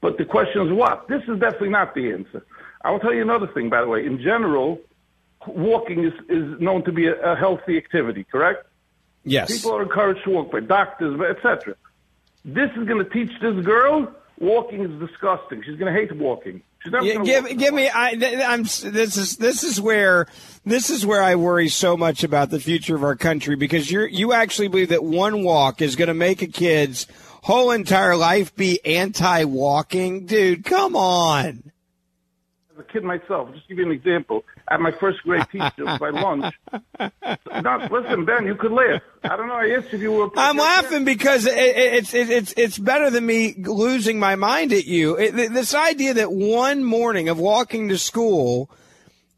[0.00, 1.06] But the question is what?
[1.08, 2.44] This is definitely not the answer.
[2.84, 4.04] I will tell you another thing, by the way.
[4.04, 4.80] In general,
[5.46, 8.66] walking is, is known to be a, a healthy activity, correct?
[9.24, 9.56] Yes.
[9.56, 11.76] People are encouraged to walk by doctors, etc.
[12.44, 14.12] This is going to teach this girl
[14.42, 15.62] walking is disgusting.
[15.64, 16.60] She's going to hate walking.
[16.82, 17.56] She's never Yeah, gonna give walk.
[17.58, 17.88] give me.
[17.88, 18.10] I,
[18.46, 18.64] I'm.
[18.64, 20.26] This is this is where
[20.66, 24.02] this is where I worry so much about the future of our country because you
[24.02, 27.06] you actually believe that one walk is going to make a kid's
[27.44, 30.64] whole entire life be anti-walking, dude.
[30.64, 31.70] Come on.
[32.82, 36.54] A kid myself, just give you an example, at my first grade teacher by lunch.
[37.62, 39.02] No, listen, Ben, you could laugh.
[39.24, 39.54] I don't know.
[39.54, 40.30] I asked if you were.
[40.36, 44.72] I'm laughing because it, it, it's it, it's it's better than me losing my mind
[44.72, 45.16] at you.
[45.16, 48.70] It, this idea that one morning of walking to school,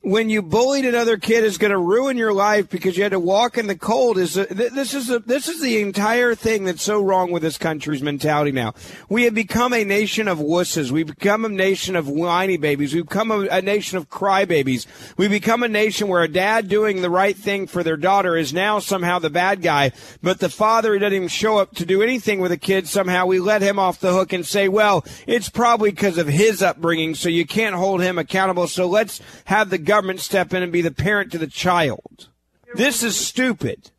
[0.05, 3.19] when you bullied another kid, is going to ruin your life because you had to
[3.19, 4.19] walk in the cold.
[4.19, 7.43] Is a, th- this is a, this is the entire thing that's so wrong with
[7.43, 8.75] this country's mentality now.
[9.09, 10.91] We have become a nation of wusses.
[10.91, 12.95] We've become a nation of whiny babies.
[12.95, 14.87] We've become a, a nation of crybabies.
[15.17, 18.53] We've become a nation where a dad doing the right thing for their daughter is
[18.53, 22.03] now somehow the bad guy, but the father who doesn't even show up to do
[22.03, 25.49] anything with a kid somehow we let him off the hook and say, well, it's
[25.49, 28.67] probably because of his upbringing, so you can't hold him accountable.
[28.67, 32.29] So let's have the government step in and be the parent to the child.
[32.75, 33.93] This is stupid.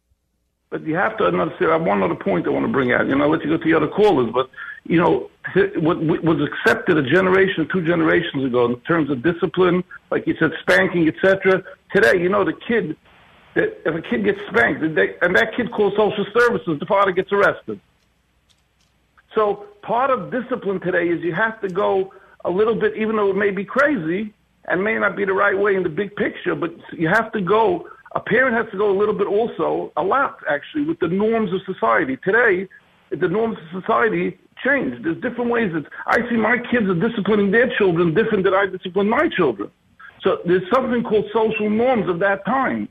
[0.69, 1.71] But you have to understand.
[1.71, 3.07] I have one other point I want to bring out.
[3.07, 4.49] You know, I'll let you go to the other callers, but
[4.83, 5.29] you know,
[5.77, 10.51] what was accepted a generation, two generations ago in terms of discipline, like you said,
[10.59, 11.63] spanking, etc.
[11.93, 12.97] today, you know, the kid
[13.53, 16.85] that if a kid gets spanked and, they, and that kid calls social services, the
[16.85, 17.79] father gets arrested.
[19.33, 22.13] So part of discipline today is you have to go
[22.43, 24.33] a little bit, even though it may be crazy
[24.67, 27.41] and may not be the right way in the big picture, but you have to
[27.41, 27.87] go.
[28.15, 31.51] A parent has to go a little bit also, a lot actually, with the norms
[31.53, 32.17] of society.
[32.17, 32.67] Today,
[33.11, 35.03] the norms of society change.
[35.03, 38.65] There's different ways that I see my kids are disciplining their children different than I
[38.67, 39.69] discipline my children.
[40.21, 42.87] So there's something called social norms of that time.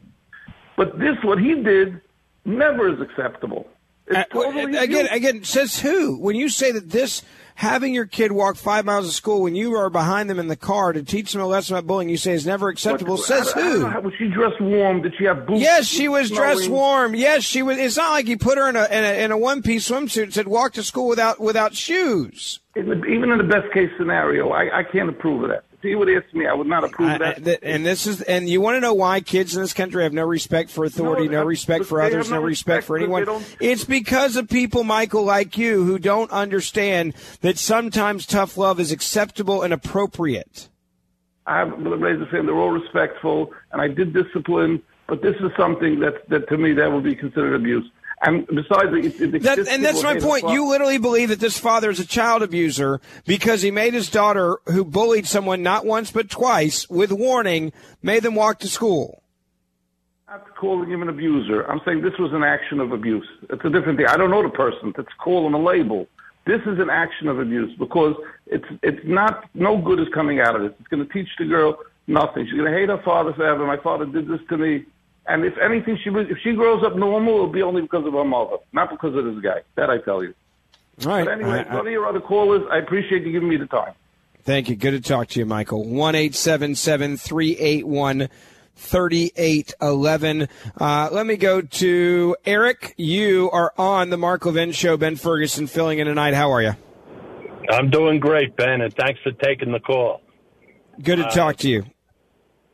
[0.77, 2.01] But this, what he did,
[2.45, 3.67] never is acceptable.
[4.13, 6.19] Uh, totally again, again, says who?
[6.19, 7.23] When you say that this,
[7.55, 10.57] having your kid walk five miles to school when you are behind them in the
[10.57, 13.17] car to teach them a lesson about bullying, you say is never acceptable.
[13.17, 13.91] But says I don't- I who?
[13.95, 15.01] know Was she dressed warm?
[15.03, 15.61] Did she have boots?
[15.63, 16.41] Yes, she was snowing?
[16.43, 17.15] dressed warm.
[17.15, 17.79] Yes, she was.
[17.79, 20.25] It's not like he put her in a in a, in a one piece swimsuit
[20.25, 22.61] and said walk to school without without shoes.
[22.77, 25.65] In the, even in the best case scenario, I, I can't approve of that.
[25.85, 27.45] He would ask me, I would not approve that.
[27.45, 30.13] Th- and this is and you want to know why kids in this country have
[30.13, 33.45] no respect for authority, no, No, respect for others, no no respect for anyone.
[33.61, 38.91] It's because of people, Michael, like you, who don't understand that sometimes tough love is
[38.91, 40.69] acceptable and appropriate.
[41.47, 42.47] I'm raised a family.
[42.47, 44.83] They're all respectful, and I did discipline.
[45.07, 47.85] But this is something that, that to me, that would be considered abuse.
[48.27, 50.49] And besides, it, it, That, and that's my point.
[50.49, 54.59] You literally believe that this father is a child abuser because he made his daughter,
[54.67, 57.73] who bullied someone not once but twice, with warning,
[58.03, 59.23] made them walk to school.
[60.27, 61.71] I'm not calling him an abuser.
[61.71, 63.27] I'm saying this was an action of abuse.
[63.51, 64.07] It's a different thing.
[64.07, 64.95] I don't know the person.
[64.97, 66.07] Let's call him a label.
[66.47, 70.57] This is an action of abuse because it's it's not no good is coming out
[70.57, 70.73] of this.
[70.79, 72.47] It's going to teach the girl nothing.
[72.47, 73.67] She's going to hate her father forever.
[73.67, 74.85] My father did this to me,
[75.27, 78.13] and if anything, she was- if she grows up normal, it'll be only because of
[78.13, 79.61] her mother, not because of this guy.
[79.77, 80.35] That I tell you.
[81.05, 81.25] All right.
[81.25, 83.67] But anyway, I- I- one of your other callers, I appreciate you giving me the
[83.67, 83.93] time.
[84.43, 84.77] Thank you.
[84.77, 85.85] Good to talk to you, Michael.
[85.89, 88.29] One eight seven seven three eight one
[88.77, 90.49] thirty eight eleven.
[90.79, 92.93] Uh, let me go to Eric.
[92.99, 94.97] You are on the Mark Levin Show.
[94.99, 96.35] Ben Ferguson filling in tonight.
[96.35, 96.73] How are you?
[97.71, 100.21] I'm doing great, Ben, and thanks for taking the call.
[101.03, 101.85] Good to Uh, talk to you.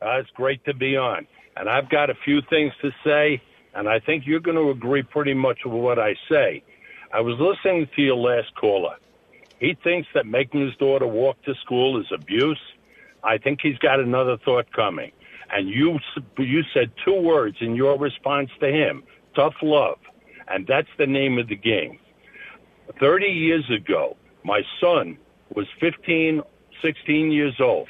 [0.01, 1.25] Uh, it's great to be on.
[1.61, 3.39] And I've got a few things to say,
[3.75, 6.63] and I think you're going to agree pretty much with what I say.
[7.13, 8.95] I was listening to your last caller.
[9.59, 12.59] He thinks that making his daughter walk to school is abuse.
[13.23, 15.11] I think he's got another thought coming.
[15.51, 15.99] And you,
[16.39, 19.03] you said two words in your response to him
[19.35, 19.99] tough love.
[20.47, 21.99] And that's the name of the game.
[22.99, 25.15] 30 years ago, my son
[25.53, 26.41] was 15,
[26.81, 27.87] 16 years old.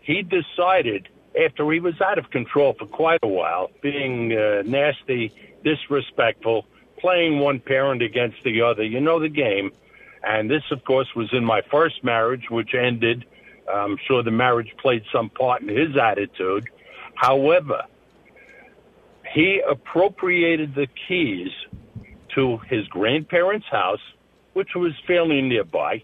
[0.00, 1.10] He decided,
[1.40, 5.32] after he was out of control for quite a while, being uh, nasty,
[5.64, 6.66] disrespectful,
[6.98, 9.72] playing one parent against the other, you know the game.
[10.22, 13.24] And this, of course, was in my first marriage, which ended.
[13.72, 16.68] I'm sure the marriage played some part in his attitude.
[17.14, 17.84] However,
[19.32, 21.50] he appropriated the keys
[22.34, 24.00] to his grandparents' house,
[24.52, 26.02] which was fairly nearby,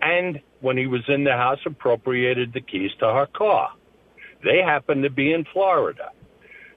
[0.00, 3.72] and when he was in the house, appropriated the keys to her car.
[4.44, 6.10] They happen to be in Florida.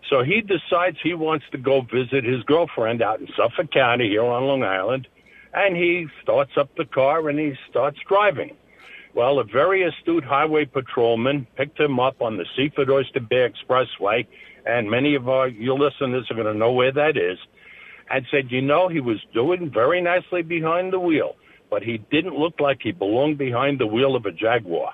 [0.09, 4.23] So he decides he wants to go visit his girlfriend out in Suffolk County here
[4.23, 5.07] on Long Island,
[5.53, 8.55] and he starts up the car and he starts driving.
[9.13, 14.27] Well, a very astute highway patrolman picked him up on the Seaford Oyster Bay Expressway,
[14.65, 17.37] and many of our your listeners are going to know where that is,
[18.09, 21.35] and said, you know, he was doing very nicely behind the wheel,
[21.69, 24.93] but he didn't look like he belonged behind the wheel of a Jaguar.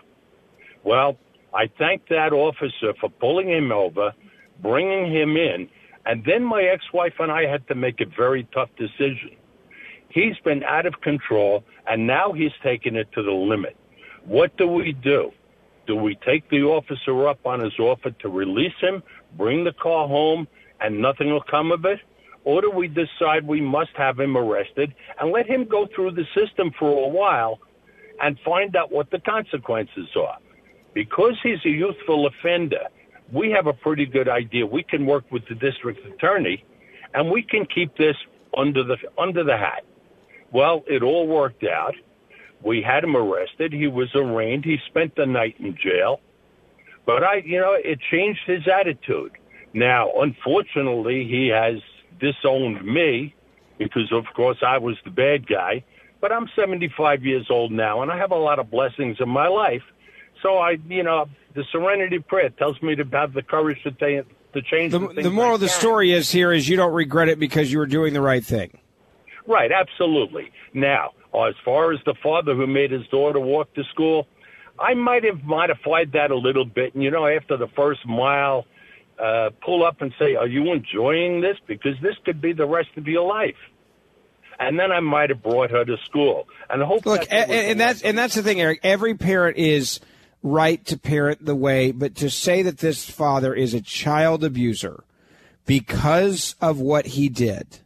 [0.83, 1.17] Well,
[1.56, 4.14] I thank that officer for pulling him over,
[4.61, 5.69] bringing him in,
[6.06, 9.32] and then my ex-wife and I had to make a very tough decision.
[10.10, 13.77] He's been out of control, and now he's taken it to the limit.
[14.26, 15.32] What do we do?
[15.88, 19.02] Do we take the officer up on his offer to release him,
[19.38, 20.48] bring the car home,
[20.82, 21.99] and nothing will come of it?
[22.44, 26.26] Or do we decide we must have him arrested and let him go through the
[26.36, 27.60] system for a while
[28.22, 30.38] and find out what the consequences are?
[30.95, 32.88] Because he's a youthful offender,
[33.31, 34.65] we have a pretty good idea.
[34.65, 36.65] We can work with the district attorney
[37.13, 38.15] and we can keep this
[38.57, 39.84] under the under the hat.
[40.51, 41.95] Well, it all worked out.
[42.63, 43.73] We had him arrested.
[43.73, 44.65] He was arraigned.
[44.65, 46.22] He spent the night in jail.
[47.05, 49.34] But I, you know, it changed his attitude.
[49.73, 51.76] Now, unfortunately, he has
[52.19, 53.35] disowned me
[53.77, 55.84] because, of course, I was the bad guy.
[56.22, 59.47] But I'm 75 years old now, and I have a lot of blessings in my
[59.47, 59.84] life.
[60.41, 64.27] So I, you know, the Serenity Prayer tells me to have the courage to, ta-
[64.53, 67.29] to change the, The, the moral of the story is here is you don't regret
[67.29, 68.77] it because you were doing the right thing.
[69.47, 70.51] Right, absolutely.
[70.73, 74.27] Now, as far as the father who made his daughter walk to school,
[74.79, 76.95] I might have modified that a little bit.
[76.95, 78.65] And, you know, after the first mile,
[79.19, 82.89] uh, pull up and say, "Are you enjoying this?" Because this could be the rest
[82.97, 83.55] of your life.
[84.59, 86.47] And then I might have brought her to school.
[86.69, 87.05] And hope.
[87.05, 88.79] Look, that and, and that's and that's the thing, Eric.
[88.83, 89.99] Every parent is
[90.45, 95.03] right to parent the way, but to say that this father is a child abuser
[95.65, 97.80] because of what he did,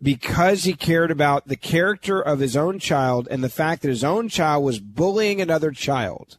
[0.00, 4.04] because he cared about the character of his own child and the fact that his
[4.04, 6.38] own child was bullying another child.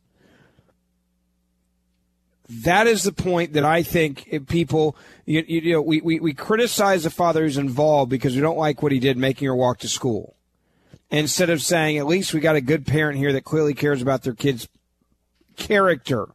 [2.47, 4.95] That is the point that I think people,
[5.25, 8.81] you, you know, we, we, we criticize the father who's involved because we don't like
[8.81, 10.36] what he did making her walk to school.
[11.09, 14.23] Instead of saying, at least we got a good parent here that clearly cares about
[14.23, 14.67] their kid's
[15.55, 16.27] character,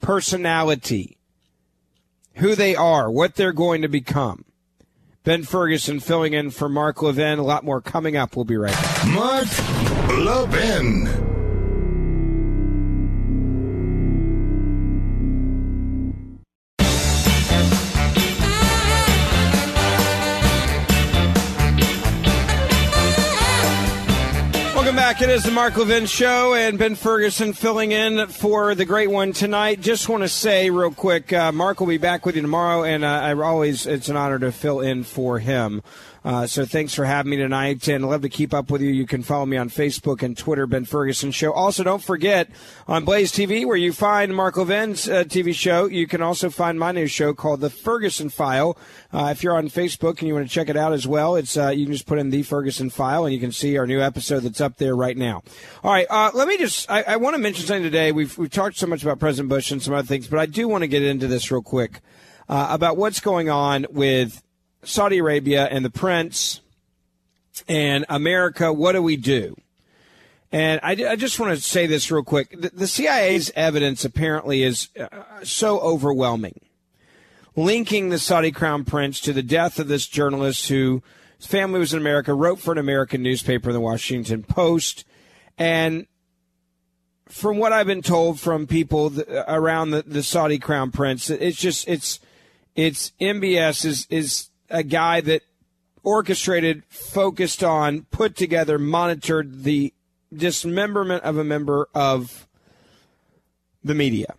[0.00, 1.18] personality,
[2.34, 4.44] who they are, what they're going to become.
[5.24, 7.38] Ben Ferguson filling in for Mark Levin.
[7.38, 8.36] A lot more coming up.
[8.36, 9.06] We'll be right back.
[9.08, 9.48] Mark
[10.18, 11.43] Levin.
[25.14, 25.22] Back.
[25.22, 29.32] It is the Mark Levin Show, and Ben Ferguson filling in for the great one
[29.32, 29.80] tonight.
[29.80, 33.04] Just want to say real quick, uh, Mark will be back with you tomorrow, and
[33.04, 35.82] uh, I always it's an honor to fill in for him.
[36.24, 38.90] Uh, so thanks for having me tonight, and love to keep up with you.
[38.90, 41.52] You can follow me on Facebook and Twitter, Ben Ferguson Show.
[41.52, 42.48] Also, don't forget
[42.88, 46.78] on Blaze TV, where you find Mark Levin's uh, TV show, you can also find
[46.78, 48.78] my new show called The Ferguson File.
[49.12, 51.58] Uh, if you're on Facebook and you want to check it out as well, it's
[51.58, 54.00] uh, you can just put in The Ferguson File, and you can see our new
[54.00, 55.42] episode that's up there right now.
[55.82, 58.12] All right, uh, let me just I, I want to mention something today.
[58.12, 60.68] We've we've talked so much about President Bush and some other things, but I do
[60.68, 62.00] want to get into this real quick.
[62.46, 64.42] Uh, about what's going on with
[64.84, 66.60] Saudi Arabia and the prince
[67.68, 69.56] and America, what do we do?
[70.52, 72.50] And I, I just want to say this real quick.
[72.50, 75.08] The, the CIA's evidence apparently is uh,
[75.42, 76.60] so overwhelming,
[77.56, 81.02] linking the Saudi crown prince to the death of this journalist who
[81.40, 85.04] family was in America, wrote for an American newspaper, the Washington Post,
[85.58, 86.06] and
[87.28, 89.12] from what I've been told from people
[89.48, 92.20] around the, the Saudi crown prince, it's just it's
[92.76, 95.42] it's MBS is is a guy that
[96.04, 99.92] orchestrated, focused on, put together, monitored the
[100.32, 102.46] dismemberment of a member of
[103.82, 104.34] the media.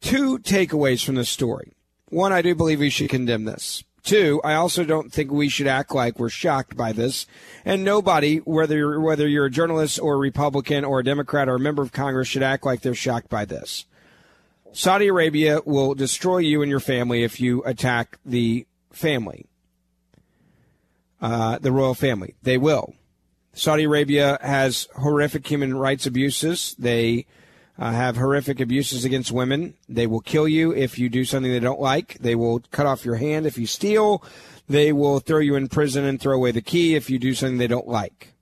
[0.00, 1.72] Two takeaways from this story.
[2.08, 3.84] One, I do believe we should condemn this.
[4.02, 7.26] Two, I also don't think we should act like we're shocked by this.
[7.64, 11.54] And nobody, whether you're, whether you're a journalist or a Republican or a Democrat or
[11.54, 13.86] a member of Congress, should act like they're shocked by this.
[14.72, 19.46] Saudi Arabia will destroy you and your family if you attack the family
[21.22, 22.34] uh, the royal family.
[22.42, 22.94] They will.
[23.54, 26.74] Saudi Arabia has horrific human rights abuses.
[26.78, 27.26] They
[27.78, 29.74] uh, have horrific abuses against women.
[29.88, 32.18] They will kill you if you do something they don't like.
[32.18, 34.24] They will cut off your hand if you steal.
[34.68, 37.58] They will throw you in prison and throw away the key if you do something
[37.58, 38.34] they don't like.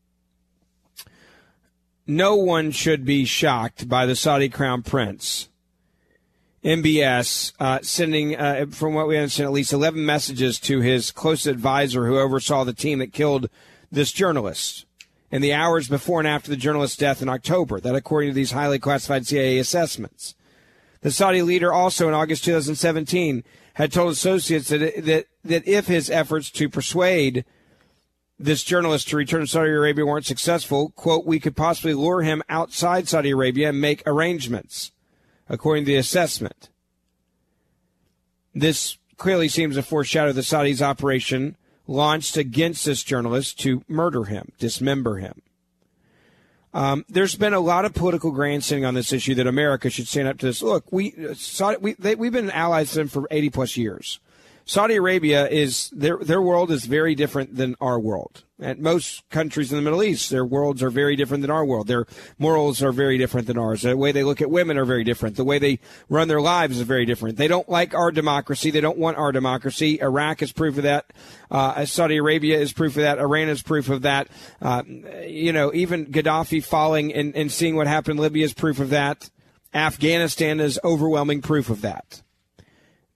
[2.07, 5.50] No one should be shocked by the Saudi crown prince
[6.65, 11.47] MBS uh, sending, uh, from what we understand, at least 11 messages to his close
[11.47, 13.49] advisor who oversaw the team that killed
[13.91, 14.85] this journalist
[15.31, 17.81] in the hours before and after the journalist's death in October.
[17.81, 20.35] That, according to these highly classified CIA assessments.
[21.01, 23.43] The Saudi leader also in August 2017
[23.75, 27.47] had told associates that, that, that if his efforts to persuade
[28.39, 32.43] this journalist to return to Saudi Arabia weren't successful, quote, we could possibly lure him
[32.51, 34.93] outside Saudi Arabia and make arrangements
[35.51, 36.71] according to the assessment.
[38.55, 41.57] This clearly seems to foreshadow the Saudis' operation
[41.87, 45.43] launched against this journalist to murder him, dismember him.
[46.73, 50.29] Um, there's been a lot of political grandstanding on this issue that America should stand
[50.29, 50.63] up to this.
[50.63, 54.21] Look, we, Saudi, we they, we've been allies to them for 80 plus years.
[54.71, 58.45] Saudi Arabia is their their world is very different than our world.
[58.79, 61.89] Most countries in the Middle East, their worlds are very different than our world.
[61.89, 62.07] Their
[62.39, 63.83] morals are very different than ours.
[63.83, 65.35] The way they look at women are very different.
[65.35, 67.37] The way they run their lives is very different.
[67.37, 68.71] They don't like our democracy.
[68.71, 70.01] They don't want our democracy.
[70.01, 71.13] Iraq is proof of that.
[71.51, 73.19] Uh, Saudi Arabia is proof of that.
[73.19, 74.29] Iran is proof of that.
[74.63, 74.85] Uh,
[75.27, 78.91] you know, even Gaddafi falling and, and seeing what happened in Libya is proof of
[78.91, 79.31] that.
[79.75, 82.23] Afghanistan is overwhelming proof of that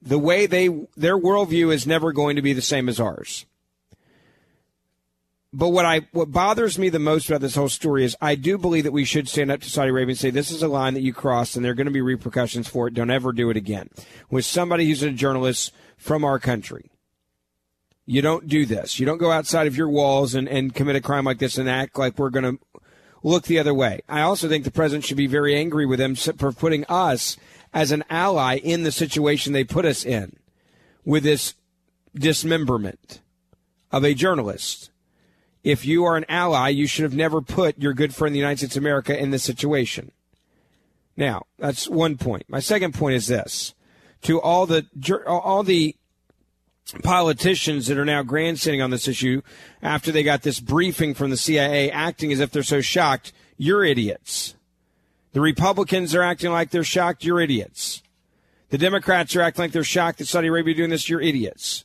[0.05, 3.47] the way they their worldview is never going to be the same as ours.
[5.53, 8.59] But what I what bothers me the most about this whole story is I do
[8.59, 10.95] believe that we should stand up to Saudi Arabia and say this is a line
[10.95, 12.95] that you crossed and there are going to be repercussions for it.
[12.95, 13.89] Don't ever do it again.
[14.31, 16.91] With somebody who's a journalist from our country.
[18.05, 18.99] You don't do this.
[18.99, 21.71] You don't go outside of your walls and, and commit a crime like this and
[21.71, 22.81] act like we're going to
[23.23, 24.03] look the other way.
[24.09, 27.39] I also think the president should be very angry with him for putting us
[27.75, 30.37] as an ally in the situation they put us in
[31.05, 31.55] with this
[32.15, 33.21] dismemberment
[33.91, 34.91] of a journalist.
[35.65, 38.59] If you are an ally, you should have never put your good friend, the United
[38.59, 40.13] States of America, in this situation.
[41.17, 42.45] Now, that's one point.
[42.49, 43.75] My second point is this:
[44.23, 44.87] to all the
[45.27, 45.97] all the
[47.03, 49.41] politicians that are now grandstanding on this issue
[49.83, 53.85] after they got this briefing from the CIA, acting as if they're so shocked, you're
[53.85, 54.55] idiots.
[55.35, 58.05] The Republicans are acting like they're shocked, you're idiots.
[58.71, 61.85] The Democrats are acting like they're shocked that Saudi Arabia doing this, you're idiots.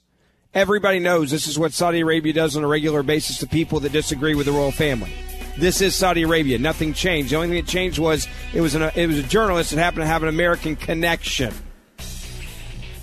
[0.53, 3.91] Everybody knows this is what Saudi Arabia does on a regular basis to people that
[3.91, 5.11] disagree with the royal family.
[5.57, 6.59] This is Saudi Arabia.
[6.59, 7.31] Nothing changed.
[7.31, 10.03] The only thing that changed was it was an, it was a journalist that happened
[10.03, 11.51] to have an American connection.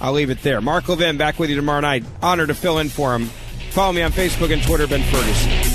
[0.00, 0.60] I'll leave it there.
[0.60, 2.04] Mark Levin back with you tomorrow night.
[2.22, 3.26] Honor to fill in for him.
[3.70, 5.65] Follow me on Facebook and Twitter, Ben Ferguson.